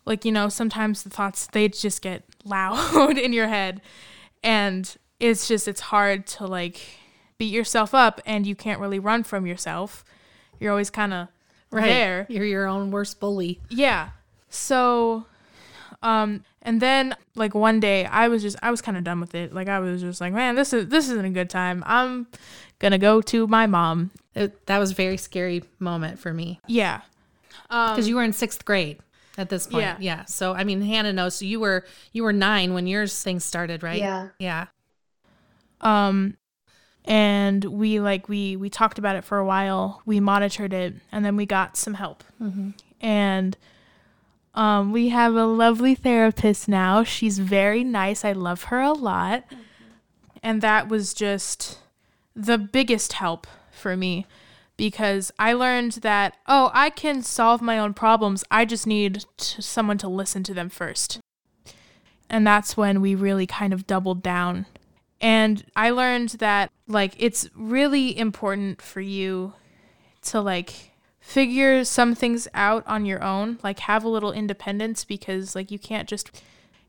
like, 0.05 0.25
you 0.25 0.31
know, 0.31 0.47
sometimes 0.49 1.01
the 1.03 1.09
thoughts 1.09 1.47
they 1.47 1.69
just 1.69 2.03
get 2.03 2.23
loud 2.45 3.17
in 3.17 3.33
your 3.33 3.47
head 3.47 3.81
and 4.43 4.95
it's 5.23 5.47
just 5.47 5.69
it's 5.69 5.79
hard 5.79 6.27
to 6.27 6.45
like 6.45 6.81
beat 7.37 7.53
yourself 7.53 7.93
up 7.93 8.19
and 8.25 8.45
you 8.45 8.55
can't 8.55 8.79
really 8.79 8.99
run 8.99 9.23
from 9.23 9.47
yourself. 9.47 10.03
You're 10.59 10.71
always 10.71 10.89
kind 10.89 11.13
of 11.13 11.29
there. 11.71 12.25
you're 12.29 12.45
your 12.45 12.67
own 12.67 12.91
worst 12.91 13.19
bully. 13.21 13.61
Yeah. 13.69 14.09
So 14.49 15.25
um 16.03 16.43
and 16.61 16.81
then 16.81 17.15
like 17.35 17.55
one 17.55 17.79
day 17.79 18.05
I 18.05 18.27
was 18.27 18.41
just 18.41 18.57
I 18.61 18.69
was 18.69 18.81
kind 18.81 18.97
of 18.97 19.05
done 19.05 19.21
with 19.21 19.33
it. 19.33 19.53
Like 19.53 19.69
I 19.69 19.79
was 19.79 20.01
just 20.01 20.19
like, 20.19 20.33
man, 20.33 20.55
this 20.55 20.73
is 20.73 20.89
this 20.89 21.05
isn't 21.05 21.25
a 21.25 21.29
good 21.29 21.49
time. 21.49 21.83
I'm 21.87 22.27
going 22.79 22.91
to 22.91 22.97
go 22.97 23.21
to 23.21 23.47
my 23.47 23.65
mom. 23.65 24.11
It, 24.35 24.65
that 24.65 24.77
was 24.77 24.91
a 24.91 24.95
very 24.95 25.15
scary 25.15 25.63
moment 25.79 26.19
for 26.19 26.33
me 26.33 26.59
Yeah. 26.67 26.99
Um 27.69 27.95
because 27.95 28.09
you 28.09 28.17
were 28.17 28.23
in 28.23 28.33
sixth 28.33 28.65
grade 28.65 28.99
at 29.37 29.47
this 29.47 29.67
point. 29.67 29.83
Yeah. 29.83 29.97
yeah. 29.99 30.25
So 30.25 30.53
I 30.53 30.65
mean, 30.65 30.81
Hannah 30.81 31.13
knows. 31.13 31.35
So 31.35 31.45
you 31.45 31.61
were 31.61 31.85
you 32.11 32.23
were 32.23 32.33
nine 32.33 32.73
when 32.73 32.87
yours 32.87 33.23
thing 33.23 33.39
started, 33.39 33.83
right? 33.83 33.99
Yeah. 33.99 34.29
Yeah. 34.37 34.67
Um 35.83 36.37
and 37.05 37.63
we 37.65 37.99
like 37.99 38.29
we 38.29 38.55
we 38.55 38.69
talked 38.69 38.97
about 38.97 39.15
it 39.15 39.23
for 39.23 39.37
a 39.37 39.45
while. 39.45 40.01
We 40.05 40.19
monitored 40.19 40.73
it 40.73 40.95
and 41.11 41.23
then 41.23 41.35
we 41.35 41.45
got 41.45 41.77
some 41.77 41.95
help. 41.95 42.23
Mm-hmm. 42.41 42.69
and 43.01 43.57
um 44.55 44.91
we 44.91 45.09
have 45.09 45.35
a 45.35 45.45
lovely 45.45 45.95
therapist 45.95 46.67
now. 46.67 47.03
She's 47.03 47.39
very 47.39 47.83
nice. 47.83 48.23
I 48.23 48.31
love 48.31 48.63
her 48.65 48.79
a 48.79 48.93
lot. 48.93 49.43
And 50.41 50.61
that 50.61 50.89
was 50.89 51.13
just 51.13 51.79
the 52.35 52.57
biggest 52.57 53.13
help 53.13 53.47
for 53.71 53.95
me 53.95 54.25
because 54.75 55.31
i 55.37 55.53
learned 55.53 55.93
that 56.01 56.35
oh 56.47 56.71
i 56.73 56.89
can 56.89 57.21
solve 57.21 57.61
my 57.61 57.77
own 57.77 57.93
problems. 57.93 58.43
I 58.49 58.65
just 58.65 58.87
need 58.87 59.25
to, 59.37 59.61
someone 59.61 59.97
to 59.99 60.07
listen 60.07 60.43
to 60.43 60.53
them 60.53 60.69
first. 60.69 61.19
And 62.29 62.47
that's 62.47 62.75
when 62.75 63.01
we 63.01 63.13
really 63.13 63.45
kind 63.45 63.73
of 63.73 63.85
doubled 63.85 64.23
down 64.23 64.65
and 65.23 65.63
I 65.75 65.89
learned 65.91 66.29
that 66.39 66.69
like 66.85 67.15
it's 67.17 67.49
really 67.55 68.15
important 68.17 68.81
for 68.81 68.99
you 69.01 69.53
to 70.23 70.41
like 70.41 70.91
figure 71.21 71.85
some 71.85 72.13
things 72.13 72.47
out 72.53 72.85
on 72.85 73.05
your 73.05 73.23
own, 73.23 73.57
like 73.63 73.79
have 73.79 74.03
a 74.03 74.09
little 74.09 74.33
independence 74.33 75.05
because 75.05 75.55
like 75.55 75.71
you 75.71 75.79
can't 75.79 76.09
just 76.09 76.43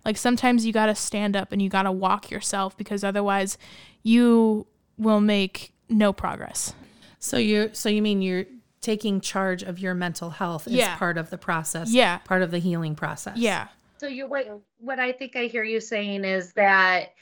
like 0.05 0.17
sometimes 0.17 0.67
you 0.67 0.73
got 0.73 0.87
to 0.87 0.95
stand 0.97 1.37
up 1.37 1.53
and 1.53 1.63
you 1.63 1.69
got 1.69 1.85
to 1.85 1.93
walk 1.93 2.31
yourself 2.31 2.77
because 2.77 3.05
otherwise 3.05 3.57
you 4.03 4.67
will 4.99 5.21
make 5.21 5.73
no 5.89 6.13
progress. 6.13 6.75
So 7.21 7.37
you 7.39 7.71
so 7.73 7.89
you 7.89 8.03
mean 8.03 8.21
you're 8.21 8.47
taking 8.81 9.21
charge 9.21 9.63
of 9.63 9.79
your 9.79 9.95
mental 9.95 10.31
health 10.31 10.67
as 10.67 10.73
Yeah. 10.75 10.97
part 10.97 11.17
of 11.17 11.31
the 11.31 11.39
process. 11.39 11.93
Yeah. 11.93 12.19
Part 12.19 12.43
of 12.43 12.51
the 12.51 12.59
healing 12.59 12.97
process. 12.97 13.37
Yeah. 13.39 13.69
So 13.99 14.09
you 14.09 14.27
what 14.27 14.61
what 14.79 14.99
I 14.99 15.13
think 15.13 15.37
I 15.37 15.45
hear 15.45 15.63
you 15.65 15.81
saying 15.81 16.25
is 16.25 16.53
that 16.55 17.13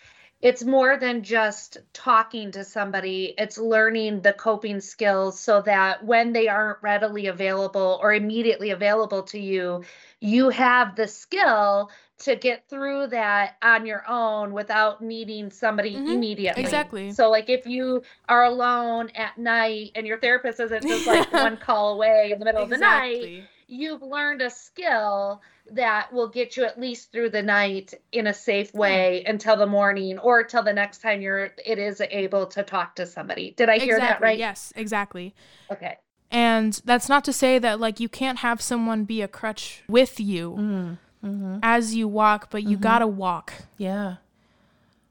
it's 0.42 0.64
more 0.64 0.96
than 0.96 1.22
just 1.22 1.78
talking 1.92 2.50
to 2.50 2.64
somebody, 2.64 3.32
it's 3.38 3.58
learning 3.58 4.22
the 4.22 4.32
coping 4.32 4.80
skills 4.80 5.38
so 5.38 5.62
that 5.62 6.04
when 6.04 6.32
they 6.32 6.48
aren't 6.48 6.82
readily 6.82 7.28
available 7.28 8.00
or 8.02 8.12
immediately 8.12 8.70
available 8.70 9.22
to 9.22 9.38
you, 9.38 9.84
you 10.18 10.48
have 10.48 10.96
the 10.96 11.06
skill 11.06 11.90
to 12.18 12.34
get 12.34 12.68
through 12.68 13.06
that 13.08 13.56
on 13.62 13.86
your 13.86 14.04
own 14.08 14.52
without 14.52 15.00
needing 15.00 15.50
somebody 15.50 15.96
Mhm. 15.96 16.14
immediately. 16.14 16.62
Exactly. 16.62 17.12
So, 17.12 17.30
like, 17.30 17.48
if 17.48 17.64
you 17.66 18.02
are 18.28 18.44
alone 18.44 19.10
at 19.14 19.38
night 19.38 19.92
and 19.94 20.06
your 20.06 20.18
therapist 20.18 20.58
isn't 20.58 20.86
just 20.86 21.06
like 21.06 21.32
one 21.32 21.56
call 21.56 21.94
away 21.94 22.30
in 22.32 22.40
the 22.40 22.44
middle 22.44 22.62
of 22.62 22.70
the 22.70 22.78
night, 22.78 23.14
Exactly. 23.14 23.48
You've 23.72 24.02
learned 24.02 24.42
a 24.42 24.50
skill 24.50 25.40
that 25.70 26.12
will 26.12 26.28
get 26.28 26.56
you 26.56 26.64
at 26.64 26.78
least 26.78 27.10
through 27.10 27.30
the 27.30 27.42
night 27.42 27.94
in 28.12 28.26
a 28.26 28.34
safe 28.34 28.74
way 28.74 29.24
until 29.24 29.56
the 29.56 29.66
morning 29.66 30.18
or 30.18 30.44
till 30.44 30.62
the 30.62 30.72
next 30.72 31.00
time 31.00 31.22
you're 31.22 31.50
it 31.64 31.78
is 31.78 32.00
able 32.10 32.46
to 32.46 32.62
talk 32.62 32.94
to 32.96 33.06
somebody. 33.06 33.52
Did 33.56 33.70
I 33.70 33.78
hear 33.78 33.98
that 33.98 34.20
right? 34.20 34.38
Yes, 34.38 34.72
exactly. 34.76 35.34
Okay. 35.70 35.96
And 36.30 36.80
that's 36.84 37.08
not 37.08 37.24
to 37.24 37.32
say 37.32 37.58
that 37.58 37.80
like 37.80 37.98
you 37.98 38.08
can't 38.08 38.38
have 38.40 38.60
someone 38.60 39.04
be 39.04 39.22
a 39.22 39.28
crutch 39.28 39.82
with 39.88 40.20
you 40.20 40.56
Mm, 40.58 40.98
hmm 41.22 41.58
as 41.62 41.94
you 41.94 42.08
walk, 42.08 42.50
but 42.50 42.62
you 42.64 42.76
Mhm. 42.76 42.80
gotta 42.80 43.06
walk. 43.06 43.54
Yeah. 43.78 44.16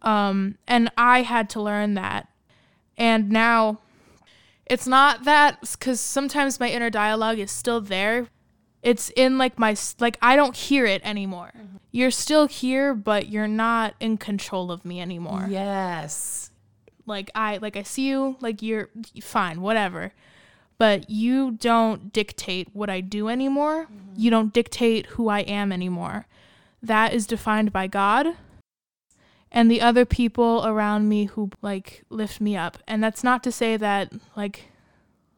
Um, 0.03 0.57
and 0.67 0.91
I 0.97 1.21
had 1.23 1.49
to 1.51 1.61
learn 1.61 1.95
that. 1.95 2.27
And 2.97 3.29
now 3.31 3.79
it's 4.65 4.87
not 4.87 5.23
that 5.23 5.59
because 5.61 5.99
sometimes 5.99 6.59
my 6.59 6.69
inner 6.69 6.89
dialogue 6.89 7.39
is 7.39 7.51
still 7.51 7.81
there. 7.81 8.27
It's 8.83 9.09
in 9.11 9.37
like 9.37 9.59
my, 9.59 9.71
s- 9.71 9.95
like, 9.99 10.17
I 10.21 10.35
don't 10.35 10.55
hear 10.55 10.85
it 10.85 11.01
anymore. 11.03 11.51
Mm-hmm. 11.55 11.77
You're 11.91 12.11
still 12.11 12.47
here, 12.47 12.93
but 12.93 13.29
you're 13.29 13.47
not 13.47 13.95
in 13.99 14.17
control 14.17 14.71
of 14.71 14.85
me 14.85 15.01
anymore. 15.01 15.47
Yes. 15.49 16.51
Like, 17.05 17.29
I, 17.35 17.57
like, 17.57 17.75
I 17.75 17.83
see 17.83 18.07
you, 18.07 18.37
like, 18.39 18.61
you're 18.61 18.89
fine, 19.21 19.61
whatever. 19.61 20.13
But 20.77 21.09
you 21.09 21.51
don't 21.51 22.11
dictate 22.11 22.69
what 22.73 22.89
I 22.89 23.01
do 23.01 23.27
anymore. 23.27 23.83
Mm-hmm. 23.83 24.13
You 24.19 24.31
don't 24.31 24.53
dictate 24.53 25.05
who 25.07 25.27
I 25.27 25.41
am 25.41 25.71
anymore. 25.71 26.25
That 26.81 27.13
is 27.13 27.27
defined 27.27 27.71
by 27.71 27.85
God 27.87 28.35
and 29.51 29.69
the 29.69 29.81
other 29.81 30.05
people 30.05 30.65
around 30.65 31.09
me 31.09 31.25
who 31.25 31.49
like 31.61 32.03
lift 32.09 32.39
me 32.39 32.55
up. 32.55 32.77
And 32.87 33.03
that's 33.03 33.23
not 33.23 33.43
to 33.43 33.51
say 33.51 33.77
that 33.77 34.11
like 34.35 34.70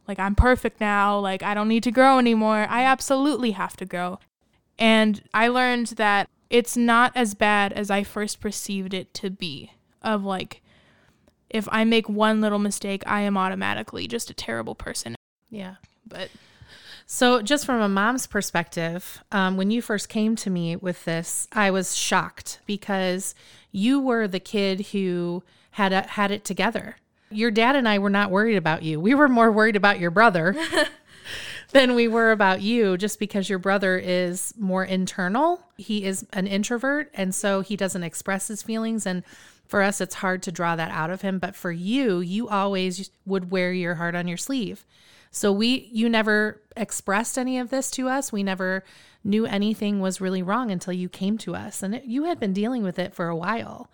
like 0.07 0.19
I'm 0.19 0.35
perfect 0.35 0.79
now, 0.79 1.17
like 1.17 1.43
I 1.43 1.53
don't 1.53 1.67
need 1.67 1.83
to 1.83 1.91
grow 1.91 2.19
anymore. 2.19 2.67
I 2.69 2.83
absolutely 2.83 3.51
have 3.51 3.77
to 3.77 3.85
grow. 3.85 4.19
And 4.77 5.23
I 5.33 5.47
learned 5.47 5.87
that 5.97 6.29
it's 6.49 6.75
not 6.75 7.11
as 7.15 7.33
bad 7.33 7.73
as 7.73 7.89
I 7.89 8.03
first 8.03 8.39
perceived 8.39 8.93
it 8.93 9.13
to 9.15 9.29
be. 9.29 9.71
Of 10.01 10.25
like 10.25 10.61
if 11.49 11.69
I 11.71 11.83
make 11.85 12.09
one 12.09 12.41
little 12.41 12.59
mistake, 12.59 13.03
I 13.05 13.21
am 13.21 13.37
automatically 13.37 14.07
just 14.07 14.29
a 14.29 14.33
terrible 14.33 14.75
person. 14.75 15.15
Yeah. 15.49 15.75
But 16.05 16.29
So, 17.05 17.41
just 17.41 17.65
from 17.65 17.81
a 17.81 17.89
mom's 17.89 18.27
perspective, 18.27 19.23
um, 19.31 19.55
when 19.55 19.69
you 19.71 19.81
first 19.81 20.09
came 20.09 20.35
to 20.37 20.49
me 20.49 20.75
with 20.75 21.05
this, 21.05 21.47
I 21.51 21.69
was 21.69 21.95
shocked 21.95 22.59
because 22.65 23.35
you 23.71 23.99
were 23.99 24.27
the 24.27 24.39
kid 24.39 24.87
who 24.87 25.43
had 25.71 25.93
a, 25.93 26.01
had 26.01 26.31
it 26.31 26.43
together. 26.43 26.97
Your 27.35 27.51
dad 27.51 27.75
and 27.75 27.87
I 27.87 27.99
were 27.99 28.09
not 28.09 28.31
worried 28.31 28.57
about 28.57 28.83
you. 28.83 28.99
We 28.99 29.13
were 29.13 29.29
more 29.29 29.51
worried 29.51 29.75
about 29.75 29.99
your 29.99 30.11
brother 30.11 30.55
than 31.71 31.95
we 31.95 32.07
were 32.07 32.31
about 32.31 32.61
you, 32.61 32.97
just 32.97 33.19
because 33.19 33.49
your 33.49 33.59
brother 33.59 33.97
is 33.97 34.53
more 34.57 34.83
internal. 34.83 35.61
He 35.77 36.05
is 36.05 36.25
an 36.33 36.47
introvert, 36.47 37.09
and 37.13 37.33
so 37.33 37.61
he 37.61 37.75
doesn't 37.75 38.03
express 38.03 38.47
his 38.47 38.63
feelings. 38.63 39.05
And 39.05 39.23
for 39.65 39.81
us, 39.81 39.99
it's 39.99 40.15
hard 40.15 40.43
to 40.43 40.51
draw 40.51 40.75
that 40.75 40.91
out 40.91 41.09
of 41.09 41.21
him. 41.21 41.39
But 41.39 41.55
for 41.55 41.71
you, 41.71 42.19
you 42.19 42.47
always 42.47 43.09
would 43.25 43.51
wear 43.51 43.73
your 43.73 43.95
heart 43.95 44.15
on 44.15 44.27
your 44.27 44.37
sleeve. 44.37 44.85
So 45.31 45.51
we 45.51 45.89
you 45.91 46.09
never 46.09 46.61
expressed 46.77 47.39
any 47.39 47.57
of 47.57 47.71
this 47.71 47.89
to 47.91 48.07
us. 48.07 48.31
We 48.31 48.43
never 48.43 48.83
knew 49.23 49.47
anything 49.47 49.99
was 49.99 50.21
really 50.21 50.43
wrong 50.43 50.69
until 50.69 50.93
you 50.93 51.09
came 51.09 51.39
to 51.39 51.55
us. 51.55 51.81
And 51.81 51.95
it, 51.95 52.03
you 52.05 52.25
had 52.25 52.39
been 52.39 52.53
dealing 52.53 52.83
with 52.83 52.99
it 52.99 53.15
for 53.15 53.29
a 53.29 53.35
while 53.35 53.89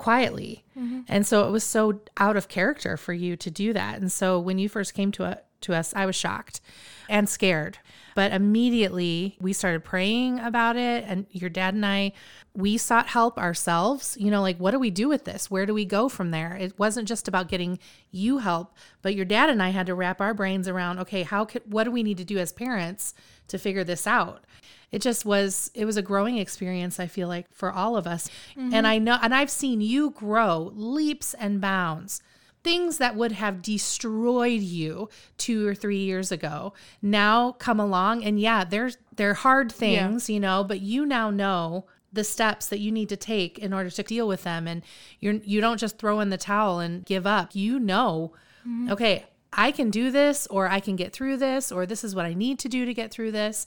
quietly. 0.00 0.64
Mm-hmm. 0.76 1.00
And 1.08 1.26
so 1.26 1.46
it 1.46 1.50
was 1.50 1.62
so 1.62 2.00
out 2.16 2.34
of 2.34 2.48
character 2.48 2.96
for 2.96 3.12
you 3.12 3.36
to 3.36 3.50
do 3.50 3.74
that. 3.74 4.00
And 4.00 4.10
so 4.10 4.40
when 4.40 4.58
you 4.58 4.66
first 4.66 4.94
came 4.94 5.12
to, 5.12 5.24
a, 5.24 5.38
to 5.60 5.74
us, 5.74 5.92
I 5.94 6.06
was 6.06 6.16
shocked 6.16 6.62
and 7.10 7.28
scared. 7.28 7.78
But 8.14 8.32
immediately 8.32 9.36
we 9.40 9.52
started 9.52 9.84
praying 9.84 10.40
about 10.40 10.76
it. 10.76 11.04
And 11.06 11.26
your 11.32 11.50
dad 11.50 11.74
and 11.74 11.84
I, 11.84 12.12
we 12.54 12.78
sought 12.78 13.08
help 13.08 13.38
ourselves. 13.38 14.16
You 14.18 14.30
know, 14.30 14.40
like, 14.40 14.56
what 14.56 14.70
do 14.70 14.78
we 14.78 14.90
do 14.90 15.06
with 15.06 15.26
this? 15.26 15.50
Where 15.50 15.66
do 15.66 15.74
we 15.74 15.84
go 15.84 16.08
from 16.08 16.30
there? 16.30 16.56
It 16.56 16.78
wasn't 16.78 17.06
just 17.06 17.28
about 17.28 17.48
getting 17.48 17.78
you 18.10 18.38
help, 18.38 18.74
but 19.02 19.14
your 19.14 19.26
dad 19.26 19.50
and 19.50 19.62
I 19.62 19.68
had 19.68 19.86
to 19.86 19.94
wrap 19.94 20.22
our 20.22 20.32
brains 20.32 20.66
around 20.66 20.98
okay, 21.00 21.24
how 21.24 21.44
could, 21.44 21.62
what 21.66 21.84
do 21.84 21.90
we 21.90 22.02
need 22.02 22.16
to 22.16 22.24
do 22.24 22.38
as 22.38 22.52
parents 22.52 23.12
to 23.48 23.58
figure 23.58 23.84
this 23.84 24.06
out? 24.06 24.44
It 24.92 25.00
just 25.00 25.24
was 25.24 25.70
it 25.74 25.84
was 25.84 25.96
a 25.96 26.02
growing 26.02 26.38
experience 26.38 26.98
i 26.98 27.06
feel 27.06 27.28
like 27.28 27.46
for 27.52 27.72
all 27.72 27.96
of 27.96 28.06
us. 28.06 28.28
Mm-hmm. 28.56 28.74
And 28.74 28.86
i 28.86 28.98
know 28.98 29.18
and 29.22 29.34
i've 29.34 29.50
seen 29.50 29.80
you 29.80 30.10
grow 30.10 30.72
leaps 30.74 31.34
and 31.34 31.60
bounds 31.60 32.22
things 32.62 32.98
that 32.98 33.16
would 33.16 33.32
have 33.32 33.62
destroyed 33.62 34.60
you 34.60 35.08
two 35.38 35.66
or 35.66 35.74
three 35.74 35.98
years 35.98 36.30
ago 36.30 36.74
now 37.00 37.52
come 37.52 37.80
along 37.80 38.22
and 38.22 38.38
yeah 38.38 38.64
they're 38.64 38.90
they're 39.16 39.34
hard 39.34 39.72
things 39.72 40.28
you 40.28 40.38
know 40.38 40.62
but 40.62 40.80
you 40.80 41.06
now 41.06 41.30
know 41.30 41.86
the 42.12 42.24
steps 42.24 42.66
that 42.66 42.80
you 42.80 42.90
need 42.90 43.08
to 43.08 43.16
take 43.16 43.58
in 43.58 43.72
order 43.72 43.88
to 43.88 44.02
deal 44.02 44.26
with 44.26 44.42
them. 44.42 44.66
And 44.66 44.82
you're 45.20 45.34
you 45.34 45.60
don't 45.60 45.78
just 45.78 45.96
throw 45.96 46.18
in 46.18 46.30
the 46.30 46.36
towel 46.36 46.80
and 46.80 47.04
give 47.04 47.24
up. 47.24 47.54
You 47.54 47.78
know 47.78 48.32
mm-hmm. 48.66 48.90
okay 48.90 49.26
i 49.52 49.70
can 49.70 49.90
do 49.90 50.10
this 50.10 50.46
or 50.46 50.68
i 50.68 50.80
can 50.80 50.96
get 50.96 51.12
through 51.12 51.36
this 51.36 51.72
or 51.72 51.86
this 51.86 52.04
is 52.04 52.14
what 52.14 52.24
i 52.24 52.34
need 52.34 52.58
to 52.58 52.68
do 52.68 52.84
to 52.84 52.94
get 52.94 53.10
through 53.10 53.32
this 53.32 53.66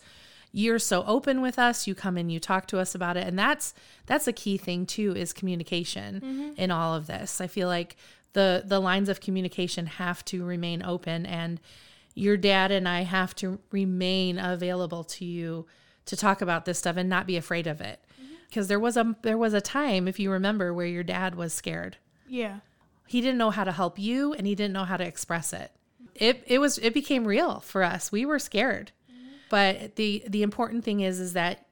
you're 0.56 0.80
so 0.80 1.04
open 1.06 1.42
with 1.42 1.58
us 1.58 1.88
you 1.88 1.96
come 1.96 2.16
and 2.16 2.32
you 2.32 2.40
talk 2.40 2.68
to 2.68 2.80
us 2.80 2.94
about 2.94 3.18
it. 3.18 3.28
And 3.28 3.38
that's 3.38 3.74
that's 4.06 4.28
a 4.28 4.34
key 4.34 4.58
thing 4.58 4.86
too 4.86 5.14
is 5.16 5.34
communication 5.34 6.22
mm-hmm. 6.22 6.52
in 6.56 6.72
all 6.72 6.96
of 6.96 7.08
this. 7.08 7.42
I 7.42 7.48
feel 7.48 7.68
like 7.68 7.98
the 8.34 8.64
the 8.64 8.80
lines 8.80 9.10
of 9.10 9.20
communication 9.20 9.88
have 9.88 10.24
to 10.26 10.46
remain 10.46 10.84
open 10.84 11.26
and 11.26 11.60
your 12.16 12.38
dad 12.38 12.72
and 12.72 12.88
i 12.88 13.02
have 13.02 13.34
to 13.36 13.60
remain 13.72 14.38
available 14.38 15.04
to 15.04 15.26
you 15.26 15.66
to 16.06 16.16
talk 16.16 16.42
about 16.42 16.66
this 16.66 16.78
stuff 16.78 16.98
and 16.98 17.10
not 17.10 17.26
be 17.26 17.38
afraid 17.38 17.66
of 17.66 17.82
it. 17.82 18.00
Mm-hmm. 18.22 18.34
Because 18.48 18.68
there 18.68 18.80
was 18.80 18.96
a 18.96 19.16
there 19.24 19.38
was 19.38 19.54
a 19.54 19.62
time 19.62 20.08
if 20.08 20.20
you 20.20 20.30
remember 20.32 20.72
where 20.74 20.86
your 20.86 21.04
dad 21.04 21.36
was 21.36 21.54
scared. 21.54 21.98
Yeah. 22.28 22.60
he 23.08 23.22
didn't 23.22 23.38
know 23.38 23.52
how 23.52 23.64
to 23.64 23.72
help 23.72 24.00
you 24.00 24.34
and 24.34 24.48
he 24.48 24.56
didn't 24.56 24.74
know 24.74 24.86
how 24.86 24.98
to 24.98 25.06
express 25.06 25.52
it. 25.52 25.72
It 26.14 26.44
it 26.46 26.60
was 26.60 26.78
it 26.78 26.94
became 26.94 27.26
real 27.26 27.60
for 27.60 27.82
us. 27.82 28.12
We 28.12 28.24
were 28.24 28.40
scared 28.40 28.92
but 29.54 29.98
the 29.98 30.24
the 30.28 30.42
important 30.42 30.84
thing 30.84 31.02
is 31.02 31.20
is 31.20 31.34
that 31.34 31.68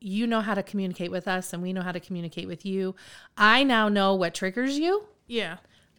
you 0.00 0.26
know 0.26 0.40
how 0.40 0.54
to 0.54 0.62
communicate 0.62 1.10
with 1.10 1.28
us 1.28 1.52
and 1.52 1.62
we 1.62 1.70
know 1.74 1.82
how 1.82 1.92
to 1.92 2.00
communicate 2.00 2.48
with 2.48 2.64
you 2.64 2.94
i 3.36 3.62
now 3.62 3.90
know 3.90 4.14
what 4.14 4.32
triggers 4.34 4.78
you 4.78 5.04
Yeah. 5.26 5.58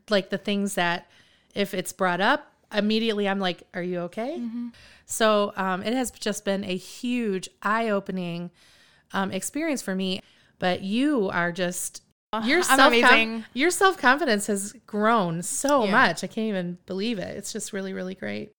like 0.09 0.31
the 0.31 0.39
things 0.39 0.73
that 0.73 1.05
if 1.53 1.75
it's 1.75 1.93
brought 1.93 2.21
up 2.21 2.51
immediately 2.73 3.29
i'm 3.29 3.39
like 3.39 3.59
are 3.75 3.83
you 3.83 3.99
okay 4.09 4.41
so 5.05 5.53
um, 5.55 5.83
it 5.83 5.93
has 5.93 6.09
just 6.11 6.43
been 6.43 6.63
a 6.63 6.75
huge 6.75 7.47
eye-opening 7.61 8.49
um, 9.13 9.31
experience 9.31 9.81
for 9.83 9.93
me 9.93 10.21
but 10.57 10.81
you 10.81 11.29
are 11.29 11.51
just 11.51 12.01
your 12.45 12.59
I'm 12.59 12.77
self 12.79 12.93
amazing. 12.93 13.45
your 13.53 13.69
self-confidence 13.69 14.47
has 14.47 14.73
grown 14.87 15.43
so 15.43 15.85
Yeah. 15.85 15.91
much 15.91 16.23
i 16.23 16.27
can't 16.27 16.47
even 16.49 16.79
believe 16.87 17.19
it 17.19 17.37
it's 17.37 17.53
just 17.53 17.73
really 17.73 17.93
really 17.93 18.15
great 18.15 18.51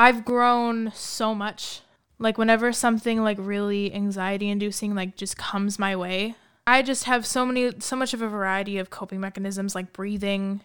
I've 0.00 0.24
grown 0.24 0.92
so 0.94 1.34
much. 1.34 1.80
Like 2.18 2.36
whenever 2.38 2.72
something 2.72 3.22
like 3.22 3.36
really 3.40 3.92
anxiety 3.94 4.48
inducing 4.48 4.94
like 4.94 5.16
just 5.16 5.36
comes 5.36 5.78
my 5.78 5.94
way, 5.94 6.34
I 6.66 6.82
just 6.82 7.04
have 7.04 7.24
so 7.24 7.46
many 7.46 7.72
so 7.80 7.96
much 7.96 8.12
of 8.14 8.22
a 8.22 8.28
variety 8.28 8.78
of 8.78 8.90
coping 8.90 9.20
mechanisms 9.20 9.74
like 9.74 9.92
breathing, 9.92 10.60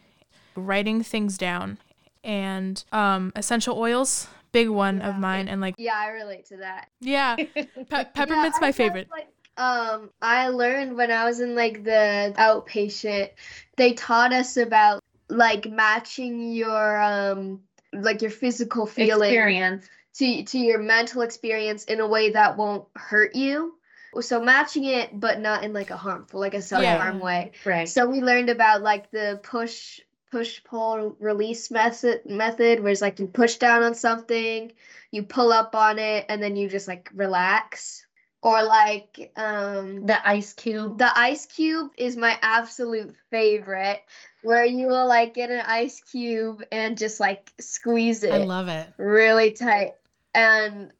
writing 0.56 1.04
things 1.04 1.38
down, 1.38 1.78
and 2.24 2.84
um 2.91 3.32
essential 3.36 3.78
oils, 3.78 4.28
big 4.51 4.70
one 4.70 5.01
of 5.01 5.18
mine 5.18 5.47
and 5.47 5.62
like 5.62 5.76
Yeah, 5.78 5.95
I 5.95 6.08
relate 6.10 6.45
to 6.47 6.58
that. 6.58 6.89
yeah, 7.01 7.36
pe- 7.56 7.66
peppermint's 7.88 8.58
I 8.58 8.62
my 8.62 8.68
have, 8.68 8.76
favorite. 8.76 9.08
like, 9.12 9.28
um, 9.58 10.10
I 10.22 10.47
learned 10.49 10.95
when 10.97 11.12
I 11.12 11.26
was 11.26 11.39
in 11.39 11.56
like 11.56 11.84
the 11.84 12.34
outpatient, 12.38 13.30
they 13.78 13.93
taught 13.93 14.34
us 14.34 14.58
about 14.58 14.99
like 15.30 15.70
matching 15.70 16.51
your 16.51 17.01
um 17.01 17.62
like 17.93 18.22
your 18.24 18.32
physical 18.32 18.86
feeling 18.88 19.30
Experience. 19.30 19.88
To 20.16 20.43
to 20.43 20.57
your 20.59 20.80
mental 20.80 21.22
experience 21.22 21.86
in 21.86 21.99
a 21.99 22.07
way 22.07 22.32
that 22.32 22.57
won't 22.57 22.86
hurt 22.95 23.36
you. 23.36 23.76
So 24.22 24.41
matching 24.41 24.86
it, 24.86 25.20
but 25.20 25.39
not 25.39 25.64
in 25.64 25.74
like 25.74 25.89
a 25.89 25.97
harmful, 25.97 26.39
like 26.39 26.53
a 26.53 26.61
self 26.61 26.84
harm 26.84 27.20
way. 27.20 27.53
Right. 27.66 27.89
So 27.89 28.07
we 28.07 28.22
learned 28.22 28.49
about 28.49 28.84
like 28.84 29.09
the 29.11 29.39
push 29.43 29.99
push 30.32 30.64
pull 30.64 31.16
release 31.20 31.70
method 31.72 32.22
method 32.26 32.80
where 32.80 32.91
it's 32.91 33.01
like 33.01 33.20
you 33.20 33.28
push 33.28 33.55
down 33.55 33.84
on 33.84 33.95
something, 33.95 34.72
you 35.11 35.24
pull 35.24 35.51
up 35.51 35.76
on 35.76 35.97
it, 35.99 36.26
and 36.30 36.41
then 36.41 36.55
you 36.55 36.70
just 36.70 36.88
like 36.88 37.09
relax. 37.14 38.05
Or 38.43 38.61
like 38.61 39.32
um 39.38 40.05
the 40.05 40.28
ice 40.28 40.51
cube. 40.51 40.97
the 40.97 41.18
ice 41.18 41.45
cube 41.45 41.91
is 41.97 42.18
my 42.18 42.38
absolute 42.41 43.16
favorite 43.32 44.01
where 44.41 44.66
you 44.66 44.88
will 44.88 45.07
like 45.07 45.34
get 45.34 45.49
an 45.49 45.64
ice 45.66 46.01
cube 46.01 46.61
and 46.70 46.97
just 46.97 47.22
like 47.22 47.53
squeeze 47.61 48.22
it 48.24 48.34
i 48.34 48.38
love 48.39 48.68
it 48.68 48.86
really 48.97 49.51
tight 49.51 49.93
and 50.34 50.91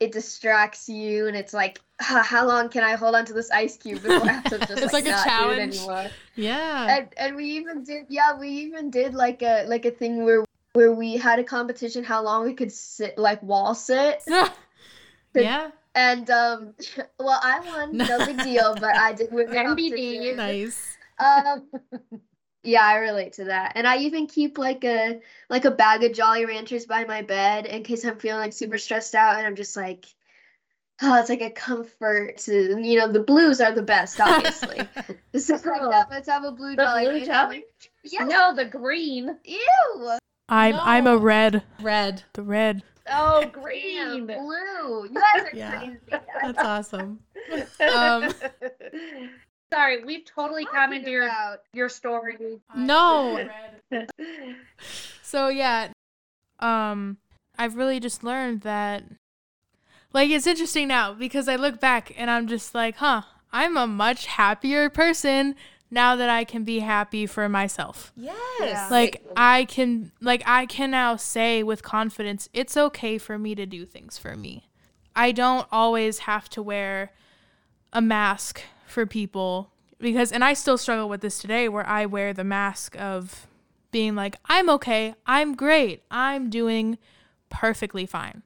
it 0.00 0.10
distracts 0.12 0.88
you 0.88 1.28
and 1.28 1.36
it's 1.36 1.54
like 1.54 1.80
"Ah, 2.00 2.22
how 2.26 2.46
long 2.46 2.68
can 2.68 2.82
i 2.82 2.92
hold 2.96 3.14
on 3.14 3.24
to 3.24 3.32
this 3.32 3.50
ice 3.52 3.76
cube 3.76 4.02
before 4.02 4.28
i 4.28 4.32
have 4.32 4.44
to 4.44 4.58
just 4.66 4.82
It's 4.82 4.92
like, 4.92 5.04
like 5.04 5.06
a 5.06 5.10
not 5.10 5.24
challenge. 5.26 5.74
do 5.74 5.78
it 5.78 5.82
anymore 5.84 6.10
Yeah. 6.34 6.96
and, 6.98 7.08
and 7.16 7.36
we 7.36 7.44
even 7.44 7.84
did 7.84 8.06
yeah 8.08 8.36
we 8.38 8.48
even 8.48 8.90
did 8.90 9.14
like 9.14 9.42
a 9.42 9.64
like 9.66 9.84
a 9.84 9.90
thing 9.92 10.24
where 10.24 10.44
where 10.72 10.92
we 10.92 11.16
had 11.16 11.38
a 11.38 11.44
competition 11.44 12.02
how 12.02 12.22
long 12.22 12.44
we 12.44 12.54
could 12.54 12.72
sit 12.72 13.16
like 13.18 13.42
wall 13.42 13.74
sit 13.74 14.22
Yeah. 15.34 15.70
and 15.94 16.28
um 16.30 16.74
well 17.18 17.40
i 17.42 17.60
won 17.60 17.96
no 17.96 18.26
big 18.26 18.42
deal 18.42 18.74
but 18.80 18.96
i 18.96 19.12
did 19.12 19.30
win 19.32 19.48
the 19.50 19.56
NBD. 19.56 20.34
Nice. 20.36 20.96
um 21.18 21.68
yeah 22.62 22.84
i 22.84 22.96
relate 22.96 23.32
to 23.34 23.44
that 23.44 23.72
and 23.74 23.86
i 23.86 23.98
even 23.98 24.26
keep 24.26 24.56
like 24.58 24.84
a 24.84 25.20
like 25.50 25.64
a 25.64 25.70
bag 25.70 26.02
of 26.04 26.12
jolly 26.12 26.44
ranchers 26.46 26.86
by 26.86 27.04
my 27.04 27.22
bed 27.22 27.66
in 27.66 27.82
case 27.82 28.04
i'm 28.04 28.18
feeling 28.18 28.40
like 28.40 28.52
super 28.52 28.78
stressed 28.78 29.14
out 29.14 29.36
and 29.36 29.46
i'm 29.46 29.56
just 29.56 29.76
like 29.76 30.06
oh 31.02 31.18
it's 31.18 31.28
like 31.28 31.40
a 31.42 31.50
comfort 31.50 32.36
to 32.38 32.78
you 32.80 32.98
know 32.98 33.10
the 33.10 33.20
blues 33.22 33.60
are 33.60 33.72
the 33.72 33.82
best 33.82 34.20
obviously 34.20 34.88
so 35.36 35.54
like, 35.54 35.64
that, 35.64 36.06
let's 36.10 36.28
have 36.28 36.44
a 36.44 36.52
blue 36.52 36.76
The 36.76 36.84
jolly 36.84 37.04
blue 37.04 37.12
rancher 37.14 37.32
Jolly? 37.32 37.64
yeah 38.04 38.24
No, 38.24 38.54
the 38.54 38.64
green. 38.64 39.36
ew 39.44 40.18
I'm 40.48 40.74
I'm 40.80 41.06
a 41.06 41.16
red. 41.16 41.62
Red. 41.80 42.24
The 42.34 42.42
red. 42.42 42.82
Oh, 43.10 43.40
Damn, 43.40 43.50
green. 43.62 44.26
blue 44.26 45.04
you 45.04 45.14
guys 45.14 45.44
are 45.50 45.56
Yeah. 45.56 45.78
crazy 45.78 45.98
That's 46.42 46.62
awesome. 46.62 47.20
Um, 47.80 48.32
Sorry, 49.72 50.04
we've 50.04 50.24
totally 50.24 50.66
commandeered 50.66 51.24
about- 51.24 51.60
your 51.72 51.88
story. 51.88 52.36
No. 52.76 53.48
So 55.22 55.48
yeah, 55.48 55.92
um, 56.60 57.16
I've 57.56 57.76
really 57.76 58.00
just 58.00 58.22
learned 58.22 58.60
that, 58.62 59.02
like, 60.12 60.28
it's 60.28 60.46
interesting 60.46 60.88
now 60.88 61.14
because 61.14 61.48
I 61.48 61.56
look 61.56 61.80
back 61.80 62.12
and 62.18 62.30
I'm 62.30 62.48
just 62.48 62.74
like, 62.74 62.96
huh, 62.96 63.22
I'm 63.50 63.78
a 63.78 63.86
much 63.86 64.26
happier 64.26 64.90
person 64.90 65.54
now 65.90 66.16
that 66.16 66.28
I 66.28 66.44
can 66.44 66.64
be 66.64 66.80
happy 66.80 67.24
for 67.24 67.48
myself. 67.48 68.12
Yes. 68.14 68.90
Like 68.90 69.22
I 69.34 69.64
can, 69.64 70.12
like 70.20 70.42
I 70.46 70.66
can 70.66 70.90
now 70.90 71.16
say 71.16 71.62
with 71.62 71.82
confidence, 71.82 72.50
it's 72.52 72.76
okay 72.76 73.16
for 73.16 73.38
me 73.38 73.54
to 73.54 73.64
do 73.64 73.86
things 73.86 74.18
for 74.18 74.36
me. 74.36 74.68
I 75.16 75.32
don't 75.32 75.66
always 75.72 76.20
have 76.20 76.50
to 76.50 76.62
wear 76.62 77.12
a 77.92 78.02
mask 78.02 78.62
for 78.92 79.06
people 79.06 79.72
because 79.98 80.30
and 80.32 80.44
I 80.44 80.52
still 80.54 80.78
struggle 80.78 81.08
with 81.08 81.20
this 81.20 81.38
today 81.40 81.68
where 81.68 81.86
I 81.86 82.06
wear 82.06 82.32
the 82.32 82.44
mask 82.44 82.96
of 83.00 83.46
being 83.90 84.14
like 84.14 84.36
I'm 84.46 84.68
okay, 84.70 85.14
I'm 85.26 85.54
great, 85.54 86.02
I'm 86.10 86.50
doing 86.50 86.98
perfectly 87.48 88.06
fine. 88.06 88.42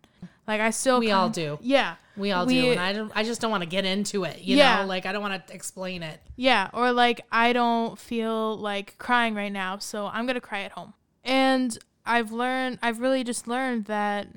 Like 0.46 0.60
I 0.60 0.70
still 0.70 1.00
we 1.00 1.10
all 1.10 1.28
do. 1.28 1.58
Yeah. 1.60 1.96
We 2.16 2.32
all 2.32 2.46
We- 2.46 2.60
do. 2.62 2.70
And 2.72 2.80
I 2.80 2.92
don't 2.92 3.12
I 3.14 3.24
just 3.24 3.40
don't 3.40 3.50
want 3.50 3.62
to 3.62 3.68
get 3.68 3.84
into 3.84 4.24
it. 4.24 4.40
You 4.40 4.56
Yeah. 4.56 4.80
know, 4.82 4.86
like 4.86 5.04
I 5.06 5.12
don't 5.12 5.22
want 5.22 5.46
to 5.46 5.54
explain 5.54 6.02
it. 6.02 6.20
Yeah, 6.36 6.70
or 6.72 6.92
like 6.92 7.20
I 7.32 7.52
don't 7.52 7.98
feel 7.98 8.56
like 8.56 8.96
crying 8.98 9.34
right 9.34 9.52
now, 9.52 9.78
so 9.78 10.06
I'm 10.06 10.24
going 10.26 10.34
to 10.34 10.40
cry 10.40 10.62
at 10.62 10.72
home. 10.72 10.94
And 11.24 11.76
I've 12.04 12.30
learned 12.32 12.78
I've 12.82 13.00
really 13.00 13.24
just 13.24 13.48
learned 13.48 13.86
that 13.86 14.28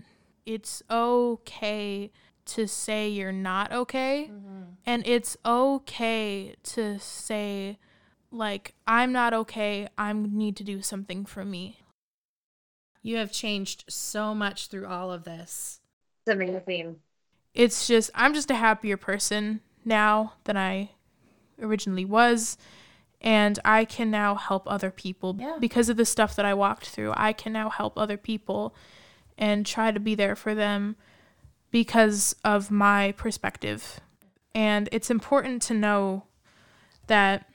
it's 0.46 0.82
okay 0.90 2.12
to 2.54 2.68
say 2.68 3.10
you're 3.10 3.32
not 3.32 3.72
okay 3.72 4.30
mm-hmm. 4.32 4.64
and 4.86 5.06
it's 5.06 5.38
okay 5.46 6.56
to 6.64 7.00
say 7.00 7.78
like 8.32 8.74
I'm 8.88 9.12
not 9.12 9.34
okay, 9.34 9.88
I 9.98 10.14
need 10.14 10.56
to 10.58 10.64
do 10.64 10.82
something 10.82 11.26
for 11.26 11.44
me. 11.44 11.80
You 13.02 13.18
have 13.18 13.32
changed 13.32 13.86
so 13.90 14.36
much 14.36 14.68
through 14.68 14.88
all 14.88 15.12
of 15.12 15.24
this. 15.24 15.80
It's 16.26 16.36
amazing. 16.36 16.98
it's 17.54 17.88
just 17.88 18.12
I'm 18.14 18.34
just 18.34 18.52
a 18.52 18.56
happier 18.56 18.98
person 18.98 19.62
now 19.84 20.34
than 20.44 20.58
I 20.58 20.92
originally 21.62 22.06
was 22.06 22.58
and 23.22 23.60
I 23.66 23.84
can 23.86 24.12
now 24.12 24.36
help 24.36 24.64
other 24.66 24.92
people 24.92 25.36
Yeah. 25.38 25.58
because 25.60 25.90
of 25.90 25.98
the 25.98 26.06
stuff 26.06 26.36
that 26.36 26.46
I 26.46 26.54
walked 26.54 26.88
through. 26.88 27.14
I 27.18 27.34
can 27.34 27.52
now 27.52 27.70
help 27.70 27.98
other 27.98 28.18
people 28.18 28.74
and 29.38 29.66
try 29.66 29.92
to 29.92 30.00
be 30.00 30.16
there 30.16 30.36
for 30.36 30.54
them 30.54 30.96
because 31.72 32.36
of 32.44 32.72
my 32.72 33.14
perspective. 33.14 34.00
And 34.56 34.90
it's 34.92 35.10
important 35.10 35.62
to 35.64 35.74
know 35.74 36.24
that 37.08 37.46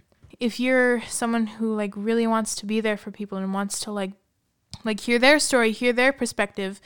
if 0.40 0.58
you're 0.58 1.02
someone 1.02 1.46
who 1.46 1.74
like 1.74 1.92
really 1.96 2.26
wants 2.26 2.54
to 2.56 2.66
be 2.66 2.80
there 2.80 2.96
for 2.96 3.10
people 3.10 3.38
and 3.38 3.54
wants 3.54 3.80
to 3.80 3.90
like 3.90 4.12
like 4.84 5.00
hear 5.00 5.18
their 5.18 5.38
story, 5.38 5.72
hear 5.72 5.92
their 5.92 6.12
perspective, 6.12 6.80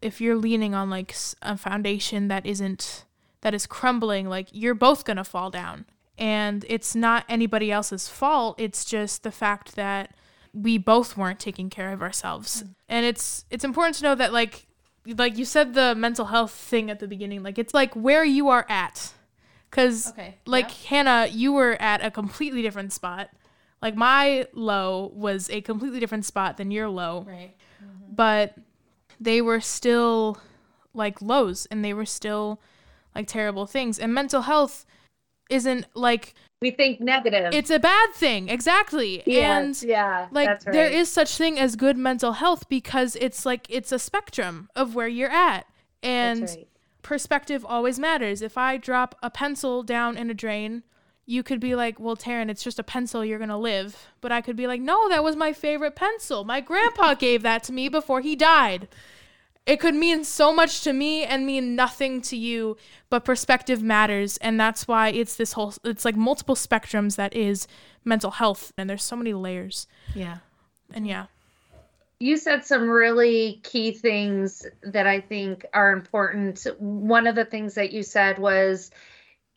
if 0.00 0.20
you're 0.20 0.36
leaning 0.36 0.74
on 0.74 0.90
like 0.90 1.14
a 1.42 1.56
foundation 1.56 2.28
that 2.28 2.46
isn't 2.46 3.04
that 3.42 3.54
is 3.54 3.66
crumbling, 3.66 4.28
like 4.28 4.48
you're 4.52 4.74
both 4.74 5.04
going 5.04 5.16
to 5.16 5.24
fall 5.24 5.50
down. 5.50 5.86
And 6.18 6.64
it's 6.68 6.94
not 6.94 7.24
anybody 7.28 7.70
else's 7.70 8.08
fault. 8.08 8.58
It's 8.58 8.84
just 8.84 9.22
the 9.22 9.30
fact 9.30 9.76
that 9.76 10.14
we 10.54 10.78
both 10.78 11.16
weren't 11.16 11.38
taking 11.38 11.68
care 11.68 11.92
of 11.92 12.00
ourselves. 12.00 12.62
Mm. 12.62 12.74
And 12.88 13.06
it's 13.06 13.44
it's 13.50 13.64
important 13.64 13.96
to 13.96 14.04
know 14.04 14.14
that 14.14 14.32
like 14.32 14.66
like 15.06 15.38
you 15.38 15.44
said 15.44 15.74
the 15.74 15.94
mental 15.94 16.26
health 16.26 16.52
thing 16.52 16.90
at 16.90 16.98
the 17.00 17.06
beginning, 17.08 17.42
like 17.42 17.58
it's 17.58 17.74
like 17.74 17.94
where 17.94 18.24
you 18.24 18.48
are 18.48 18.66
at. 18.68 19.12
Cuz 19.70 20.08
Okay. 20.08 20.36
like 20.46 20.70
Hannah, 20.70 21.26
you 21.30 21.52
were 21.52 21.76
at 21.80 22.04
a 22.04 22.10
completely 22.10 22.62
different 22.62 22.92
spot. 22.92 23.30
Like 23.82 23.94
my 23.94 24.46
low 24.52 25.12
was 25.14 25.50
a 25.50 25.60
completely 25.60 26.00
different 26.00 26.24
spot 26.24 26.56
than 26.56 26.70
your 26.70 26.88
low 26.88 27.24
Right. 27.28 27.54
Mm-hmm. 27.82 28.14
but 28.14 28.54
they 29.20 29.40
were 29.42 29.60
still 29.60 30.38
like 30.94 31.20
lows 31.20 31.66
and 31.66 31.84
they 31.84 31.92
were 31.92 32.06
still 32.06 32.60
like 33.14 33.26
terrible 33.26 33.66
things 33.66 33.98
and 33.98 34.12
mental 34.14 34.42
health 34.42 34.86
isn't 35.50 35.86
like 35.94 36.34
We 36.62 36.70
think 36.70 37.00
negative. 37.00 37.52
it's 37.52 37.70
a 37.70 37.78
bad 37.78 38.14
thing 38.14 38.48
exactly 38.48 39.22
Yes, 39.26 39.82
and 39.82 39.90
yeah, 39.90 40.28
like 40.30 40.48
right. 40.48 40.72
there 40.72 40.88
is 40.88 41.12
such 41.12 41.36
thing 41.36 41.58
as 41.58 41.76
good 41.76 41.98
mental 41.98 42.32
health 42.32 42.68
because 42.70 43.14
it's 43.20 43.44
like 43.44 43.66
it's 43.68 43.92
a 43.92 43.98
spectrum 43.98 44.70
of 44.74 44.94
where 44.94 45.06
you're 45.08 45.30
at 45.30 45.66
and 46.02 46.42
right. 46.42 46.68
perspective 47.02 47.64
always 47.68 47.98
matters 47.98 48.40
if 48.40 48.56
i 48.56 48.78
drop 48.78 49.16
a 49.22 49.28
pencil 49.30 49.82
down 49.82 50.16
in 50.16 50.30
a 50.30 50.34
drain 50.34 50.82
you 51.26 51.42
could 51.42 51.60
be 51.60 51.74
like 51.74 52.00
well 52.00 52.16
taryn 52.16 52.48
it's 52.50 52.64
just 52.64 52.78
a 52.78 52.82
pencil 52.82 53.22
you're 53.24 53.38
gonna 53.38 53.58
live 53.58 54.06
but 54.22 54.32
i 54.32 54.40
could 54.40 54.56
be 54.56 54.66
like 54.66 54.80
no 54.80 55.08
that 55.10 55.22
was 55.22 55.36
my 55.36 55.52
favorite 55.52 55.94
pencil 55.94 56.42
my 56.44 56.60
grandpa 56.60 57.12
gave 57.26 57.42
that 57.42 57.62
to 57.62 57.72
me 57.72 57.88
before 57.88 58.22
he 58.22 58.34
died 58.34 58.88
it 59.66 59.80
could 59.80 59.94
mean 59.94 60.22
so 60.24 60.54
much 60.54 60.82
to 60.82 60.92
me 60.92 61.24
and 61.24 61.44
mean 61.44 61.74
nothing 61.74 62.20
to 62.22 62.36
you 62.36 62.76
but 63.10 63.24
perspective 63.24 63.82
matters 63.82 64.36
and 64.38 64.58
that's 64.58 64.86
why 64.86 65.08
it's 65.08 65.36
this 65.36 65.52
whole 65.52 65.74
it's 65.84 66.04
like 66.04 66.16
multiple 66.16 66.54
spectrums 66.54 67.16
that 67.16 67.34
is 67.34 67.66
mental 68.04 68.30
health 68.32 68.72
and 68.78 68.88
there's 68.88 69.02
so 69.02 69.16
many 69.16 69.34
layers 69.34 69.86
Yeah. 70.14 70.38
and 70.94 71.06
yeah 71.06 71.26
You 72.18 72.36
said 72.38 72.64
some 72.64 72.88
really 72.88 73.60
key 73.62 73.92
things 73.92 74.64
that 74.82 75.06
I 75.06 75.20
think 75.20 75.66
are 75.74 75.92
important. 75.92 76.66
One 76.78 77.26
of 77.26 77.34
the 77.34 77.44
things 77.44 77.74
that 77.74 77.92
you 77.92 78.02
said 78.02 78.38
was 78.38 78.90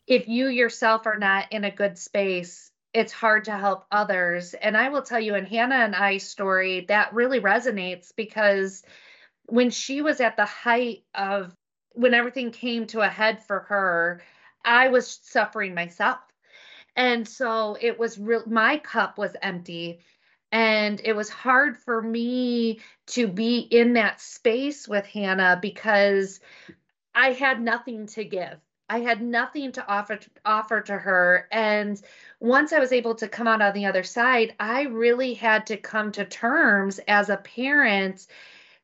if 0.06 0.28
you 0.28 0.48
yourself 0.48 1.06
are 1.06 1.18
not 1.18 1.50
in 1.52 1.64
a 1.64 1.70
good 1.70 1.96
space, 1.96 2.70
it's 2.92 3.12
hard 3.12 3.44
to 3.44 3.56
help 3.56 3.86
others. 3.90 4.52
And 4.54 4.76
I 4.76 4.88
will 4.90 5.02
tell 5.02 5.20
you, 5.20 5.36
in 5.36 5.46
Hannah 5.46 5.76
and 5.86 5.94
I's 5.94 6.28
story, 6.28 6.84
that 6.88 7.14
really 7.14 7.40
resonates 7.40 8.12
because 8.14 8.82
when 9.50 9.70
she 9.70 10.00
was 10.02 10.20
at 10.20 10.36
the 10.36 10.44
height 10.44 11.04
of 11.14 11.54
when 11.92 12.14
everything 12.14 12.50
came 12.50 12.86
to 12.86 13.00
a 13.00 13.08
head 13.08 13.44
for 13.44 13.60
her, 13.60 14.22
I 14.64 14.88
was 14.88 15.18
suffering 15.22 15.74
myself. 15.74 16.20
And 16.96 17.26
so 17.26 17.76
it 17.80 17.98
was 17.98 18.18
real, 18.18 18.44
my 18.46 18.78
cup 18.78 19.18
was 19.18 19.36
empty 19.42 20.00
and 20.52 21.00
it 21.04 21.14
was 21.14 21.28
hard 21.28 21.76
for 21.76 22.02
me 22.02 22.80
to 23.08 23.28
be 23.28 23.58
in 23.58 23.94
that 23.94 24.20
space 24.20 24.88
with 24.88 25.06
Hannah 25.06 25.58
because 25.60 26.40
I 27.14 27.32
had 27.32 27.60
nothing 27.60 28.06
to 28.08 28.24
give. 28.24 28.58
I 28.88 29.00
had 29.00 29.22
nothing 29.22 29.70
to 29.72 29.86
offer 29.86 30.18
offer 30.44 30.80
to 30.80 30.98
her 30.98 31.46
and 31.52 32.00
once 32.40 32.72
I 32.72 32.80
was 32.80 32.92
able 32.92 33.14
to 33.16 33.28
come 33.28 33.46
out 33.46 33.62
on 33.62 33.72
the 33.72 33.86
other 33.86 34.02
side, 34.02 34.54
I 34.58 34.82
really 34.82 35.34
had 35.34 35.66
to 35.66 35.76
come 35.76 36.10
to 36.12 36.24
terms 36.24 36.98
as 37.06 37.30
a 37.30 37.36
parent 37.36 38.26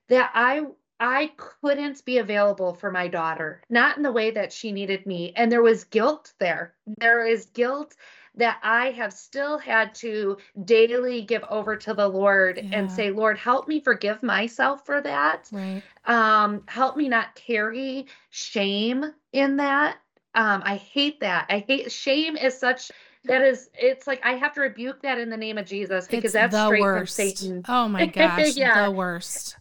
that 0.08 0.30
I 0.34 0.62
I 0.98 1.32
couldn't 1.36 2.04
be 2.06 2.18
available 2.18 2.72
for 2.72 2.90
my 2.90 3.06
daughter, 3.06 3.60
not 3.68 3.98
in 3.98 4.02
the 4.02 4.12
way 4.12 4.30
that 4.30 4.52
she 4.52 4.72
needed 4.72 5.04
me. 5.04 5.32
And 5.36 5.52
there 5.52 5.62
was 5.62 5.84
guilt 5.84 6.32
there. 6.38 6.72
There 6.98 7.26
is 7.26 7.46
guilt 7.46 7.94
that 8.36 8.58
I 8.62 8.92
have 8.92 9.12
still 9.12 9.58
had 9.58 9.94
to 9.96 10.38
daily 10.64 11.22
give 11.22 11.44
over 11.50 11.76
to 11.76 11.92
the 11.92 12.08
Lord 12.08 12.58
Yeah. 12.58 12.78
and 12.78 12.90
say, 12.90 13.10
Lord, 13.10 13.36
help 13.36 13.68
me 13.68 13.80
forgive 13.80 14.22
myself 14.22 14.86
for 14.86 15.02
that. 15.02 15.48
Right. 15.52 15.82
Um, 16.06 16.62
help 16.66 16.96
me 16.96 17.08
not 17.08 17.34
carry 17.34 18.06
shame 18.30 19.04
in 19.32 19.56
that. 19.56 19.98
Um, 20.34 20.62
I 20.64 20.76
hate 20.76 21.20
that. 21.20 21.46
I 21.50 21.64
hate 21.66 21.92
shame 21.92 22.36
is 22.36 22.58
such 22.58 22.90
that 23.24 23.42
is 23.42 23.68
it's 23.74 24.06
like 24.06 24.24
I 24.24 24.32
have 24.32 24.52
to 24.54 24.60
rebuke 24.60 25.02
that 25.02 25.18
in 25.18 25.28
the 25.30 25.36
name 25.36 25.58
of 25.58 25.66
Jesus 25.66 26.06
because 26.06 26.24
It's 26.26 26.32
that's 26.34 26.54
the 26.54 26.66
straight 26.66 26.80
worst. 26.80 27.16
from 27.16 27.26
Satan. 27.28 27.64
Oh 27.68 27.88
my 27.88 28.06
gosh. 28.06 28.56
Yeah. 28.56 28.84
The 28.84 28.90
worst. 28.90 29.56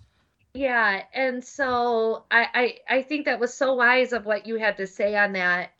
Yeah, 0.55 1.03
and 1.13 1.43
so 1.43 2.23
I, 2.31 2.79
I 2.89 2.97
I 2.97 3.01
think 3.01 3.25
that 3.25 3.41
was 3.41 3.53
so 3.53 3.73
wise 3.73 4.13
of 4.13 4.25
what 4.25 4.47
you 4.47 4.55
had 4.55 4.77
to 4.77 4.87
say 4.87 5.17
on 5.17 5.33
that, 5.33 5.71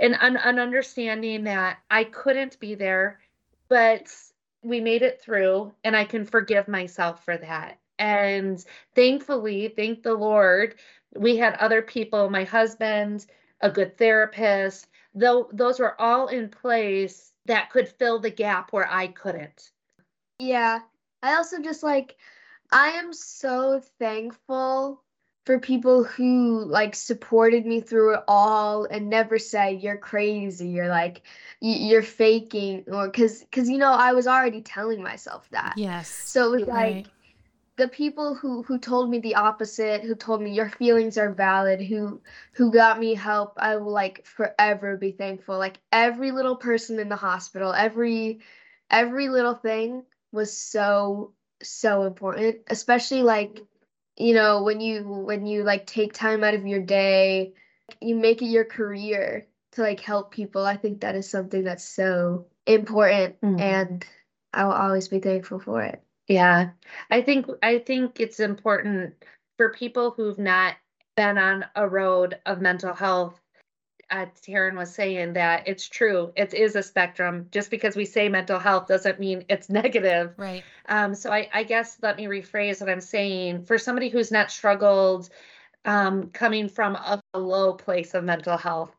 and 0.00 0.16
an, 0.20 0.36
an 0.36 0.58
understanding 0.58 1.44
that 1.44 1.78
I 1.88 2.02
couldn't 2.02 2.58
be 2.58 2.74
there, 2.74 3.20
but 3.68 4.12
we 4.62 4.80
made 4.80 5.02
it 5.02 5.22
through, 5.22 5.72
and 5.84 5.96
I 5.96 6.04
can 6.04 6.24
forgive 6.24 6.66
myself 6.66 7.24
for 7.24 7.36
that. 7.38 7.78
And 8.00 8.62
thankfully, 8.96 9.68
thank 9.68 10.02
the 10.02 10.14
Lord, 10.14 10.74
we 11.14 11.36
had 11.36 11.54
other 11.54 11.80
people, 11.80 12.28
my 12.28 12.42
husband, 12.42 13.26
a 13.60 13.70
good 13.70 13.96
therapist, 13.96 14.88
though 15.14 15.48
those 15.52 15.78
were 15.78 15.98
all 16.00 16.26
in 16.26 16.48
place 16.48 17.32
that 17.46 17.70
could 17.70 17.88
fill 17.88 18.18
the 18.18 18.30
gap 18.30 18.72
where 18.72 18.90
I 18.90 19.06
couldn't. 19.06 19.70
Yeah. 20.40 20.80
I 21.22 21.36
also 21.36 21.60
just 21.62 21.84
like 21.84 22.16
I 22.72 22.90
am 22.92 23.12
so 23.12 23.80
thankful 23.98 25.02
for 25.46 25.60
people 25.60 26.02
who 26.04 26.64
like 26.64 26.94
supported 26.94 27.64
me 27.66 27.80
through 27.80 28.14
it 28.14 28.24
all 28.28 28.84
and 28.86 29.08
never 29.08 29.38
said 29.38 29.80
you're 29.82 29.96
crazy 29.96 30.68
you're 30.68 30.88
like 30.88 31.22
you're 31.60 32.02
faking 32.02 32.84
or 32.88 33.10
cuz 33.10 33.44
cuz 33.52 33.68
you 33.70 33.78
know 33.78 33.92
I 33.92 34.12
was 34.12 34.26
already 34.26 34.62
telling 34.62 35.02
myself 35.02 35.48
that. 35.50 35.76
Yes. 35.76 36.08
So 36.24 36.52
it 36.52 36.60
was 36.60 36.68
Right. 36.68 37.06
like 37.06 37.08
the 37.76 37.88
people 37.88 38.34
who 38.34 38.62
who 38.62 38.78
told 38.78 39.10
me 39.10 39.18
the 39.18 39.34
opposite, 39.36 40.02
who 40.02 40.14
told 40.14 40.40
me 40.42 40.52
your 40.52 40.70
feelings 40.70 41.18
are 41.18 41.32
valid, 41.32 41.80
who 41.82 42.22
who 42.52 42.72
got 42.72 42.98
me 42.98 43.14
help, 43.14 43.54
I 43.58 43.76
will 43.76 43.92
like 43.92 44.26
forever 44.26 44.96
be 44.96 45.12
thankful. 45.12 45.58
Like 45.58 45.78
every 45.92 46.32
little 46.32 46.56
person 46.56 46.98
in 46.98 47.08
the 47.10 47.16
hospital, 47.16 47.72
every 47.72 48.40
every 48.90 49.28
little 49.28 49.54
thing 49.54 50.04
was 50.32 50.56
so 50.56 51.34
so 51.62 52.02
important, 52.04 52.58
especially 52.68 53.22
like 53.22 53.60
you 54.16 54.34
know 54.34 54.62
when 54.62 54.80
you 54.80 55.02
when 55.04 55.46
you 55.46 55.62
like 55.64 55.86
take 55.86 56.12
time 56.12 56.44
out 56.44 56.54
of 56.54 56.66
your 56.66 56.80
day, 56.80 57.52
you 58.00 58.14
make 58.16 58.42
it 58.42 58.46
your 58.46 58.64
career 58.64 59.46
to 59.72 59.82
like 59.82 60.00
help 60.00 60.30
people. 60.32 60.64
I 60.64 60.76
think 60.76 61.00
that 61.00 61.14
is 61.14 61.28
something 61.30 61.64
that's 61.64 61.84
so 61.84 62.46
important 62.66 63.40
Mhm. 63.40 63.60
and 63.60 64.06
I 64.52 64.64
will 64.64 64.72
always 64.72 65.08
be 65.08 65.20
thankful 65.20 65.60
for 65.60 65.82
it. 65.82 66.02
Yeah, 66.28 66.70
I 67.10 67.22
think 67.22 67.46
I 67.62 67.78
think 67.78 68.20
it's 68.20 68.40
important 68.40 69.14
for 69.56 69.70
people 69.70 70.10
who've 70.10 70.38
not 70.38 70.74
been 71.16 71.38
on 71.38 71.64
a 71.74 71.88
road 71.88 72.38
of 72.46 72.60
mental 72.60 72.94
health. 72.94 73.40
Uh, 74.08 74.26
Taryn 74.46 74.76
was 74.76 74.94
saying 74.94 75.32
that 75.32 75.66
it's 75.66 75.88
true. 75.88 76.32
It 76.36 76.54
is 76.54 76.76
a 76.76 76.82
spectrum. 76.82 77.48
Just 77.50 77.70
because 77.70 77.96
we 77.96 78.04
say 78.04 78.28
mental 78.28 78.58
health 78.58 78.86
doesn't 78.86 79.18
mean 79.18 79.44
it's 79.48 79.68
negative. 79.70 80.34
Right. 80.36 80.62
Um, 80.88 81.14
so 81.14 81.32
I, 81.32 81.48
I 81.52 81.64
guess 81.64 81.98
let 82.02 82.16
me 82.16 82.26
rephrase 82.26 82.80
what 82.80 82.90
I'm 82.90 83.00
saying. 83.00 83.64
For 83.64 83.78
somebody 83.78 84.08
who's 84.08 84.30
not 84.30 84.50
struggled, 84.50 85.28
um, 85.84 86.30
coming 86.30 86.68
from 86.68 86.96
a, 86.96 87.20
a 87.34 87.38
low 87.38 87.72
place 87.72 88.14
of 88.14 88.24
mental 88.24 88.56
health, 88.56 88.94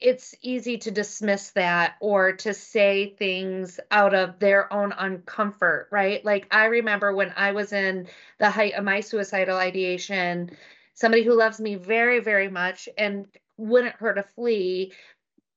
it's 0.00 0.34
easy 0.42 0.78
to 0.78 0.90
dismiss 0.90 1.50
that 1.52 1.94
or 2.00 2.32
to 2.32 2.52
say 2.52 3.14
things 3.18 3.78
out 3.90 4.14
of 4.14 4.38
their 4.38 4.72
own 4.72 4.92
uncomfort, 4.92 5.86
right? 5.90 6.24
Like 6.24 6.46
I 6.50 6.66
remember 6.66 7.14
when 7.14 7.32
I 7.36 7.52
was 7.52 7.72
in 7.72 8.08
the 8.38 8.50
height 8.50 8.74
of 8.74 8.84
my 8.84 9.00
suicidal 9.00 9.56
ideation, 9.56 10.50
somebody 10.94 11.22
who 11.22 11.34
loves 11.34 11.60
me 11.60 11.76
very, 11.76 12.20
very 12.20 12.48
much 12.48 12.88
and 12.98 13.26
wouldn't 13.56 13.96
hurt 13.96 14.18
a 14.18 14.22
flea, 14.22 14.92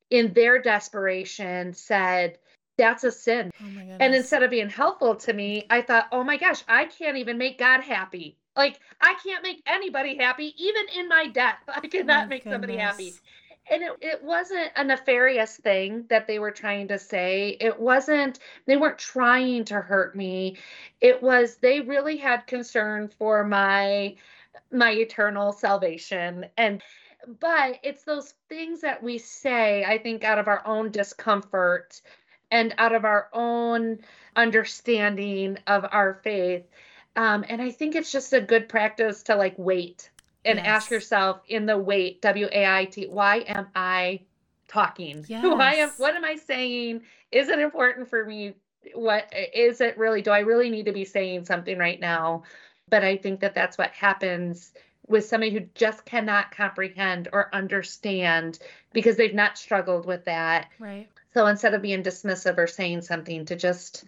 in 0.09 0.33
their 0.33 0.61
desperation 0.61 1.73
said, 1.73 2.37
That's 2.77 3.03
a 3.03 3.11
sin. 3.11 3.51
Oh. 3.61 3.97
And 3.99 4.15
instead 4.15 4.43
of 4.43 4.51
being 4.51 4.69
helpful 4.69 5.15
to 5.15 5.33
me, 5.33 5.65
I 5.69 5.81
thought, 5.81 6.07
oh 6.11 6.23
my 6.23 6.37
gosh, 6.37 6.63
I 6.67 6.85
can't 6.85 7.17
even 7.17 7.37
make 7.37 7.57
God 7.57 7.81
happy. 7.81 8.37
Like, 8.55 8.79
I 9.01 9.15
can't 9.23 9.43
make 9.43 9.61
anybody 9.65 10.17
happy, 10.17 10.53
even 10.57 10.83
in 10.95 11.07
my 11.07 11.27
death. 11.27 11.57
I 11.67 11.81
cannot 11.87 12.29
make 12.29 12.43
somebody 12.43 12.77
happy. 12.77 13.13
And 13.69 13.83
it, 13.83 13.91
it 13.99 14.23
wasn't 14.23 14.71
a 14.77 14.83
nefarious 14.83 15.57
thing 15.57 16.05
that 16.09 16.25
they 16.25 16.39
were 16.39 16.51
trying 16.51 16.87
to 16.87 16.97
say. 16.97 17.57
It 17.59 17.77
wasn't, 17.77 18.39
they 18.65 18.77
weren't 18.77 18.97
trying 18.97 19.65
to 19.65 19.81
hurt 19.81 20.15
me. 20.15 20.57
It 21.01 21.21
was, 21.21 21.57
they 21.57 21.81
really 21.81 22.15
had 22.15 22.47
concern 22.47 23.09
for 23.09 23.43
my 23.43 24.15
my 24.71 24.91
eternal 24.91 25.51
salvation 25.51 26.45
and 26.57 26.81
but 27.39 27.79
it's 27.83 28.03
those 28.03 28.33
things 28.49 28.81
that 28.81 29.01
we 29.01 29.17
say 29.17 29.83
i 29.85 29.97
think 29.97 30.23
out 30.23 30.39
of 30.39 30.47
our 30.47 30.61
own 30.65 30.91
discomfort 30.91 32.01
and 32.51 32.73
out 32.77 32.93
of 32.93 33.03
our 33.03 33.27
own 33.33 33.99
understanding 34.37 35.57
of 35.67 35.85
our 35.91 36.13
faith. 36.23 36.63
Um, 37.15 37.43
and 37.49 37.61
i 37.61 37.71
think 37.71 37.95
it's 37.95 38.11
just 38.11 38.33
a 38.33 38.41
good 38.41 38.69
practice 38.69 39.23
to 39.23 39.35
like 39.35 39.55
wait 39.57 40.09
and 40.45 40.59
ask 40.59 40.89
yourself 40.91 41.41
in 41.47 41.65
the 41.65 41.77
wait 41.77 42.21
w-a-i-t 42.21 43.07
why 43.07 43.37
am 43.47 43.67
i 43.75 44.21
talking? 44.67 45.25
Why 45.41 45.75
am 45.75 45.91
what 45.97 46.15
am 46.15 46.25
i 46.25 46.35
saying? 46.35 47.01
Is 47.31 47.49
it 47.49 47.59
important 47.59 48.09
for 48.09 48.25
me? 48.25 48.53
What 48.93 49.31
is 49.53 49.81
it 49.81 49.97
really 49.97 50.21
do 50.21 50.31
i 50.31 50.39
really 50.39 50.69
need 50.69 50.85
to 50.85 50.91
be 50.91 51.05
saying 51.05 51.45
something 51.45 51.77
right 51.77 51.99
now? 51.99 52.43
But 52.89 53.03
I 53.03 53.17
think 53.17 53.41
that 53.41 53.53
that's 53.53 53.77
what 53.77 53.91
happens 53.91 54.71
with 55.07 55.25
somebody 55.25 55.51
who 55.51 55.61
just 55.73 56.05
cannot 56.05 56.51
comprehend 56.51 57.29
or 57.31 57.53
understand 57.53 58.59
because 58.93 59.15
they've 59.15 59.33
not 59.33 59.57
struggled 59.57 60.05
with 60.05 60.25
that. 60.25 60.69
Right. 60.79 61.07
So 61.33 61.47
instead 61.47 61.73
of 61.73 61.81
being 61.81 62.03
dismissive 62.03 62.57
or 62.57 62.67
saying 62.67 63.01
something, 63.01 63.45
to 63.45 63.55
just 63.55 64.05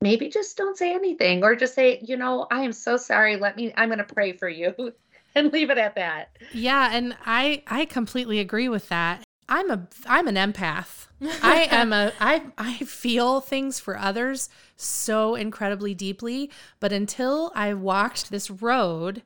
maybe 0.00 0.28
just 0.28 0.56
don't 0.56 0.76
say 0.76 0.94
anything 0.94 1.42
or 1.42 1.56
just 1.56 1.74
say, 1.74 2.00
you 2.02 2.16
know, 2.16 2.46
I 2.50 2.62
am 2.62 2.72
so 2.72 2.96
sorry. 2.96 3.36
Let 3.36 3.56
me, 3.56 3.72
I'm 3.76 3.88
going 3.88 3.98
to 3.98 4.04
pray 4.04 4.32
for 4.32 4.48
you 4.48 4.74
and 5.34 5.52
leave 5.52 5.70
it 5.70 5.78
at 5.78 5.94
that. 5.94 6.36
Yeah, 6.52 6.90
and 6.92 7.16
I 7.24 7.62
I 7.66 7.84
completely 7.84 8.40
agree 8.40 8.68
with 8.68 8.88
that. 8.88 9.22
I'm 9.48 9.70
a 9.70 9.86
I'm 10.06 10.28
an 10.28 10.34
empath. 10.34 11.06
I 11.42 11.68
am 11.70 11.92
a 11.92 12.12
I 12.20 12.42
I 12.58 12.78
feel 12.78 13.40
things 13.40 13.78
for 13.78 13.96
others 13.96 14.48
so 14.76 15.34
incredibly 15.34 15.94
deeply, 15.94 16.50
but 16.80 16.92
until 16.92 17.52
I 17.54 17.74
walked 17.74 18.30
this 18.30 18.50
road, 18.50 19.22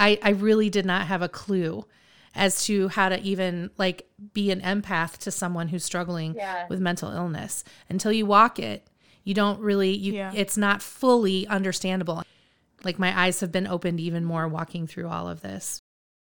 I 0.00 0.18
I 0.22 0.30
really 0.30 0.68
did 0.70 0.84
not 0.86 1.06
have 1.06 1.22
a 1.22 1.28
clue 1.28 1.84
as 2.34 2.64
to 2.64 2.88
how 2.88 3.08
to 3.08 3.20
even 3.20 3.70
like 3.76 4.08
be 4.32 4.50
an 4.50 4.60
empath 4.60 5.18
to 5.18 5.30
someone 5.30 5.68
who's 5.68 5.84
struggling 5.84 6.34
Yeah. 6.34 6.66
with 6.68 6.80
mental 6.80 7.10
illness. 7.10 7.62
Until 7.88 8.12
you 8.12 8.24
walk 8.26 8.58
it, 8.58 8.86
you 9.24 9.34
don't 9.34 9.60
really 9.60 9.94
you 9.96 10.14
Yeah. 10.14 10.32
it's 10.34 10.56
not 10.56 10.80
fully 10.82 11.46
understandable. 11.46 12.22
Like 12.82 12.98
my 12.98 13.16
eyes 13.20 13.40
have 13.40 13.52
been 13.52 13.66
opened 13.66 14.00
even 14.00 14.24
more 14.24 14.48
walking 14.48 14.86
through 14.86 15.08
all 15.08 15.28
of 15.28 15.42
this. 15.42 15.80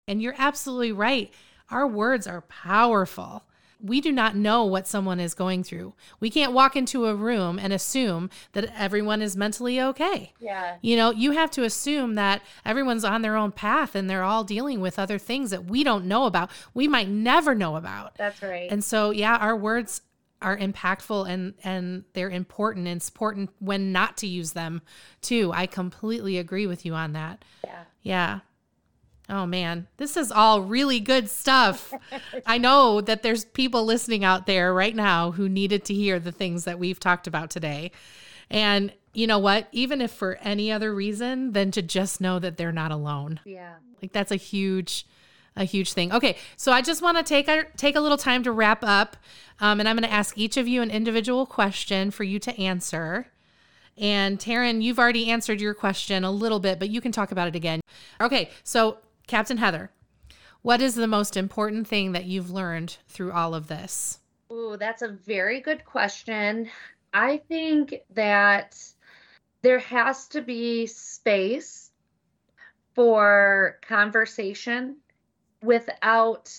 And 0.08 0.20
you're 0.20 0.34
absolutely 0.36 0.92
right. 0.92 1.32
Our 1.70 1.86
words 1.86 2.26
are 2.26 2.42
powerful. 2.42 3.44
We 3.82 4.00
do 4.00 4.12
not 4.12 4.36
know 4.36 4.64
what 4.64 4.86
someone 4.86 5.18
is 5.20 5.34
going 5.34 5.64
through. 5.64 5.94
We 6.20 6.30
can't 6.30 6.52
walk 6.52 6.76
into 6.76 7.06
a 7.06 7.14
room 7.14 7.58
and 7.58 7.72
assume 7.72 8.30
that 8.52 8.72
everyone 8.78 9.20
is 9.22 9.36
mentally 9.36 9.80
okay. 9.80 10.32
Yeah. 10.38 10.76
You 10.80 10.96
know, 10.96 11.10
you 11.10 11.32
have 11.32 11.50
to 11.52 11.64
assume 11.64 12.14
that 12.14 12.42
everyone's 12.64 13.04
on 13.04 13.22
their 13.22 13.36
own 13.36 13.52
path 13.52 13.94
and 13.94 14.08
they're 14.08 14.22
all 14.22 14.44
dealing 14.44 14.80
with 14.80 14.98
other 14.98 15.18
things 15.18 15.50
that 15.50 15.64
we 15.64 15.82
don't 15.82 16.06
know 16.06 16.26
about. 16.26 16.50
We 16.74 16.86
might 16.86 17.08
never 17.08 17.54
know 17.54 17.76
about. 17.76 18.16
That's 18.16 18.40
right. 18.42 18.70
And 18.70 18.84
so, 18.84 19.10
yeah, 19.10 19.36
our 19.36 19.56
words 19.56 20.02
are 20.40 20.56
impactful 20.56 21.28
and 21.28 21.54
and 21.62 22.04
they're 22.14 22.28
important 22.28 22.88
and 22.88 22.96
it's 22.96 23.08
important 23.08 23.50
when 23.60 23.92
not 23.92 24.16
to 24.18 24.26
use 24.26 24.52
them 24.52 24.82
too. 25.20 25.52
I 25.54 25.66
completely 25.66 26.36
agree 26.38 26.66
with 26.66 26.84
you 26.84 26.94
on 26.94 27.12
that. 27.12 27.44
yeah. 27.64 27.84
Yeah. 28.02 28.40
Oh 29.32 29.46
man, 29.46 29.88
this 29.96 30.18
is 30.18 30.30
all 30.30 30.60
really 30.60 31.00
good 31.00 31.30
stuff. 31.30 31.94
I 32.46 32.58
know 32.58 33.00
that 33.00 33.22
there's 33.22 33.46
people 33.46 33.86
listening 33.86 34.24
out 34.24 34.44
there 34.44 34.74
right 34.74 34.94
now 34.94 35.30
who 35.30 35.48
needed 35.48 35.86
to 35.86 35.94
hear 35.94 36.20
the 36.20 36.30
things 36.30 36.64
that 36.64 36.78
we've 36.78 37.00
talked 37.00 37.26
about 37.26 37.48
today. 37.48 37.92
And 38.50 38.92
you 39.14 39.26
know 39.26 39.38
what? 39.38 39.68
Even 39.72 40.02
if 40.02 40.10
for 40.10 40.36
any 40.42 40.70
other 40.70 40.94
reason 40.94 41.52
than 41.52 41.70
to 41.70 41.80
just 41.80 42.20
know 42.20 42.38
that 42.40 42.58
they're 42.58 42.72
not 42.72 42.92
alone. 42.92 43.40
Yeah. 43.46 43.76
Like 44.02 44.12
that's 44.12 44.32
a 44.32 44.36
huge 44.36 45.06
a 45.56 45.64
huge 45.64 45.94
thing. 45.94 46.12
Okay, 46.12 46.36
so 46.56 46.70
I 46.70 46.82
just 46.82 47.00
want 47.00 47.16
to 47.16 47.22
take 47.22 47.48
a 47.48 47.64
take 47.78 47.96
a 47.96 48.00
little 48.00 48.18
time 48.18 48.42
to 48.42 48.52
wrap 48.52 48.84
up, 48.84 49.16
um, 49.60 49.80
and 49.80 49.88
I'm 49.88 49.96
going 49.96 50.08
to 50.08 50.14
ask 50.14 50.36
each 50.36 50.58
of 50.58 50.68
you 50.68 50.82
an 50.82 50.90
individual 50.90 51.46
question 51.46 52.10
for 52.10 52.24
you 52.24 52.38
to 52.40 52.60
answer. 52.60 53.28
And 53.96 54.38
Taryn, 54.38 54.82
you've 54.82 54.98
already 54.98 55.30
answered 55.30 55.60
your 55.60 55.74
question 55.74 56.24
a 56.24 56.30
little 56.30 56.60
bit, 56.60 56.78
but 56.78 56.90
you 56.90 57.00
can 57.00 57.12
talk 57.12 57.32
about 57.32 57.48
it 57.48 57.56
again. 57.56 57.80
Okay, 58.20 58.50
so 58.62 58.98
Captain 59.26 59.56
Heather, 59.58 59.90
what 60.62 60.80
is 60.80 60.94
the 60.94 61.06
most 61.06 61.36
important 61.36 61.86
thing 61.88 62.12
that 62.12 62.24
you've 62.24 62.50
learned 62.50 62.96
through 63.08 63.32
all 63.32 63.54
of 63.54 63.68
this? 63.68 64.18
Ooh, 64.52 64.76
that's 64.78 65.02
a 65.02 65.08
very 65.08 65.60
good 65.60 65.84
question. 65.84 66.68
I 67.12 67.38
think 67.48 67.94
that 68.14 68.78
there 69.62 69.78
has 69.78 70.28
to 70.28 70.40
be 70.42 70.86
space 70.86 71.90
for 72.94 73.78
conversation 73.82 74.96
without 75.62 76.52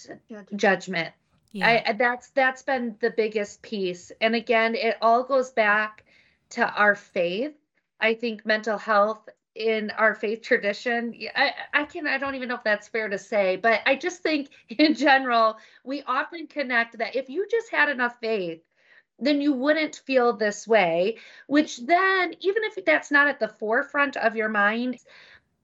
judgment. 0.55 1.14
Yeah, 1.51 1.68
I, 1.68 1.84
I- 1.88 1.93
that's 1.93 2.30
that's 2.32 2.64
been 2.64 2.95
the 2.99 3.11
biggest 3.11 3.61
piece. 3.61 4.11
And 4.22 4.36
again, 4.36 4.76
it 4.76 4.97
all 5.01 5.24
goes 5.24 5.51
back 5.51 6.03
to 6.51 6.68
our 6.68 6.95
faith. 6.95 7.53
I 7.99 8.16
think 8.16 8.45
mental 8.45 8.78
health 8.78 9.30
in 9.56 9.91
our 9.91 10.16
faith 10.16 10.41
tradition 10.41 11.14
I, 11.36 11.51
I 11.74 11.84
can 11.84 12.08
i 12.08 12.18
don't 12.18 12.36
even 12.36 12.49
know 12.49 12.56
if 12.56 12.64
that's 12.64 12.88
fair 12.88 13.08
to 13.08 13.18
say 13.18 13.56
but 13.56 13.82
i 13.86 13.95
just 13.95 14.24
think 14.24 14.49
in 14.70 14.95
general 14.95 15.58
we 15.84 16.04
often 16.04 16.47
connect 16.47 16.97
that 16.97 17.16
if 17.16 17.30
you 17.30 17.47
just 17.49 17.70
had 17.70 17.89
enough 17.89 18.16
faith 18.20 18.62
then 19.20 19.41
you 19.41 19.54
wouldn't 19.54 20.01
feel 20.08 20.34
this 20.34 20.68
way 20.68 21.18
which 21.47 21.78
then 21.86 22.34
even 22.39 22.64
if 22.64 22.84
that's 22.84 23.12
not 23.12 23.28
at 23.28 23.39
the 23.39 23.47
forefront 23.47 24.18
of 24.18 24.36
your 24.36 24.49
mind 24.49 24.97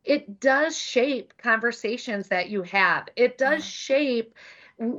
it 0.03 0.39
does 0.39 0.77
shape 0.77 1.33
conversations 1.37 2.29
that 2.29 2.49
you 2.49 2.63
have. 2.63 3.09
It 3.15 3.37
does 3.37 3.61
mm-hmm. 3.61 3.69
shape 3.69 4.33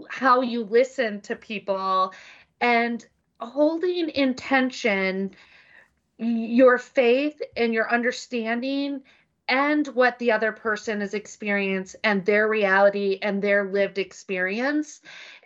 how 0.08 0.42
you 0.42 0.64
listen 0.64 1.20
to 1.22 1.34
people 1.34 2.12
and 2.60 3.04
holding 3.40 4.10
intention 4.10 5.30
your 6.20 6.78
faith 6.78 7.40
and 7.56 7.72
your 7.72 7.90
understanding 7.90 9.02
and 9.48 9.86
what 9.88 10.18
the 10.18 10.30
other 10.30 10.52
person 10.52 11.02
is 11.02 11.14
experiencing 11.14 12.00
and 12.04 12.24
their 12.24 12.48
reality 12.48 13.18
and 13.22 13.42
their 13.42 13.70
lived 13.70 13.98
experience. 13.98 15.00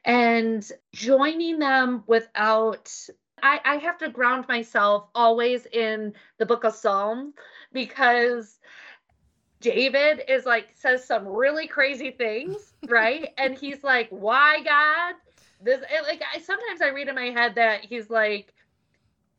And 0.05 0.69
joining 0.93 1.59
them 1.59 2.05
without 2.07 2.93
I, 3.43 3.61
I 3.65 3.77
have 3.77 3.99
to 3.99 4.09
ground 4.09 4.47
myself 4.49 5.09
always 5.15 5.67
in 5.67 6.13
the 6.39 6.47
book 6.47 6.65
of 6.65 6.75
psalms 6.75 7.35
because 7.73 8.59
david 9.61 10.23
is 10.29 10.45
like 10.47 10.69
says 10.75 11.05
some 11.05 11.27
really 11.27 11.67
crazy 11.67 12.11
things 12.11 12.75
right? 12.89 13.29
And 13.39 13.57
he's 13.57 13.83
like 13.83 14.09
why 14.11 14.63
god? 14.63 15.15
This 15.63 15.81
like 16.07 16.23
I 16.35 16.41
sometimes 16.41 16.83
I 16.83 16.89
read 16.89 17.09
in 17.09 17.15
my 17.15 17.31
head 17.31 17.55
that 17.57 17.85
he's 17.85 18.11
like 18.11 18.53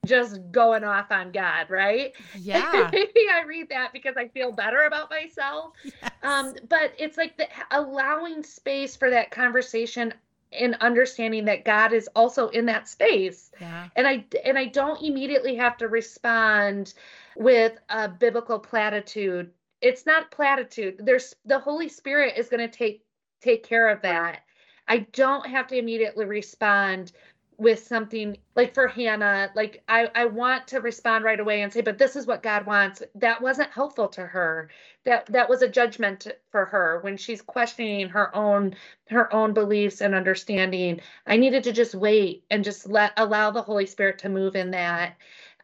just 0.06 0.40
going 0.52 0.84
off 0.84 1.12
on 1.12 1.32
God, 1.32 1.70
right? 1.70 2.14
Yeah. 2.38 2.90
Maybe 2.92 3.12
I 3.34 3.44
read 3.46 3.70
that 3.70 3.94
because 3.94 4.16
I 4.18 4.28
feel 4.30 4.52
better 4.52 4.84
about 4.84 5.10
myself. 5.10 5.74
Yes. 5.84 6.12
Um, 6.24 6.56
but 6.70 6.94
it's 6.98 7.18
like 7.18 7.38
the 7.38 7.48
allowing 7.72 8.44
space 8.44 8.96
for 8.96 9.10
that 9.10 9.32
conversation 9.32 10.14
and 10.52 10.76
understanding 10.82 11.46
that 11.46 11.66
God 11.66 11.94
is 11.94 12.10
also 12.16 12.50
in 12.50 12.66
that 12.68 12.88
space. 12.88 13.52
Yeah. 13.60 13.88
And 13.96 14.08
I 14.08 14.26
and 14.44 14.58
I 14.58 14.66
don't 14.66 15.02
immediately 15.02 15.56
have 15.56 15.78
to 15.78 15.88
respond 15.88 16.94
with 17.36 17.74
a 17.90 18.08
biblical 18.08 18.60
platitude. 18.60 19.52
It's 19.82 20.06
not 20.06 20.32
platitude. 20.32 21.00
There's 21.00 21.36
the 21.46 21.60
Holy 21.60 21.90
Spirit 21.90 22.36
is 22.38 22.50
going 22.50 22.68
to 22.68 22.78
take 22.78 23.04
take 23.42 23.64
care 23.64 23.90
of 23.90 24.02
that. 24.02 24.42
I 24.88 25.00
don't 25.14 25.48
have 25.48 25.68
to 25.68 25.78
immediately 25.78 26.26
respond 26.26 27.12
with 27.58 27.86
something 27.86 28.38
like 28.56 28.74
for 28.74 28.88
Hannah, 28.88 29.50
like 29.56 29.84
I, 29.88 30.10
I 30.14 30.26
want 30.26 30.68
to 30.70 30.82
respond 30.82 31.24
right 31.24 31.40
away 31.40 31.62
and 31.62 31.72
say, 31.72 31.82
but 31.82 31.98
this 31.98 32.16
is 32.16 32.28
what 32.28 32.44
God 32.44 32.66
wants. 32.66 33.04
That 33.16 33.42
wasn't 33.42 33.72
helpful 33.72 34.08
to 34.10 34.26
her. 34.26 34.70
That 35.06 35.26
that 35.28 35.50
was 35.50 35.62
a 35.62 35.70
judgment 35.70 36.28
for 36.52 36.66
her 36.66 37.00
when 37.02 37.18
she's 37.18 37.42
questioning 37.42 38.10
her 38.10 38.36
own 38.36 38.76
her 39.10 39.34
own 39.34 39.54
beliefs 39.54 40.02
and 40.02 40.16
understanding. 40.16 41.02
I 41.28 41.38
needed 41.38 41.64
to 41.66 41.72
just 41.72 41.96
wait 41.96 42.46
and 42.50 42.64
just 42.64 42.88
let 42.90 43.14
allow 43.18 43.52
the 43.52 43.62
Holy 43.62 43.86
Spirit 43.86 44.20
to 44.20 44.30
move 44.30 44.56
in 44.56 44.72
that. 44.72 45.16